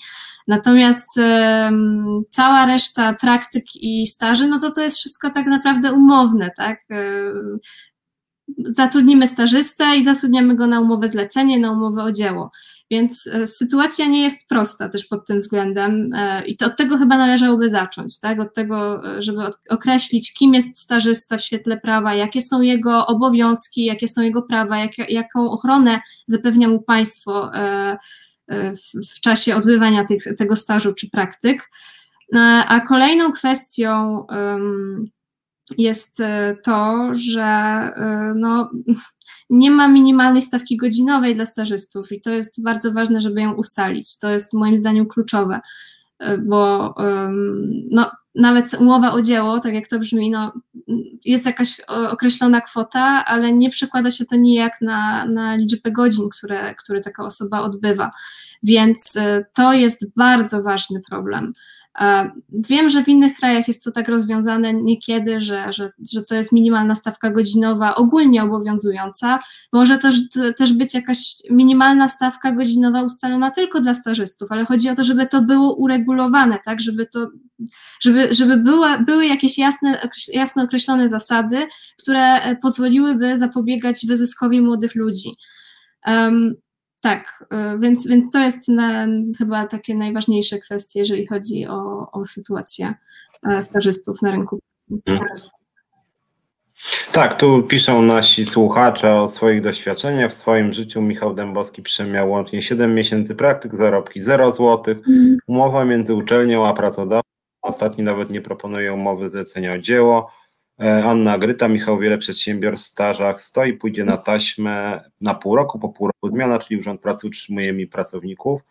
[0.47, 1.09] Natomiast
[2.29, 6.85] cała reszta praktyk i staży, no to to jest wszystko tak naprawdę umowne, tak?
[8.57, 12.51] Zatrudnimy stażystę i zatrudniamy go na umowę zlecenie, na umowę o dzieło.
[12.91, 16.98] Więc e, sytuacja nie jest prosta też pod tym względem e, i to od tego
[16.98, 18.40] chyba należałoby zacząć, tak?
[18.40, 19.40] Od tego, e, żeby
[19.70, 24.78] określić, kim jest stażysta w świetle prawa, jakie są jego obowiązki, jakie są jego prawa,
[24.78, 27.52] jak, jaką ochronę zapewnia mu państwo
[28.49, 31.70] w, w czasie odbywania tych, tego stażu czy praktyk.
[32.68, 34.26] A kolejną kwestią
[35.78, 36.18] jest
[36.64, 37.80] to, że
[38.36, 38.72] no,
[39.49, 44.19] nie ma minimalnej stawki godzinowej dla stażystów i to jest bardzo ważne, żeby ją ustalić.
[44.19, 45.60] To jest moim zdaniem kluczowe,
[46.19, 46.95] e, bo
[47.91, 50.53] no, nawet umowa o dzieło, tak jak to brzmi, no,
[51.26, 56.76] jest jakaś określona kwota, ale nie przekłada się to nijak na, na liczbę godzin, które,
[56.76, 58.11] które taka osoba odbywa.
[58.64, 61.53] Więc e, to jest bardzo ważny problem.
[62.49, 66.51] Wiem, że w innych krajach jest to tak rozwiązane niekiedy, że, że, że to jest
[66.51, 69.39] minimalna stawka godzinowa ogólnie obowiązująca.
[69.73, 70.15] Może też,
[70.57, 71.17] też być jakaś
[71.49, 76.59] minimalna stawka godzinowa ustalona tylko dla stażystów, ale chodzi o to, żeby to było uregulowane,
[76.65, 77.27] tak, żeby to,
[78.01, 81.67] żeby, żeby były, były jakieś jasne, jasno określone zasady,
[81.97, 85.30] które pozwoliłyby zapobiegać wyzyskowi młodych ludzi.
[86.07, 86.55] Um,
[87.06, 89.07] tak, y, więc, więc to jest na,
[89.38, 92.94] chyba takie najważniejsze kwestie, jeżeli chodzi o, o sytuację
[93.52, 95.02] e, stażystów na rynku pracy.
[95.07, 95.40] Mhm.
[97.11, 100.32] Tak, tu piszą nasi słuchacze o swoich doświadczeniach.
[100.32, 104.95] W swoim życiu Michał Dębowski przemiał łącznie 7 miesięcy praktyk, zarobki 0 zł.
[104.95, 105.38] Mhm.
[105.48, 107.30] Umowa między uczelnią a pracodawcą.
[107.61, 110.32] Ostatni nawet nie proponuje umowy zlecenia o dzieło.
[110.80, 115.89] E, Anna Gryta, Michał Wiele Przedsiębiorstw stażach stoi, pójdzie na taśmę na pół roku, po
[115.89, 118.61] pół roku zmiana, czyli Urząd Pracy utrzymuje mi pracowników.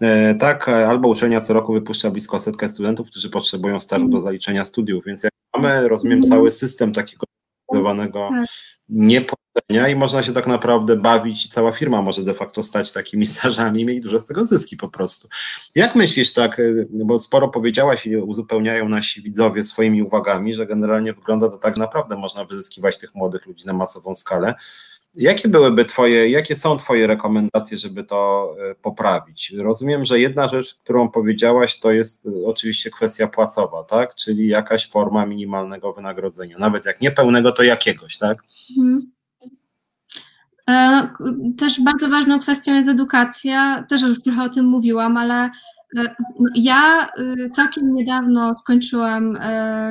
[0.00, 4.64] E, tak, albo uczelnia co roku wypuszcza blisko setkę studentów, którzy potrzebują stażu do zaliczenia
[4.64, 7.26] studiów, więc jak mamy, rozumiem, cały system takiego
[7.72, 8.48] zorganizowanego tak.
[8.88, 13.26] niepłacenia i można się tak naprawdę bawić i cała firma może de facto stać takimi
[13.36, 15.28] stażami i mieć duże z tego zyski po prostu.
[15.74, 21.12] Jak myślisz tak, y, bo sporo powiedziałaś i uzupełniają nasi widzowie swoimi uwagami, że generalnie
[21.12, 24.54] wygląda to tak naprawdę można wyzyskiwać tych młodych ludzi na masową skalę.
[25.16, 29.52] Jakie byłyby Twoje, jakie są Twoje rekomendacje, żeby to e, poprawić?
[29.58, 34.14] Rozumiem, że jedna rzecz, którą powiedziałaś, to jest e, oczywiście kwestia płacowa, tak?
[34.14, 36.58] Czyli jakaś forma minimalnego wynagrodzenia.
[36.58, 38.38] Nawet jak nie pełnego, to jakiegoś, tak?
[38.78, 39.12] Mhm.
[40.68, 43.84] E, no, też bardzo ważną kwestią jest edukacja.
[43.88, 45.50] Też już trochę o tym mówiłam, ale
[45.94, 46.02] no,
[46.54, 47.08] ja
[47.52, 49.38] całkiem niedawno skończyłam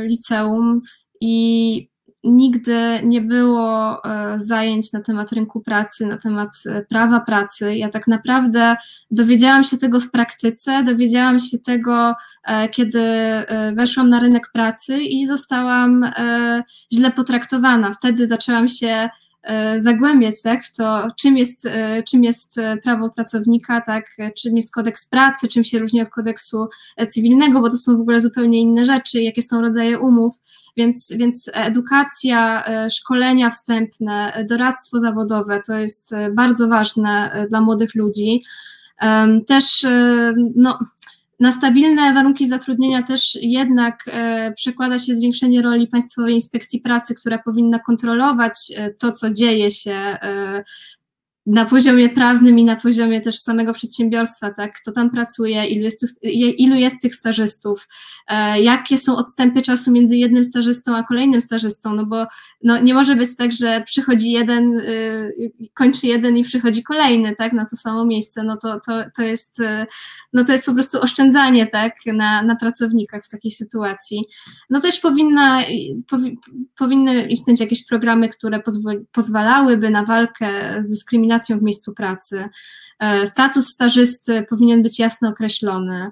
[0.02, 0.82] liceum
[1.22, 1.93] i
[2.24, 7.76] nigdy nie było e, zajęć na temat rynku pracy, na temat e, prawa pracy.
[7.76, 8.76] Ja tak naprawdę
[9.12, 13.04] dowiedziałam się tego w praktyce, dowiedziałam się tego, e, kiedy
[13.76, 16.12] weszłam na rynek pracy i zostałam
[16.94, 17.92] źle potraktowana.
[17.92, 19.10] Wtedy zaczęłam się
[19.78, 21.68] zagłębiać tak, w to, czym jest,
[22.08, 24.06] czym jest prawo pracownika, tak,
[24.38, 26.68] czym jest kodeks pracy, czym się różni od kodeksu
[27.10, 30.40] cywilnego, bo to są w ogóle zupełnie inne rzeczy, jakie są rodzaje umów.
[30.78, 37.62] Więc, więc edukacja, e, szkolenia wstępne, doradztwo zawodowe to jest e, bardzo ważne e, dla
[37.62, 38.44] młodych ludzi.
[39.48, 39.86] Też
[40.56, 40.80] no,
[41.40, 44.06] na stabilne warunki zatrudnienia też jednak
[44.56, 50.18] przekłada się zwiększenie roli Państwowej Inspekcji Pracy, która powinna kontrolować to, co dzieje się
[51.46, 56.06] na poziomie prawnym i na poziomie też samego przedsiębiorstwa, tak, kto tam pracuje, ilu jest,
[56.58, 57.88] ilu jest tych stażystów,
[58.28, 62.26] e, jakie są odstępy czasu między jednym stażystą a kolejnym stażystą, no bo
[62.64, 67.54] no, nie może być tak, że przychodzi jeden, y, kończy jeden i przychodzi kolejny, tak,
[67.54, 69.86] na to samo miejsce, no to, to, to jest, y,
[70.34, 74.26] no to jest po prostu oszczędzanie, tak, na, na pracownikach w takiej sytuacji.
[74.70, 75.62] No też powinna,
[76.10, 76.38] powi,
[76.78, 78.62] powinny istnieć jakieś programy, które
[79.12, 82.50] pozwalałyby na walkę z dyskryminacją dyskryminacją w miejscu pracy.
[83.00, 86.10] E, status stażysty powinien być jasno określony.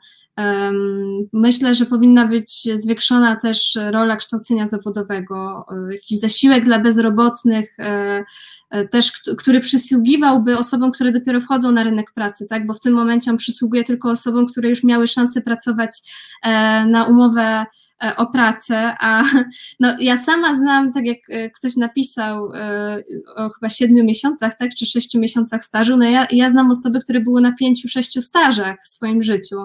[1.34, 8.24] Myślę, że powinna być zwiększona też rola kształcenia zawodowego, e, jakiś zasiłek dla bezrobotnych, e,
[8.92, 12.68] też, który przysługiwałby osobom, które dopiero wchodzą na rynek pracy, tak?
[12.68, 15.92] bo w tym momencie on przysługuje tylko osobom, które już miały szansę pracować
[16.86, 19.24] na umowę E, o pracę, a
[19.80, 23.04] no, ja sama znam, tak jak e, ktoś napisał e,
[23.36, 27.20] o chyba siedmiu miesiącach, tak, czy sześciu miesiącach stażu, no ja, ja znam osoby, które
[27.20, 29.58] były na pięciu, sześciu stażach w swoim życiu.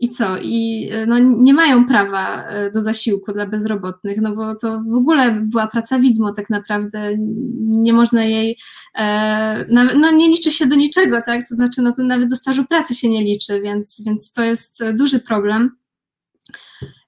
[0.00, 0.38] I co?
[0.38, 5.66] I no, nie mają prawa do zasiłku dla bezrobotnych, no bo to w ogóle była
[5.66, 7.16] praca widmo tak naprawdę.
[7.58, 8.58] Nie można jej,
[8.94, 11.48] e, no nie liczy się do niczego, tak?
[11.48, 14.84] To znaczy, no to nawet do stażu pracy się nie liczy, więc, więc to jest
[14.94, 15.70] duży problem.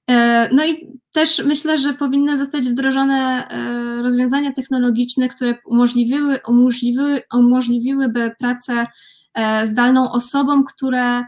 [0.09, 7.23] E, no i też myślę, że powinny zostać wdrożone e, rozwiązania technologiczne, które umożliwiły, umożliwiły,
[7.35, 8.87] umożliwiłyby pracę
[9.35, 11.25] e, zdalną osobom, które,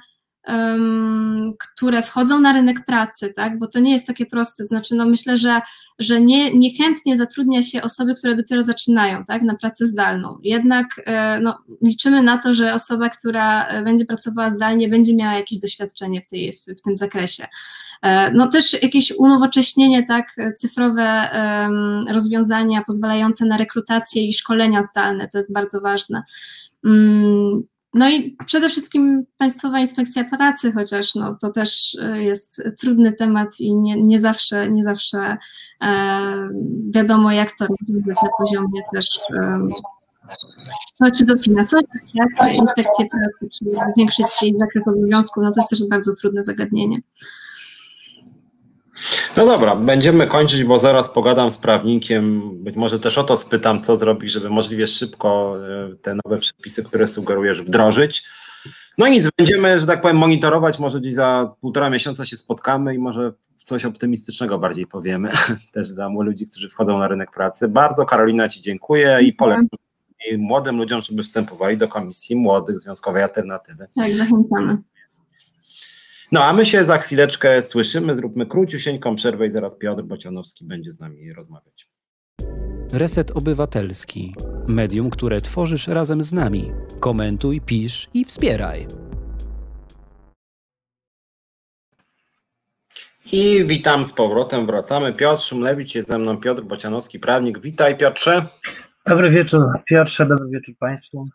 [1.58, 3.58] które wchodzą na rynek pracy, tak?
[3.58, 4.64] bo to nie jest takie proste.
[4.64, 5.60] Znaczy, no myślę, że,
[5.98, 9.42] że nie, niechętnie zatrudnia się osoby, które dopiero zaczynają tak?
[9.42, 10.38] na pracę zdalną.
[10.42, 10.86] Jednak
[11.42, 16.26] no, liczymy na to, że osoba, która będzie pracowała zdalnie, będzie miała jakieś doświadczenie w,
[16.26, 17.46] tej, w, w tym zakresie.
[18.02, 21.30] E, no też jakieś unowocześnienie, tak, cyfrowe
[22.10, 26.22] rozwiązania pozwalające na rekrutację i szkolenia zdalne, to jest bardzo ważne.
[26.84, 27.62] Mm,
[27.94, 33.60] no i przede wszystkim Państwowa Inspekcja Pracy, chociaż no, to też e, jest trudny temat
[33.60, 35.36] i nie, nie zawsze, nie zawsze
[35.82, 35.88] e,
[36.90, 39.58] wiadomo, jak to rozwiązać na poziomie też e,
[41.00, 45.88] no, czy dofinansować jak inspekcję pracy, czy zwiększyć jej zakres obowiązków, no to jest też
[45.90, 46.98] bardzo trudne zagadnienie.
[49.36, 52.50] No dobra, będziemy kończyć, bo zaraz pogadam z prawnikiem.
[52.64, 55.56] Być może też o to spytam, co zrobić, żeby możliwie szybko
[55.92, 58.24] e, te nowe przepisy, które sugerujesz, wdrożyć.
[58.98, 60.78] No nic, będziemy, że tak powiem, monitorować.
[60.78, 65.30] Może gdzieś za półtora miesiąca się spotkamy i może coś optymistycznego bardziej powiemy
[65.74, 67.68] też dla ludzi, którzy wchodzą na rynek pracy.
[67.68, 69.68] Bardzo Karolina Ci dziękuję i polecam
[70.38, 73.86] młodym ludziom, żeby wstępowali do Komisji Młodych Związkowej Alternatywy.
[73.96, 74.78] Tak, zachęcamy.
[76.32, 80.92] No a my się za chwileczkę słyszymy, zróbmy króciusieńką przerwę i zaraz Piotr Bocianowski będzie
[80.92, 81.90] z nami rozmawiać.
[82.92, 84.34] Reset Obywatelski.
[84.66, 86.72] Medium, które tworzysz razem z nami.
[87.00, 88.86] Komentuj, pisz i wspieraj.
[93.32, 95.12] I witam z powrotem, wracamy.
[95.12, 97.60] Piotr Szumlewicz jest ze mną, Piotr Bocianowski, prawnik.
[97.60, 98.46] Witaj Piotrze.
[99.06, 101.28] Dobry wieczór Piotrze, dobry wieczór Państwu.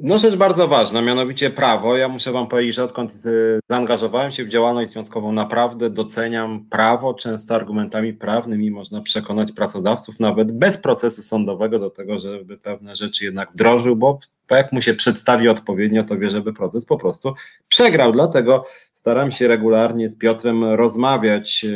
[0.00, 1.96] No rzecz bardzo ważna, mianowicie prawo.
[1.96, 7.14] Ja muszę Wam powiedzieć, że odkąd y, zaangażowałem się w działalność związkową, naprawdę doceniam prawo.
[7.14, 13.24] Często argumentami prawnymi można przekonać pracodawców nawet bez procesu sądowego do tego, żeby pewne rzeczy
[13.24, 14.18] jednak wdrożył, bo
[14.50, 17.34] jak mu się przedstawi odpowiednio, to wie, żeby proces po prostu
[17.68, 18.12] przegrał.
[18.12, 18.64] Dlatego
[18.98, 21.66] Staram się regularnie z Piotrem rozmawiać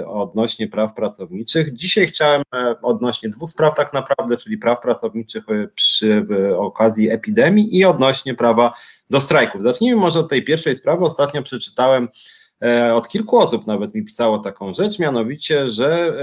[0.00, 1.74] e, odnośnie praw pracowniczych.
[1.74, 6.26] Dzisiaj chciałem e, odnośnie dwóch spraw tak naprawdę, czyli praw pracowniczych e, przy
[6.58, 8.74] okazji epidemii i odnośnie prawa
[9.10, 9.62] do strajków.
[9.62, 11.04] Zacznijmy może od tej pierwszej sprawy.
[11.04, 12.08] Ostatnio przeczytałem
[12.94, 16.14] od kilku osób nawet mi pisało taką rzecz, mianowicie, że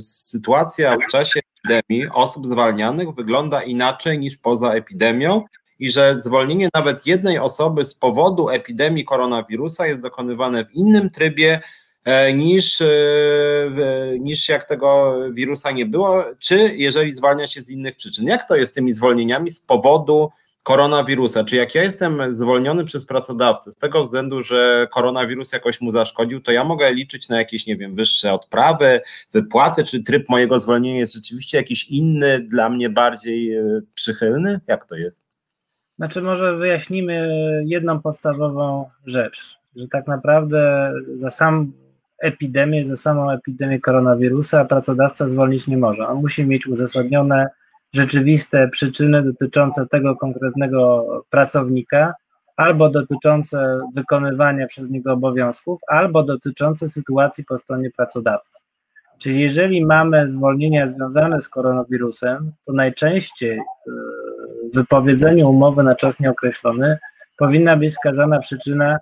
[0.00, 5.44] sytuacja w czasie epidemii osób zwalnianych wygląda inaczej niż poza epidemią
[5.80, 11.60] i że zwolnienie nawet jednej osoby z powodu epidemii koronawirusa jest dokonywane w innym trybie
[12.04, 12.86] e, niż, e,
[14.18, 18.26] niż jak tego wirusa nie było, czy jeżeli zwalnia się z innych przyczyn.
[18.26, 20.30] Jak to jest z tymi zwolnieniami z powodu
[20.62, 21.44] koronawirusa?
[21.44, 26.40] Czy jak ja jestem zwolniony przez pracodawcę z tego względu, że koronawirus jakoś mu zaszkodził,
[26.40, 29.00] to ja mogę liczyć na jakieś, nie wiem, wyższe odprawy,
[29.32, 34.60] wypłaty, czy tryb mojego zwolnienia jest rzeczywiście jakiś inny, dla mnie bardziej e, przychylny?
[34.66, 35.29] Jak to jest?
[36.00, 37.28] Znaczy, może wyjaśnimy
[37.66, 41.72] jedną podstawową rzecz, że tak naprawdę za sam
[42.22, 46.08] epidemię, za samą epidemię koronawirusa pracodawca zwolnić nie może.
[46.08, 47.48] On musi mieć uzasadnione
[47.92, 52.14] rzeczywiste przyczyny dotyczące tego konkretnego pracownika,
[52.56, 58.58] albo dotyczące wykonywania przez niego obowiązków, albo dotyczące sytuacji po stronie pracodawcy.
[59.18, 63.62] Czyli jeżeli mamy zwolnienia związane z koronawirusem, to najczęściej e,
[64.74, 66.98] wypowiedzeniu umowy na czas nieokreślony
[67.36, 68.98] powinna być wskazana przyczyna,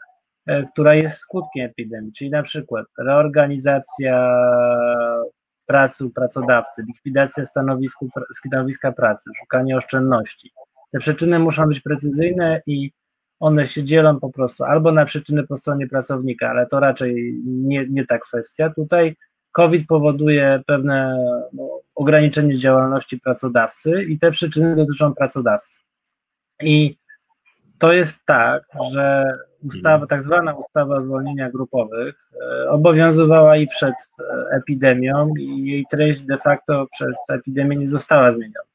[0.46, 4.38] e, która jest skutkiem epidemii, czyli na przykład reorganizacja
[5.66, 7.44] pracy u pracodawcy, likwidacja
[8.34, 10.50] stanowiska pracy, szukanie oszczędności.
[10.92, 12.90] Te przyczyny muszą być precyzyjne i
[13.40, 17.86] one się dzielą po prostu albo na przyczyny po stronie pracownika, ale to raczej nie,
[17.88, 18.70] nie ta kwestia.
[18.70, 19.16] Tutaj
[19.58, 21.16] COVID powoduje pewne
[21.52, 25.80] no, ograniczenie działalności pracodawcy i te przyczyny dotyczą pracodawcy.
[26.62, 26.96] I
[27.78, 28.62] to jest tak,
[28.92, 29.24] że
[29.62, 35.86] ustawa, tak zwana ustawa o zwolnieniach grupowych e, obowiązywała i przed e, epidemią i jej
[35.90, 38.68] treść de facto przez epidemię nie została zmieniona.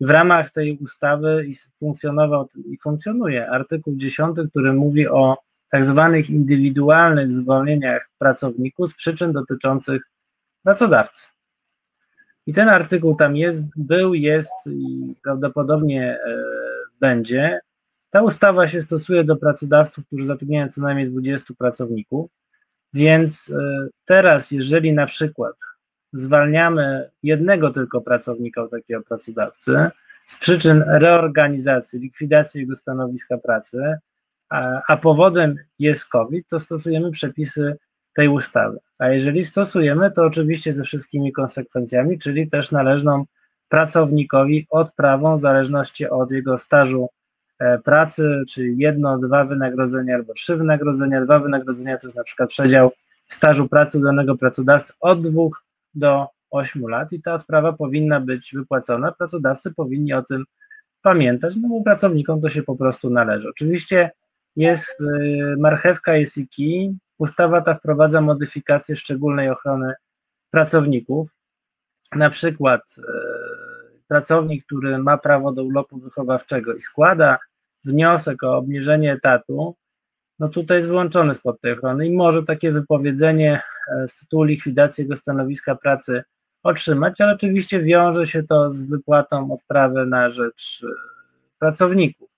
[0.00, 1.46] W ramach tej ustawy
[1.78, 5.36] funkcjonował i funkcjonuje artykuł 10, który mówi o
[5.72, 10.02] tak zwanych indywidualnych zwolnieniach pracowników z przyczyn dotyczących
[10.62, 11.26] pracodawcy.
[12.46, 16.44] I ten artykuł tam jest, był, jest i prawdopodobnie e,
[17.00, 17.60] będzie.
[18.10, 22.30] Ta ustawa się stosuje do pracodawców, którzy zatrudniają co najmniej 20 pracowników,
[22.94, 25.56] więc e, teraz, jeżeli na przykład
[26.12, 29.90] zwalniamy jednego tylko pracownika od takiego pracodawcy
[30.26, 33.98] z przyczyn reorganizacji, likwidacji jego stanowiska pracy,
[34.88, 37.76] a, powodem jest COVID, to stosujemy przepisy
[38.14, 38.78] tej ustawy.
[38.98, 43.24] A jeżeli stosujemy, to oczywiście ze wszystkimi konsekwencjami, czyli też należną
[43.68, 47.08] pracownikowi odprawą w zależności od jego stażu
[47.58, 51.24] e, pracy, czyli jedno, dwa wynagrodzenia albo trzy wynagrodzenia.
[51.24, 52.90] Dwa wynagrodzenia to jest na przykład przedział
[53.28, 55.64] stażu pracy danego pracodawcy od dwóch
[55.94, 59.12] do ośmiu lat i ta odprawa powinna być wypłacona.
[59.12, 60.44] Pracodawcy powinni o tym
[61.02, 63.48] pamiętać, no bo pracownikom to się po prostu należy.
[63.48, 64.10] Oczywiście
[64.56, 66.96] jest y, marchewka, jest i kij.
[67.18, 69.92] Ustawa ta wprowadza modyfikację szczególnej ochrony
[70.50, 71.30] pracowników.
[72.16, 73.02] Na przykład y,
[74.08, 77.38] pracownik, który ma prawo do urlopu wychowawczego i składa
[77.84, 79.76] wniosek o obniżenie etatu,
[80.38, 83.62] no tutaj jest wyłączony spod tej ochrony i może takie wypowiedzenie
[83.92, 86.22] e, z tytułu likwidacji jego stanowiska pracy
[86.62, 90.88] otrzymać, ale oczywiście wiąże się to z wypłatą odprawy na rzecz e,
[91.58, 92.31] pracowników.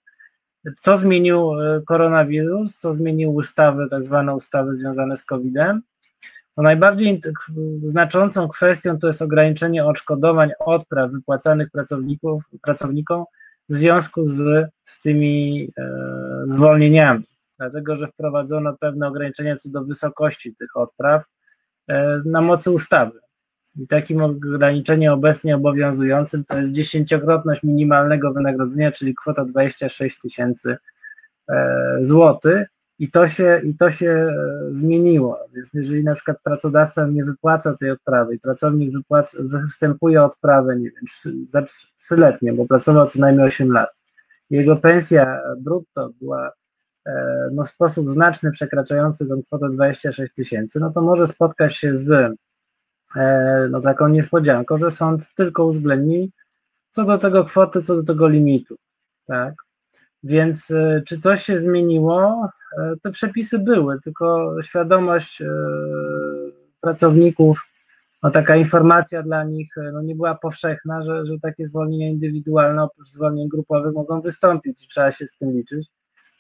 [0.81, 5.83] Co zmienił e, koronawirus, co zmienił ustawy, tak zwane ustawy związane z COVID-em?
[6.57, 7.21] To najbardziej
[7.87, 13.25] znaczącą kwestią to jest ograniczenie odszkodowań odpraw wypłacanych pracowników, pracownikom
[13.69, 15.91] w związku z, z tymi e,
[16.47, 17.25] zwolnieniami,
[17.59, 21.25] dlatego że wprowadzono pewne ograniczenia co do wysokości tych odpraw
[21.89, 23.24] e, na mocy ustawy.
[23.77, 30.77] I takim ograniczeniem obecnie obowiązującym to jest dziesięciokrotność minimalnego wynagrodzenia, czyli kwota 26 tysięcy
[31.49, 32.69] e, złotych.
[32.99, 34.35] I to, się, I to się e,
[34.73, 35.39] zmieniło.
[35.55, 40.91] Więc jeżeli na przykład pracodawca nie wypłaca tej odprawy i pracownik wypłaca, występuje odprawę, nie
[40.91, 41.35] wiem,
[41.99, 43.91] trzyletnie, bo pracował co najmniej 8 lat,
[44.51, 46.53] jego pensja brutto była
[47.07, 51.95] e, no, w sposób znaczny przekraczający tę kwotę 26 tysięcy, no to może spotkać się
[51.95, 52.37] z
[53.71, 56.31] no taką niespodzianką, że sąd tylko uwzględni
[56.95, 58.77] co do tego kwoty, co do tego limitu,
[59.27, 59.55] tak?
[60.23, 62.49] Więc e, czy coś się zmieniło?
[62.79, 65.43] E, te przepisy były, tylko świadomość
[66.81, 67.67] pracowników,
[68.23, 73.09] no taka informacja dla nich no nie była powszechna, że, że takie zwolnienia indywidualne oprócz
[73.09, 75.89] zwolnień grupowych mogą wystąpić i trzeba się z tym liczyć.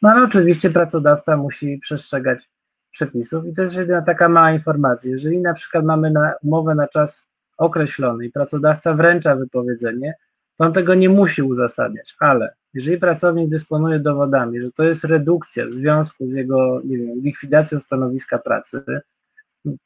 [0.02, 2.50] No ale oczywiście pracodawca musi przestrzegać
[2.94, 5.10] przepisów i to jest jedyna taka mała informacja.
[5.10, 7.22] Jeżeli na przykład mamy na, umowę na czas
[7.58, 10.14] określony i pracodawca wręcza wypowiedzenie,
[10.58, 15.64] to on tego nie musi uzasadniać, ale jeżeli pracownik dysponuje dowodami, że to jest redukcja
[15.64, 18.82] w związku z jego nie wiem, likwidacją stanowiska pracy,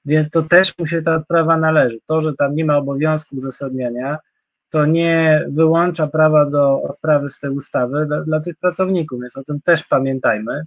[0.04, 1.98] więc to też mu się ta odprawa należy.
[2.06, 4.18] To, że tam nie ma obowiązku uzasadniania,
[4.70, 9.42] to nie wyłącza prawa do odprawy z tej ustawy dla, dla tych pracowników, więc o
[9.42, 10.62] tym też pamiętajmy.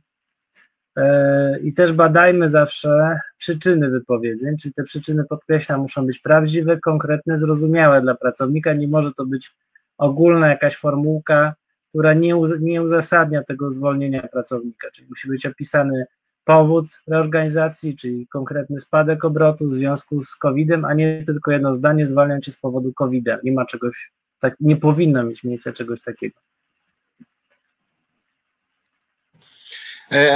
[0.97, 7.37] E, I też badajmy zawsze przyczyny wypowiedzeń, czyli te przyczyny, podkreślam, muszą być prawdziwe, konkretne,
[7.37, 8.73] zrozumiałe dla pracownika.
[8.73, 9.51] Nie może to być
[9.97, 11.53] ogólna jakaś formułka,
[11.89, 16.05] która nie, nie uzasadnia tego zwolnienia pracownika, czyli musi być opisany
[16.43, 22.07] powód reorganizacji, czyli konkretny spadek obrotu w związku z COVID-em, a nie tylko jedno zdanie,
[22.07, 23.37] zwalniam cię z powodu COVID-a.
[23.43, 26.39] Nie ma czegoś, tak, nie powinno mieć miejsca czegoś takiego.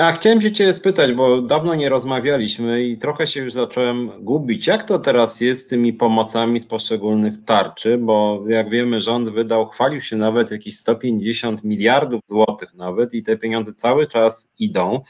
[0.04, 4.68] A chciałem się Cię spytać, bo dawno nie rozmawialiśmy i trochę się już zacząłem gubić.
[4.68, 7.98] Jak to teraz jest z tymi pomocami z poszczególnych tarczy?
[7.98, 13.38] Bo jak wiemy, rząd wydał, chwalił się nawet jakieś 150 miliardów złotych nawet i te
[13.38, 15.02] pieniądze cały czas idą.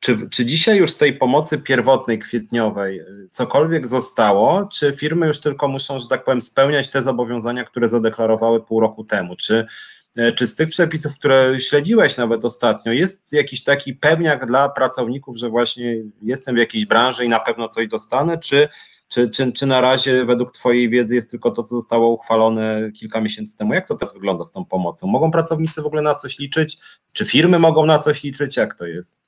[0.00, 3.00] Czy, czy dzisiaj już z tej pomocy pierwotnej, kwietniowej
[3.30, 8.60] cokolwiek zostało, czy firmy już tylko muszą, że tak powiem, spełniać te zobowiązania, które zadeklarowały
[8.60, 9.36] pół roku temu?
[9.36, 10.03] Czy E,
[10.36, 15.48] czy z tych przepisów, które śledziłeś nawet ostatnio, jest jakiś taki pewniak dla pracowników, że
[15.48, 18.68] właśnie jestem w jakiejś branży i na pewno coś dostanę, czy,
[19.08, 23.20] czy, czy, czy na razie według Twojej wiedzy jest tylko to, co zostało uchwalone kilka
[23.20, 23.74] miesięcy temu?
[23.74, 25.06] Jak to teraz wygląda z tą pomocą?
[25.06, 26.78] Mogą pracownicy w ogóle na coś liczyć?
[27.12, 28.56] Czy firmy mogą na coś liczyć?
[28.56, 29.20] Jak to jest?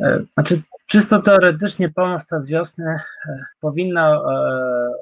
[0.00, 2.84] E, znaczy, czysto teoretycznie pomoc ta z wiosny
[3.28, 4.22] e, powinna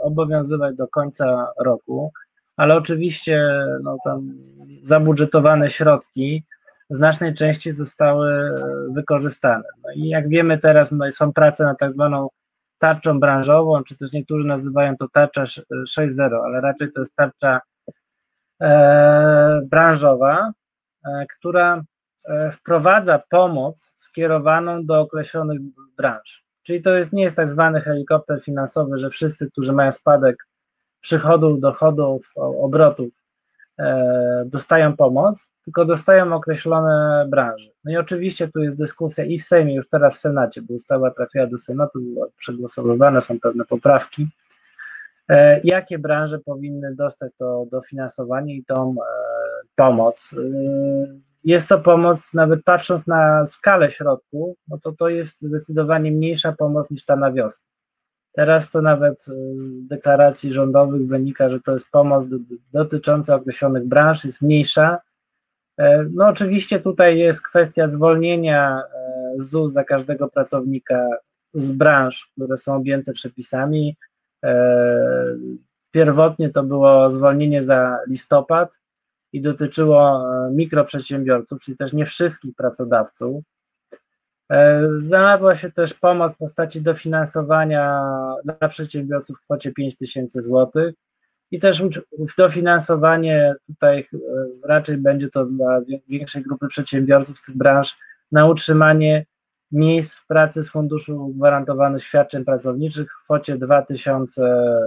[0.02, 2.12] obowiązywać do końca roku
[2.56, 3.48] ale oczywiście
[3.82, 4.32] no, tam
[4.82, 6.44] zabudżetowane środki
[6.90, 8.52] w znacznej części zostały e,
[8.94, 9.64] wykorzystane.
[9.84, 12.28] No i jak wiemy teraz no, są prace nad tak zwaną
[12.78, 17.60] tarczą branżową, czy też niektórzy nazywają to tarcza 6.0, ale raczej to jest tarcza
[18.62, 20.52] e, branżowa,
[21.06, 21.82] e, która
[22.24, 25.60] e, wprowadza pomoc skierowaną do określonych
[25.96, 26.44] branż.
[26.62, 30.36] Czyli to jest, nie jest tak zwany helikopter finansowy, że wszyscy, którzy mają spadek
[31.04, 33.08] przychodów, dochodów, obrotów
[33.78, 37.70] e, dostają pomoc, tylko dostają określone branże.
[37.84, 41.10] No i oczywiście tu jest dyskusja i w Sejmie, już teraz w Senacie, bo ustawa
[41.10, 41.98] trafiła do Senatu,
[42.36, 44.28] przegłosowywane są pewne poprawki,
[45.28, 49.04] e, jakie branże powinny dostać to dofinansowanie i tą e,
[49.76, 50.30] pomoc.
[51.44, 56.90] Jest to pomoc, nawet patrząc na skalę środków, no to to jest zdecydowanie mniejsza pomoc
[56.90, 57.73] niż ta na wiosnę.
[58.36, 59.24] Teraz to nawet
[59.56, 62.36] z deklaracji rządowych wynika, że to jest pomoc do,
[62.72, 64.98] dotycząca określonych branż, jest mniejsza.
[65.78, 71.08] E, no oczywiście tutaj jest kwestia zwolnienia e, ZUS za każdego pracownika
[71.54, 73.96] z branż, które są objęte przepisami.
[74.44, 75.36] E,
[75.90, 78.78] pierwotnie to było zwolnienie za listopad
[79.32, 83.44] i dotyczyło mikroprzedsiębiorców, czyli też nie wszystkich pracodawców.
[84.52, 88.02] E, znalazła się też pomoc w postaci dofinansowania
[88.44, 90.94] dla przedsiębiorców w kwocie 5 tysięcy złotych
[91.50, 91.82] i też
[92.38, 94.18] dofinansowanie tutaj e,
[94.64, 97.96] raczej będzie to dla większej grupy przedsiębiorców z tych branż
[98.32, 99.26] na utrzymanie
[99.72, 104.80] miejsc pracy z Funduszu Gwarantowanych Świadczeń Pracowniczych w kwocie 2000 e,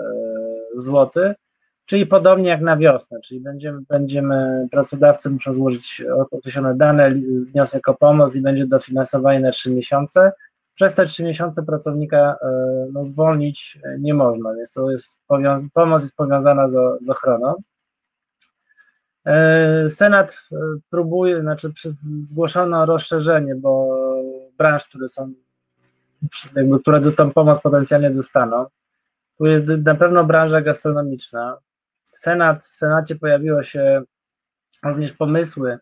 [0.76, 1.36] złotych
[1.88, 7.12] Czyli podobnie jak na wiosnę, czyli będziemy, będziemy pracodawcy muszą złożyć określone dane,
[7.52, 10.32] wniosek o pomoc i będzie dofinansowanie na 3 miesiące.
[10.76, 15.20] Przez te 3 miesiące pracownika e, no, zwolnić nie można, więc to jest
[15.74, 17.56] pomoc jest powiązana z, z ochroną.
[19.26, 20.56] E, Senat e,
[20.90, 21.72] próbuje, znaczy
[22.22, 23.98] zgłoszono rozszerzenie, bo
[24.58, 25.34] branż, które są,
[26.56, 28.66] jakby, które tą pomoc potencjalnie dostaną.
[29.38, 31.58] Tu jest na pewno branża gastronomiczna,
[32.16, 34.02] Senat, w Senacie pojawiły się
[34.84, 35.78] również pomysły,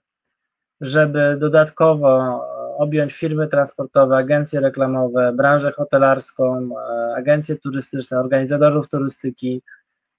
[0.81, 2.41] żeby dodatkowo
[2.77, 6.69] objąć firmy transportowe, agencje reklamowe, branżę hotelarską,
[7.15, 9.61] agencje turystyczne, organizatorów turystyki,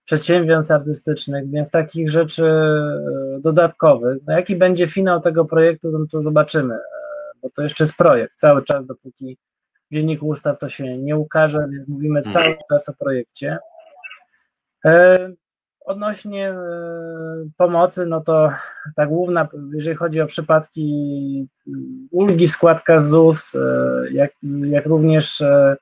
[0.04, 4.18] przedsiębiorstw artystycznych, więc takich rzeczy e, dodatkowych.
[4.26, 6.80] No jaki będzie finał tego projektu, no to zobaczymy, e,
[7.42, 9.38] bo to jeszcze jest projekt cały czas, dopóki
[9.90, 12.56] w dzienniku ustaw to się nie ukaże, więc mówimy cały mhm.
[12.70, 13.58] czas o projekcie.
[15.86, 16.56] Odnośnie e,
[17.56, 18.50] pomocy, no to
[18.96, 23.60] ta główna, jeżeli chodzi o przypadki mm, ulgi w składkach ZUS, e,
[24.12, 24.30] jak,
[24.64, 25.76] jak również e,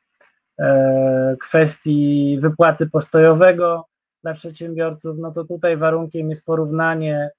[1.40, 3.84] kwestii wypłaty postojowego
[4.22, 7.30] dla przedsiębiorców, no to tutaj warunkiem jest porównanie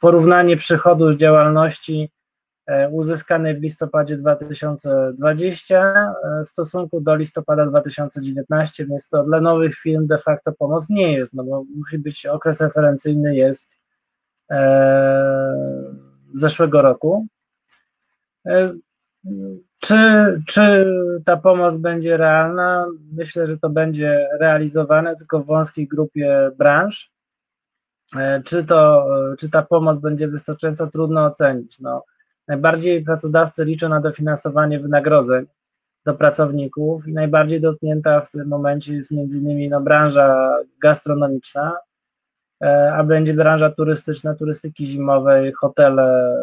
[0.00, 2.10] porównanie przychodu z działalności
[2.66, 9.74] E, uzyskanej w listopadzie 2020 e, w stosunku do listopada 2019, więc to dla nowych
[9.74, 13.76] firm de facto pomoc nie jest, no bo musi być okres referencyjny jest
[14.50, 15.94] e,
[16.34, 17.26] zeszłego roku.
[19.78, 19.96] Czy,
[20.46, 20.84] czy
[21.24, 22.86] ta pomoc będzie realna?
[23.12, 27.10] Myślę, że to będzie realizowane tylko w wąskiej grupie branż.
[28.44, 29.06] Czy, to,
[29.38, 31.78] czy ta pomoc będzie wystarczająca, trudno ocenić.
[31.78, 32.04] No,
[32.48, 35.46] Najbardziej pracodawcy liczą na dofinansowanie wynagrodzeń
[36.04, 41.76] do pracowników i najbardziej dotknięta w tym momencie jest między innymi no, branża gastronomiczna,
[42.62, 46.36] e, a będzie branża turystyczna, turystyki zimowej, hotele,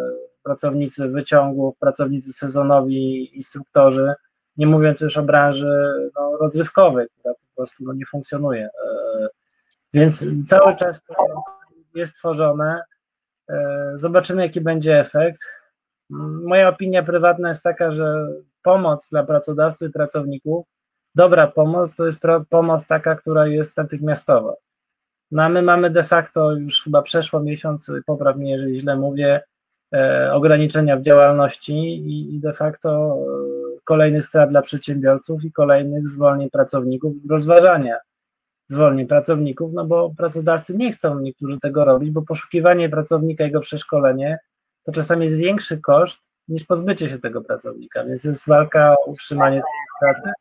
[0.44, 4.14] pracownicy wyciągów, pracownicy sezonowi, instruktorzy,
[4.58, 8.66] nie mówiąc już o branży no, rozrywkowej, która po prostu no, nie funkcjonuje.
[8.66, 9.28] E,
[9.94, 11.16] więc cały czas to
[11.96, 12.82] jest tworzone.
[13.50, 15.42] E, Zobaczymy, jaki będzie efekt.
[16.10, 18.28] Moja opinia prywatna jest taka, że
[18.64, 20.66] pomoc dla pracodawców i pracowników,
[21.16, 22.20] dobra pomoc, to jest
[22.50, 24.54] pomoc taka, która jest natychmiastowa.
[25.32, 29.42] No a my mamy de facto już chyba przeszło miesiąc, popraw mnie, jeżeli źle mówię,
[29.94, 36.08] e, ograniczenia w działalności i, i de facto e, kolejnych strat dla przedsiębiorców i kolejnych
[36.08, 37.98] zwolnień pracowników, rozważania
[38.70, 44.38] zwolnień pracowników, no bo pracodawcy nie chcą niektórzy tego robić, bo poszukiwanie pracownika, jego przeszkolenie
[44.84, 49.56] to czasami jest większy koszt niż pozbycie się tego pracownika, więc jest walka o utrzymanie
[49.56, 50.32] tej pracy.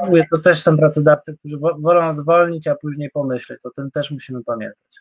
[0.00, 4.10] No mówię, to też są pracodawcy, którzy wolą zwolnić, a później pomyśleć, o tym też
[4.10, 5.00] musimy pamiętać.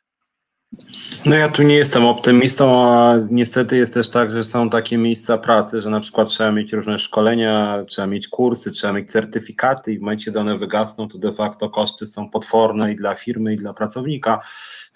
[1.25, 5.37] No ja tu nie jestem optymistą, a niestety jest też tak, że są takie miejsca
[5.37, 9.97] pracy, że na przykład trzeba mieć różne szkolenia, trzeba mieć kursy, trzeba mieć certyfikaty i
[9.97, 13.57] w momencie, kiedy one wygasną, to de facto koszty są potworne i dla firmy, i
[13.57, 14.39] dla pracownika,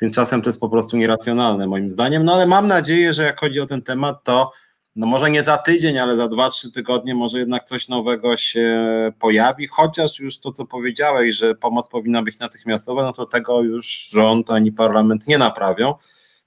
[0.01, 3.39] więc czasem to jest po prostu nieracjonalne moim zdaniem, no ale mam nadzieję, że jak
[3.39, 4.51] chodzi o ten temat, to
[4.95, 8.85] no może nie za tydzień, ale za dwa, trzy tygodnie może jednak coś nowego się
[9.19, 14.09] pojawi, chociaż już to, co powiedziałeś, że pomoc powinna być natychmiastowa, no to tego już
[14.09, 15.93] rząd ani parlament nie naprawią,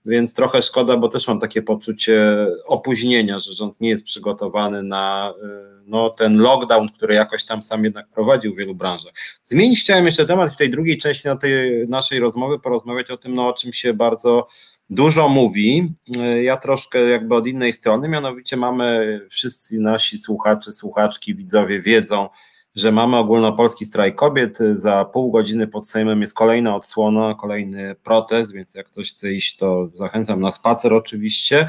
[0.06, 2.36] więc trochę szkoda, bo też mam takie poczucie
[2.66, 7.84] opóźnienia, że rząd nie jest przygotowany na y, no, ten lockdown, który jakoś tam sam
[7.84, 9.12] jednak prowadził w wielu branżach.
[9.42, 13.34] Zmienić chciałem jeszcze temat w tej drugiej części na tej naszej rozmowy, porozmawiać o tym,
[13.34, 14.48] no, o czym się bardzo
[14.90, 15.94] dużo mówi.
[16.42, 22.28] Ja troszkę jakby od innej strony, mianowicie mamy wszyscy nasi słuchacze, słuchaczki, widzowie wiedzą,
[22.76, 24.58] że mamy ogólnopolski strajk kobiet.
[24.72, 29.56] Za pół godziny pod Sejmem jest kolejna odsłona, kolejny protest, więc jak ktoś chce iść,
[29.56, 31.68] to zachęcam na spacer oczywiście.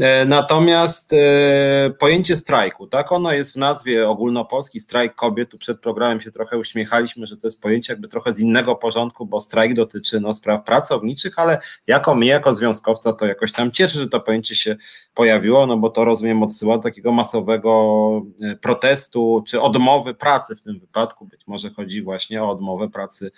[0.00, 5.50] E, natomiast e, pojęcie strajku, tak, ono jest w nazwie ogólnopolski strajk kobiet.
[5.50, 9.26] Tu przed programem się trochę uśmiechaliśmy, że to jest pojęcie jakby trochę z innego porządku,
[9.26, 13.98] bo strajk dotyczy no, spraw pracowniczych, ale jako mnie, jako związkowca, to jakoś tam cieszy,
[13.98, 14.76] że to pojęcie się
[15.14, 20.62] pojawiło, no bo to rozumiem odsyła do takiego masowego e, protestu czy odmowy pracy w
[20.62, 21.26] tym wypadku.
[21.26, 23.30] Być może chodzi właśnie o odmowę pracy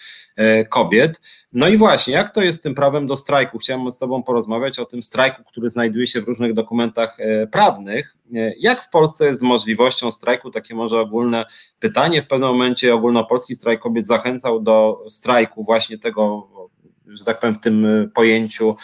[0.69, 1.21] kobiet.
[1.53, 3.59] No i właśnie, jak to jest z tym prawem do strajku?
[3.59, 7.47] Chciałem z Tobą porozmawiać o tym strajku, który znajduje się w różnych różnych dokumentach e,
[7.47, 8.17] prawnych.
[8.35, 10.51] E, jak w Polsce jest z możliwością strajku?
[10.51, 11.45] Takie może ogólne
[11.79, 12.23] pytanie.
[12.23, 16.49] W pewnym momencie ogólnopolski strajk kobiet zachęcał do strajku właśnie tego
[17.07, 18.77] że tak powiem, w tym e, pojęciu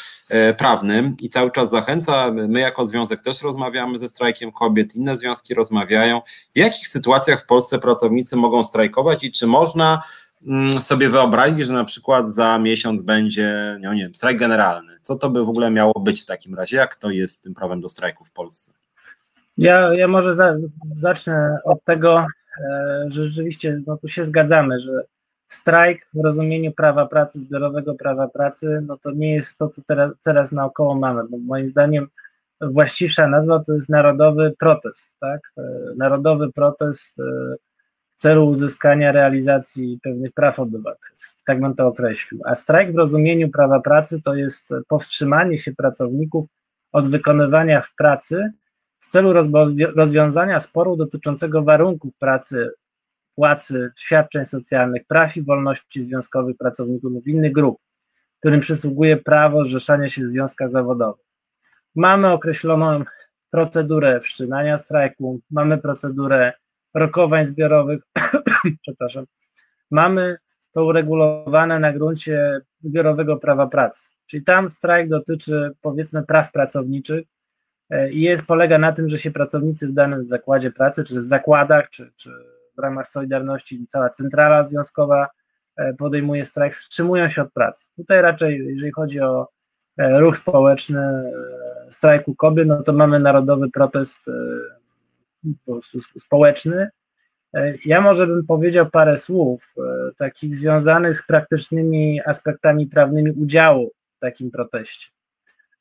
[0.58, 2.30] prawnym i cały czas zachęca.
[2.32, 6.20] My jako związek też rozmawiamy ze strajkiem kobiet, inne związki rozmawiają.
[6.54, 10.02] W jakich sytuacjach w Polsce pracownicy mogą strajkować i czy można
[10.46, 14.92] Mm, sobie wyobrazić, że na przykład za miesiąc będzie, no nie wiem, strajk generalny.
[15.02, 16.76] Co to by w ogóle miało być w takim razie?
[16.76, 18.72] Jak to jest z tym prawem do strajku w Polsce?
[19.58, 20.56] Ja, ja może za,
[20.96, 22.26] zacznę od tego,
[22.70, 24.92] e, że rzeczywiście no, tu się zgadzamy, że
[25.50, 30.12] strajk w rozumieniu prawa pracy, zbiorowego prawa pracy, no to nie jest to, co teraz,
[30.24, 31.22] teraz naokoło mamy.
[31.30, 32.08] Bo moim zdaniem
[32.60, 35.40] właściwsza nazwa to jest narodowy protest, tak?
[35.58, 35.62] E,
[35.96, 37.54] narodowy protest e,
[38.16, 42.40] celu uzyskania realizacji pewnych praw obywatelskich, tak bym to określił.
[42.44, 46.46] A strajk w rozumieniu prawa pracy to jest powstrzymanie się pracowników
[46.92, 48.52] od wykonywania w pracy
[48.98, 49.32] w celu
[49.96, 52.70] rozwiązania sporu dotyczącego warunków pracy,
[53.40, 57.78] płacy, świadczeń socjalnych, praw i wolności związkowych pracowników lub innych grup,
[58.38, 61.24] którym przysługuje prawo zrzeszania się w związkach zawodowych.
[61.94, 63.04] Mamy określoną
[63.50, 66.52] procedurę wszczynania strajku, mamy procedurę
[66.94, 68.02] rokowań zbiorowych,
[68.82, 69.24] przepraszam,
[69.90, 70.36] mamy
[70.72, 74.08] to uregulowane na gruncie zbiorowego prawa pracy.
[74.26, 77.26] Czyli tam strajk dotyczy powiedzmy praw pracowniczych
[77.90, 81.24] e, i jest, polega na tym, że się pracownicy w danym zakładzie pracy, czy w
[81.24, 85.28] zakładach, czy, czy ramach Solidarności cała centrala związkowa
[85.76, 87.86] e, podejmuje strajk, wstrzymują się od pracy.
[87.96, 89.48] Tutaj raczej, jeżeli chodzi o
[89.98, 91.32] e, ruch społeczny
[91.90, 94.20] strajku kobiet, no to mamy narodowy protest
[96.18, 96.88] społeczny.
[97.54, 103.90] E, ja może bym powiedział parę słów e, takich związanych z praktycznymi aspektami prawnymi udziału
[104.16, 105.08] w takim proteście.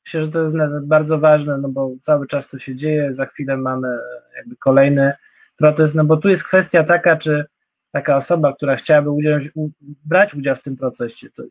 [0.06, 3.56] Myślę, że to jest bardzo ważne, no bo cały czas to się dzieje, za chwilę
[3.56, 3.98] mamy
[4.36, 5.12] jakby kolejny
[5.60, 7.44] protest, no bo tu jest kwestia taka, czy
[7.92, 9.10] taka osoba, która chciałaby
[10.04, 11.42] brać udział w tym procesie, to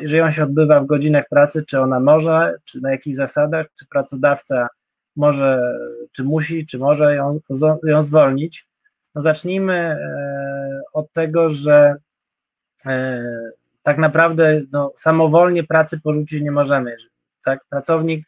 [0.00, 3.86] jeżeli on się odbywa w godzinach pracy, czy ona może, czy na jakich zasadach, czy
[3.86, 4.68] pracodawca
[5.16, 5.60] może,
[6.12, 7.40] czy musi, czy może ją,
[7.84, 8.66] ją zwolnić.
[9.14, 11.94] No zacznijmy e, od tego, że
[12.86, 13.22] e,
[13.82, 16.96] tak naprawdę no, samowolnie pracy porzucić nie możemy.
[17.44, 17.64] Tak?
[17.70, 18.26] Pracownik,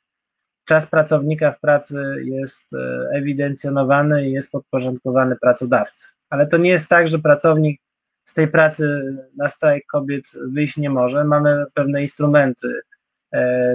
[0.65, 6.07] czas pracownika w pracy jest e, ewidencjonowany i jest podporządkowany pracodawcy.
[6.31, 7.81] Ale to nie jest tak, że pracownik
[8.24, 11.24] z tej pracy na strajk kobiet wyjść nie może.
[11.24, 12.81] Mamy pewne instrumenty,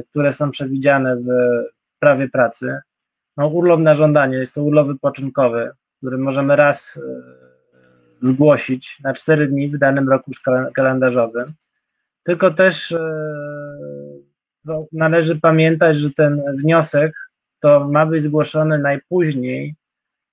[0.10, 1.28] które są przewidziane w
[2.00, 2.78] prawie pracy.
[3.38, 9.48] No, urlop na żądanie jest to urlop wypoczynkowy, który możemy raz e, zgłosić na 4
[9.48, 10.32] dni w danym roku
[10.74, 11.54] kalendarzowym.
[12.24, 12.96] Tylko też
[14.70, 17.14] no, należy pamiętać, że ten wniosek
[17.60, 19.76] to ma być zgłoszony najpóźniej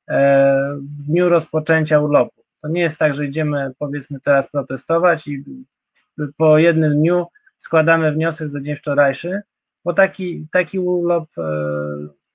[0.08, 2.42] e, w dniu rozpoczęcia urlopu.
[2.62, 5.44] To nie jest tak, że idziemy powiedzmy teraz protestować i
[6.36, 7.26] po jednym dniu
[7.58, 9.40] składamy wniosek za dzień wczorajszy,
[9.84, 11.42] bo taki, taki urlop e,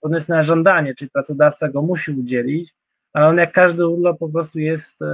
[0.01, 2.73] on jest na żądanie, czyli pracodawca go musi udzielić,
[3.13, 5.05] ale on jak każdy urlop po prostu jest, e,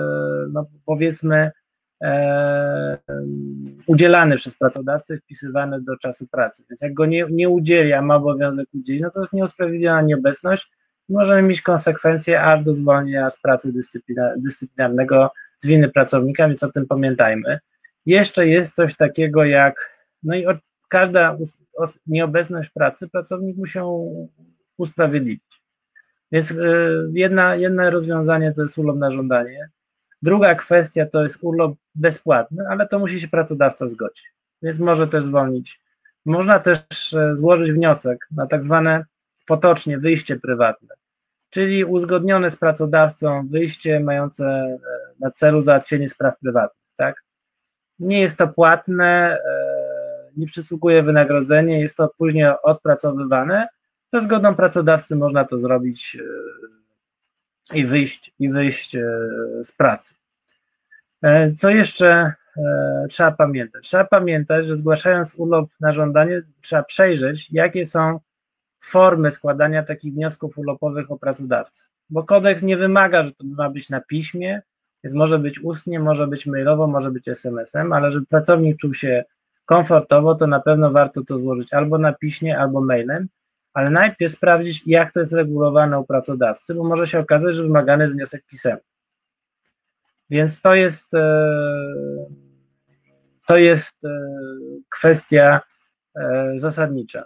[0.51, 1.51] no powiedzmy,
[2.01, 2.97] e,
[3.87, 6.63] udzielany przez pracodawcę, wpisywany do czasu pracy.
[6.69, 10.71] Więc jak go nie, nie udzieli, a ma obowiązek udzielić, no to jest nieusprawiedliwiona nieobecność
[11.09, 13.73] i możemy mieć konsekwencje aż do zwolnienia z pracy
[14.37, 17.59] dyscyplinarnego z winy pracownika, więc o tym pamiętajmy.
[18.05, 20.57] Jeszcze jest coś takiego jak, no i od,
[20.87, 21.37] każda
[22.07, 23.79] nieobecność pracy pracownik musi
[24.77, 25.61] usprawiedliwić.
[26.31, 29.69] Więc y, jedna, jedno rozwiązanie to jest urlop żądanie.
[30.21, 34.33] Druga kwestia to jest urlop bezpłatny, ale to musi się pracodawca zgodzić.
[34.61, 35.81] Więc może też zwolnić.
[36.25, 39.05] Można też e, złożyć wniosek na tak zwane
[39.47, 40.95] potocznie wyjście prywatne,
[41.49, 44.77] czyli uzgodnione z pracodawcą wyjście mające e,
[45.19, 46.87] na celu załatwienie spraw prywatnych.
[46.95, 47.23] Tak?
[47.99, 53.67] Nie jest to płatne, e, nie przysługuje wynagrodzenie, jest to później odpracowywane.
[54.13, 56.17] Ze zgodą pracodawcy można to zrobić
[57.73, 59.01] i wyjść, i wyjść e,
[59.63, 60.15] z pracy.
[61.23, 63.83] E, co jeszcze e, trzeba pamiętać?
[63.83, 68.19] Trzeba pamiętać, że zgłaszając urlop na żądanie, trzeba przejrzeć, jakie są
[68.79, 71.83] formy składania takich wniosków urlopowych o pracodawcę.
[72.09, 74.61] Bo kodeks nie wymaga, że to ma być na piśmie,
[75.03, 79.23] więc może być ustnie, może być mailowo, może być SMS-em, ale żeby pracownik czuł się
[79.65, 83.27] komfortowo, to na pewno warto to złożyć albo na piśmie, albo mailem
[83.77, 88.03] ale najpierw sprawdzić, jak to jest regulowane u pracodawcy, bo może się okazać, że wymagany
[88.03, 88.81] jest wniosek pisemny.
[90.29, 91.47] Więc to jest, e,
[93.47, 94.09] to jest e,
[94.89, 95.61] kwestia
[96.15, 97.23] e, zasadnicza.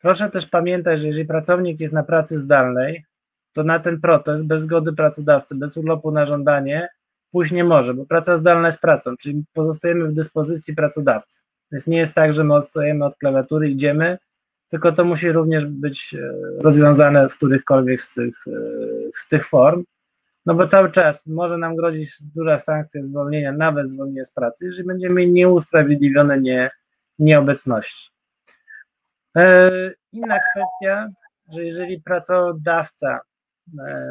[0.00, 3.04] Proszę też pamiętać, że jeżeli pracownik jest na pracy zdalnej,
[3.52, 6.88] to na ten protest bez zgody pracodawcy, bez urlopu na żądanie
[7.30, 11.42] pójść nie może, bo praca zdalna jest pracą, czyli pozostajemy w dyspozycji pracodawcy.
[11.72, 14.18] Więc nie jest tak, że my odstajemy od klawiatury, idziemy,
[14.68, 18.50] tylko to musi również być e, rozwiązane w którychkolwiek z tych, e,
[19.14, 19.84] z tych form,
[20.46, 24.88] no bo cały czas może nam grozić duża sankcja zwolnienia, nawet zwolnienie z pracy, jeżeli
[24.88, 26.70] będziemy mieli nieusprawiedliwione nie,
[27.18, 28.10] nieobecności.
[29.36, 29.70] E,
[30.12, 31.08] inna kwestia,
[31.52, 33.20] że jeżeli pracodawca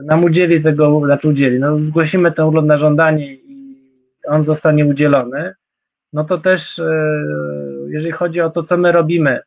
[0.04, 3.78] nam udzieli tego, znaczy udzieli, no zgłosimy ten urlop na żądanie i
[4.28, 5.54] on zostanie udzielony,
[6.14, 6.82] no to też
[7.88, 9.40] jeżeli chodzi o to, co my robimy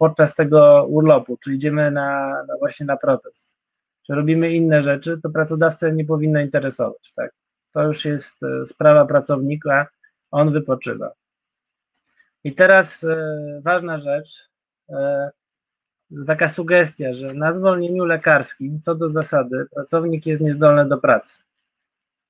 [0.00, 3.56] podczas tego urlopu, czy idziemy na, właśnie na protest,
[4.06, 7.12] czy robimy inne rzeczy, to pracodawcę nie powinno interesować.
[7.16, 7.32] Tak?
[7.72, 9.86] To już jest e, sprawa pracownika,
[10.30, 11.12] on wypoczywa.
[12.44, 14.48] I teraz e, ważna rzecz,
[14.90, 15.30] e,
[16.26, 21.42] taka sugestia, że na zwolnieniu lekarskim, co do zasady, pracownik jest niezdolny do pracy.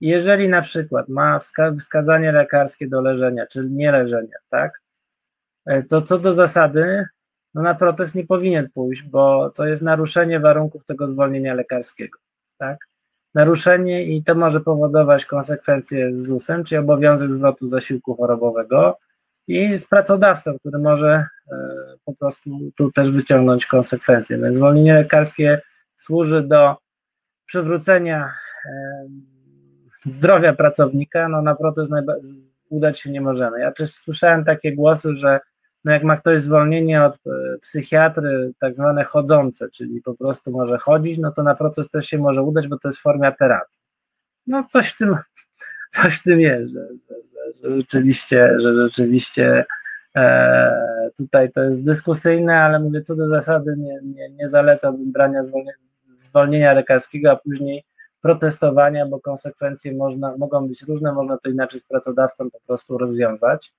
[0.00, 4.82] Jeżeli na przykład ma wska wskazanie lekarskie do leżenia, czyli nie leżenia, tak,
[5.88, 7.06] to co do zasady
[7.54, 12.18] no na protest nie powinien pójść, bo to jest naruszenie warunków tego zwolnienia lekarskiego,
[12.58, 12.78] tak?
[13.34, 18.98] Naruszenie i to może powodować konsekwencje z ZUS-em, czyli obowiązek zwrotu zasiłku chorobowego
[19.48, 21.56] i z pracodawcą, który może e,
[22.04, 24.38] po prostu tu też wyciągnąć konsekwencje.
[24.38, 25.60] Więc zwolnienie lekarskie
[25.96, 26.76] służy do
[27.46, 28.32] przywrócenia
[28.66, 29.08] e,
[30.04, 31.92] zdrowia pracownika, no na protest
[32.68, 33.60] udać się nie możemy.
[33.60, 35.40] Ja też słyszałem takie głosy, że
[35.84, 40.78] no jak ma ktoś zwolnienie od e, psychiatry, tak zwane chodzące, czyli po prostu może
[40.78, 43.78] chodzić, no to na proces też się może udać, bo to jest forma terapii.
[44.46, 45.16] No coś w tym,
[45.94, 47.14] coś w tym jest, że, że,
[47.62, 49.64] że rzeczywiście, że rzeczywiście
[50.16, 55.42] e, tutaj to jest dyskusyjne, ale mówię, co do zasady nie, nie, nie zalecałbym brania
[55.42, 55.72] zwolnienia,
[56.18, 57.84] zwolnienia lekarskiego, a później
[58.20, 63.72] protestowania, bo konsekwencje można, mogą być różne, można to inaczej z pracodawcą po prostu rozwiązać.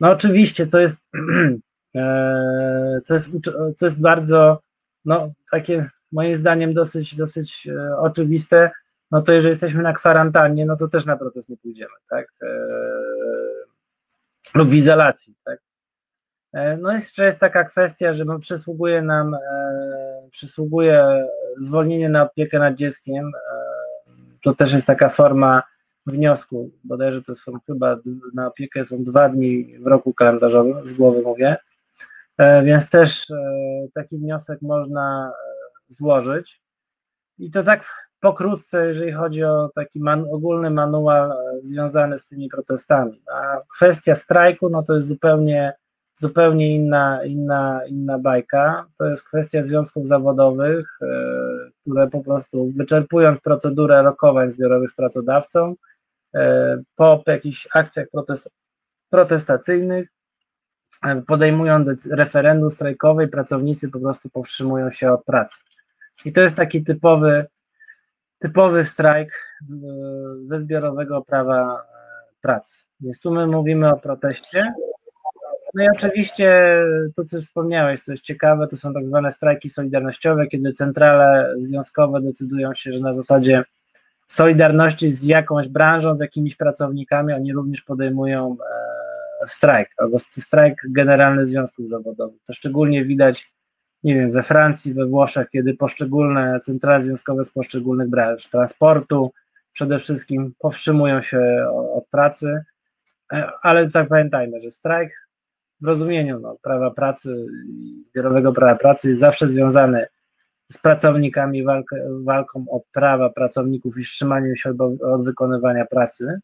[0.00, 1.00] No oczywiście, co jest,
[1.96, 3.28] e, co jest,
[3.76, 4.62] co jest bardzo,
[5.04, 8.70] no takie moim zdaniem dosyć, dosyć e, oczywiste,
[9.10, 12.48] no to jeżeli jesteśmy na kwarantannie, no to też na protest nie pójdziemy, tak, e,
[14.54, 15.58] lub w izolacji, tak.
[16.78, 19.36] No jeszcze jest taka kwestia, że przysługuje nam,
[20.30, 21.26] przysługuje
[21.58, 23.30] zwolnienie na opiekę nad dzieckiem,
[24.42, 25.62] to też jest taka forma
[26.10, 27.96] wniosku, bodajże to są chyba
[28.34, 31.56] na opiekę są dwa dni w roku kalendarzowym, z głowy mówię,
[32.64, 33.26] więc też
[33.94, 35.32] taki wniosek można
[35.88, 36.62] złożyć.
[37.38, 41.32] I to tak pokrótce, jeżeli chodzi o taki man, ogólny manual
[41.62, 43.22] związany z tymi protestami.
[43.34, 45.72] A kwestia strajku, no to jest zupełnie
[46.18, 48.86] zupełnie inna, inna, inna bajka.
[48.98, 51.06] To jest kwestia związków zawodowych, e,
[51.80, 55.74] które po prostu wyczerpując procedurę rokowań zbiorowych z pracodawcą, e,
[56.96, 58.48] po jakichś akcjach protest,
[59.10, 60.08] protestacyjnych,
[61.04, 65.60] e, podejmują referendum strajkowe i pracownicy po prostu powstrzymują się od pracy.
[66.24, 67.46] I to jest taki typowy,
[68.38, 69.58] typowy strajk
[70.42, 71.86] ze zbiorowego prawa
[72.40, 72.82] pracy.
[73.00, 74.72] Więc tu my mówimy o proteście,
[75.74, 76.82] no i oczywiście
[77.16, 82.20] to, co wspomniałeś, co jest ciekawe, to są tak zwane strajki solidarnościowe, kiedy centrale związkowe
[82.20, 83.64] decydują się, że na zasadzie
[84.28, 88.56] solidarności z jakąś branżą, z jakimiś pracownikami, oni również podejmują
[89.42, 92.42] e, strajk, albo strajk generalny związków zawodowych.
[92.46, 93.52] To szczególnie widać,
[94.02, 99.32] nie wiem, we Francji, we Włoszech, kiedy poszczególne centrale związkowe z poszczególnych branż transportu
[99.72, 102.64] przede wszystkim powstrzymują się od pracy,
[103.32, 105.28] e, ale tak pamiętajmy, że strajk
[105.80, 107.46] w rozumieniu no, prawa pracy,
[108.02, 110.06] zbiorowego prawa pracy jest zawsze związany
[110.72, 116.40] z pracownikami, walkę, walką o prawa pracowników i wstrzymaniem się od, od wykonywania pracy.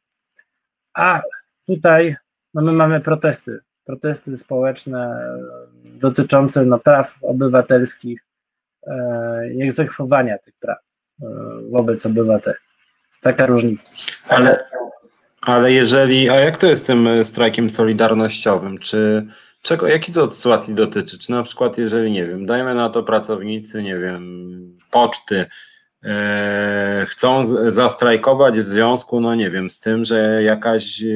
[0.95, 1.23] A
[1.67, 2.17] tutaj
[2.55, 5.29] no, my mamy protesty, protesty społeczne
[5.85, 8.21] dotyczące no, praw obywatelskich
[8.87, 10.79] e, i egzekwowania tych praw
[11.23, 11.27] e,
[11.71, 12.57] wobec obywateli.
[13.21, 13.93] Taka różnica.
[14.29, 14.59] Ale
[15.47, 18.79] ale jeżeli, a jak to jest z tym e, strajkiem solidarnościowym?
[18.79, 19.27] Czy
[19.63, 21.19] czego, jakiej to sytuacji dotyczy?
[21.19, 25.47] Czy na przykład, jeżeli, nie wiem, dajmy na to pracownicy, nie wiem, poczty,
[26.05, 31.07] e, chcą zastrajkować w związku, no nie wiem, z tym, że jakaś e,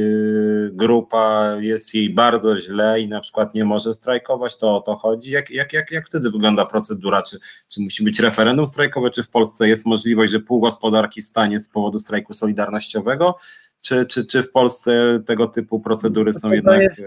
[0.72, 5.30] grupa jest jej bardzo źle i na przykład nie może strajkować, to o to chodzi.
[5.30, 7.22] Jak, jak, jak, jak wtedy wygląda procedura?
[7.22, 7.38] Czy,
[7.68, 11.68] czy musi być referendum strajkowe, czy w Polsce jest możliwość, że pół gospodarki stanie z
[11.68, 13.34] powodu strajku solidarnościowego?
[13.80, 17.00] Czy, czy, czy w Polsce tego typu procedury są to jednak jest,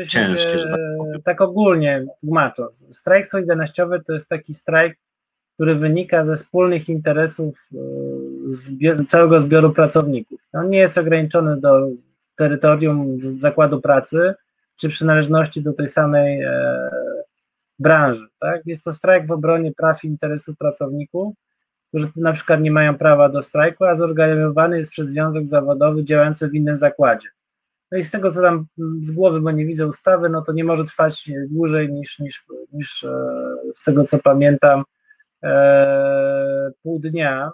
[0.00, 0.58] e, ciężkie?
[0.58, 0.80] Że tak,
[1.24, 4.98] tak ogólnie tłumacząc, strajk solidarnościowy to jest taki strajk,
[5.54, 7.68] który wynika ze wspólnych interesów
[8.82, 10.40] e, całego zbioru pracowników.
[10.52, 11.88] On nie jest ograniczony do
[12.36, 14.34] terytorium zakładu pracy,
[14.76, 16.90] czy przynależności do tej samej e,
[17.78, 18.26] branży.
[18.40, 18.62] Tak?
[18.66, 21.34] Jest to strajk w obronie praw i interesów pracowników,
[21.90, 26.48] którzy na przykład nie mają prawa do strajku, a zorganizowany jest przez związek zawodowy działający
[26.48, 27.28] w innym zakładzie.
[27.92, 28.66] No i z tego, co tam
[29.00, 32.42] z głowy, bo nie widzę ustawy, no to nie może trwać dłużej niż, niż,
[32.72, 33.26] niż e,
[33.80, 34.84] z tego, co pamiętam,
[35.44, 37.50] e, pół dnia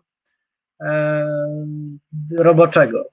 [0.83, 1.27] e,
[2.39, 3.05] roboczego,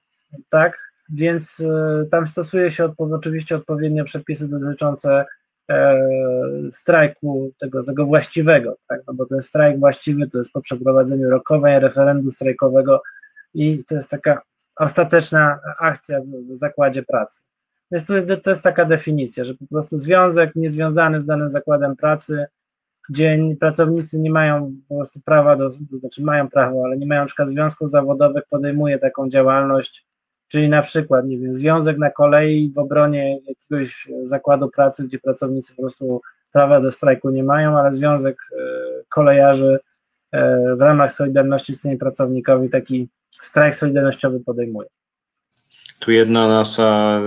[0.48, 0.78] tak?
[1.08, 5.24] Więc e, tam stosuje się odpo oczywiście odpowiednio przepisy dotyczące
[6.72, 9.00] strajku tego, tego właściwego, tak?
[9.06, 13.02] no bo ten strajk właściwy to jest po przeprowadzeniu rokowań, referendum strajkowego
[13.54, 14.42] i to jest taka
[14.78, 17.40] ostateczna akcja w zakładzie pracy.
[17.90, 21.96] Więc to jest, to jest taka definicja, że po prostu związek niezwiązany z danym zakładem
[21.96, 22.46] pracy,
[23.08, 27.20] gdzie pracownicy nie mają po prostu prawa do, to znaczy mają prawo, ale nie mają
[27.20, 30.06] na przykład związków zawodowych, podejmuje taką działalność
[30.54, 35.74] Czyli na przykład, nie wiem, związek na kolei w obronie jakiegoś zakładu pracy, gdzie pracownicy
[35.74, 36.20] po prostu
[36.52, 38.56] prawa do strajku nie mają, ale związek e,
[39.08, 39.78] kolejarzy
[40.32, 43.08] e, w ramach Solidarności z tymi pracownikami taki
[43.42, 44.88] strajk solidarnościowy podejmuje.
[45.98, 47.24] Tu jedna nasza e,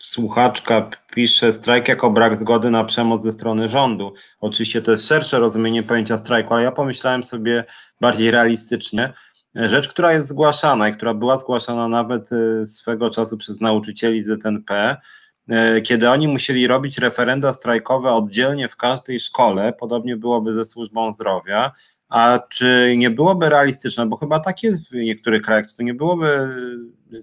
[0.00, 4.12] słuchaczka pisze strajk jako brak zgody na przemoc ze strony rządu.
[4.40, 7.64] Oczywiście to jest szersze rozumienie pojęcia strajku, ale ja pomyślałem sobie
[8.00, 9.12] bardziej realistycznie,
[9.54, 14.96] Rzecz, która jest zgłaszana i która była zgłaszana nawet y, swego czasu przez nauczycieli ZNP,
[15.50, 21.12] y, kiedy oni musieli robić referenda strajkowe oddzielnie w każdej szkole, podobnie byłoby ze służbą
[21.12, 21.72] zdrowia,
[22.08, 25.94] a czy nie byłoby realistyczne, bo chyba tak jest w niektórych krajach, czy to nie
[25.94, 26.48] byłoby,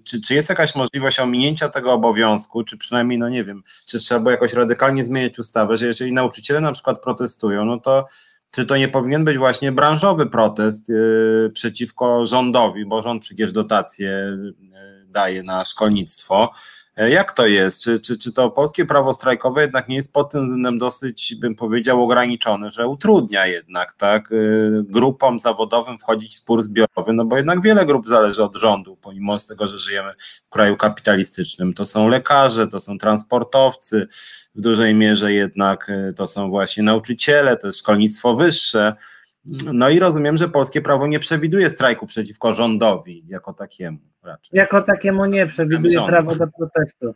[0.04, 4.20] czy, czy jest jakaś możliwość ominięcia tego obowiązku, czy przynajmniej, no nie wiem, czy trzeba
[4.20, 8.06] by jakoś radykalnie zmieniać ustawę, że jeżeli nauczyciele na przykład protestują, no to
[8.54, 14.08] czy to nie powinien być właśnie branżowy protest yy, przeciwko rządowi, bo rząd przecież dotacje
[14.08, 16.52] yy, daje na szkolnictwo.
[16.96, 17.82] Yy, jak to jest?
[17.82, 21.54] Czy, czy, czy to polskie prawo strajkowe jednak nie jest pod tym względem dosyć, bym
[21.54, 27.36] powiedział, ograniczone, że utrudnia jednak tak, yy, grupom zawodowym wchodzić w spór zbiorowy, no bo
[27.36, 30.12] jednak wiele grup zależy od rządu, pomimo tego, że żyjemy
[30.46, 31.74] w kraju kapitalistycznym.
[31.74, 34.08] To są lekarze, to są transportowcy,
[34.54, 38.94] w dużej mierze jednak y, to są właśnie nauczyciele, to jest szkolnictwo wyższe.
[39.72, 44.58] No i rozumiem, że polskie prawo nie przewiduje strajku przeciwko rządowi jako takiemu raczej.
[44.58, 47.14] Jako takiemu nie przewiduje prawo do protestu.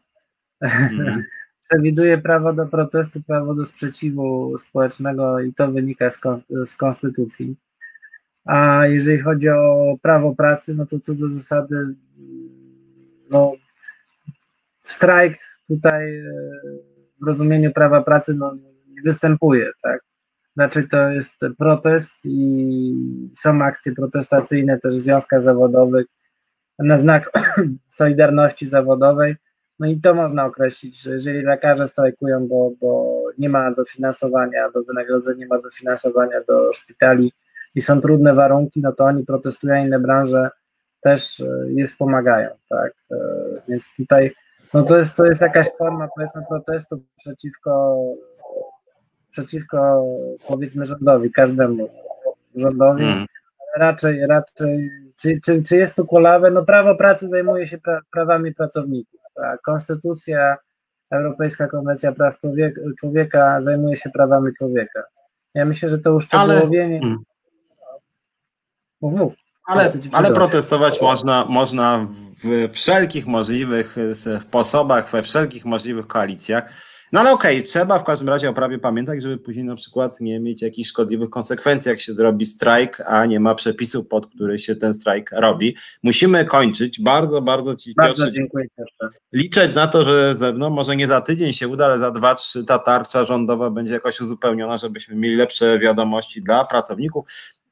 [0.60, 1.24] Mhm.
[1.68, 7.56] przewiduje prawo do protestu, prawo do sprzeciwu społecznego i to wynika z, kon, z konstytucji.
[8.44, 11.94] A jeżeli chodzi o prawo pracy, no to co do zasady,
[13.30, 13.52] no,
[14.84, 15.38] strajk
[15.68, 16.22] tutaj e,
[17.22, 18.54] w rozumieniu prawa pracy no,
[18.88, 20.05] nie występuje, tak?
[20.56, 22.94] Znaczy to jest protest i
[23.34, 26.06] są akcje protestacyjne też w związkach zawodowych
[26.78, 27.30] na znak
[27.88, 29.36] solidarności zawodowej.
[29.78, 34.82] No i to można określić, że jeżeli lekarze strajkują, bo, bo nie ma dofinansowania do
[34.82, 37.32] wynagrodzenia, nie ma dofinansowania do szpitali
[37.74, 40.50] i są trudne warunki, no to oni protestują, inne branże
[41.00, 42.92] też e, je wspomagają, tak?
[43.10, 43.16] E,
[43.68, 44.34] więc tutaj
[44.74, 47.96] no to jest, to jest jakaś forma powiedzmy protestu przeciwko
[49.36, 50.04] przeciwko
[50.48, 51.90] powiedzmy rządowi, każdemu
[52.54, 53.04] rządowi.
[53.04, 53.26] Mm.
[53.76, 56.50] Raczej, raczej, czy, czy, czy jest tu kulawe?
[56.50, 59.20] No prawo pracy zajmuje się pra, prawami pracowników.
[59.44, 60.56] A konstytucja,
[61.10, 65.02] Europejska Konwencja Praw Człowieka, człowieka zajmuje się prawami człowieka.
[65.54, 67.00] Ja myślę, że to uszczegółowienie.
[67.02, 67.16] Ale-.
[69.00, 69.32] Mów, mów.
[69.66, 72.06] Ale, ale protestować można, można
[72.44, 73.96] w wszelkich możliwych
[74.40, 76.72] sposobach, we wszelkich możliwych koalicjach.
[77.12, 80.40] No ale okej, trzeba w każdym razie o prawie pamiętać, żeby później na przykład nie
[80.40, 84.76] mieć jakichś szkodliwych konsekwencji, jak się zrobi strajk, a nie ma przepisów, pod który się
[84.76, 85.76] ten strajk robi.
[86.02, 87.00] Musimy kończyć.
[87.00, 88.66] Bardzo, bardzo Ci Bardzo dziękuję.
[89.32, 92.34] Liczę na to, że ze mną może nie za tydzień się uda, ale za dwa,
[92.34, 97.24] trzy ta tarcza rządowa będzie jakoś uzupełniona, żebyśmy mieli lepsze wiadomości dla pracowników.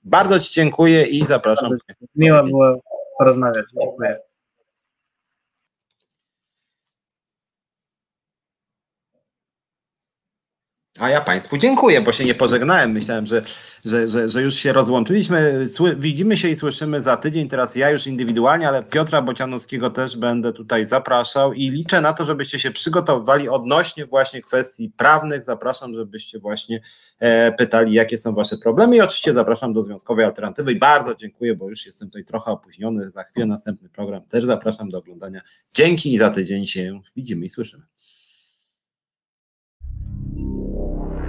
[0.04, 1.70] Bardzo Ci dziękuję i zapraszam.
[2.16, 2.80] Miło było
[3.18, 3.66] porozmawiać.
[3.80, 4.18] Dziękuję.
[10.98, 12.92] A ja Państwu dziękuję, bo się nie pożegnałem.
[12.92, 13.42] Myślałem, że,
[13.84, 15.68] że, że, że już się rozłączyliśmy.
[15.68, 17.48] Sły, widzimy się i słyszymy za tydzień.
[17.48, 22.24] Teraz ja już indywidualnie, ale Piotra Bocianowskiego też będę tutaj zapraszał i liczę na to,
[22.24, 25.44] żebyście się przygotowywali odnośnie właśnie kwestii prawnych.
[25.44, 26.80] Zapraszam, żebyście właśnie
[27.18, 31.56] e, pytali, jakie są Wasze problemy i oczywiście zapraszam do Związkowej Alternatywy i bardzo dziękuję,
[31.56, 33.10] bo już jestem tutaj trochę opóźniony.
[33.10, 35.40] Za chwilę następny program też zapraszam do oglądania.
[35.74, 37.93] Dzięki i za tydzień się widzimy i słyszymy.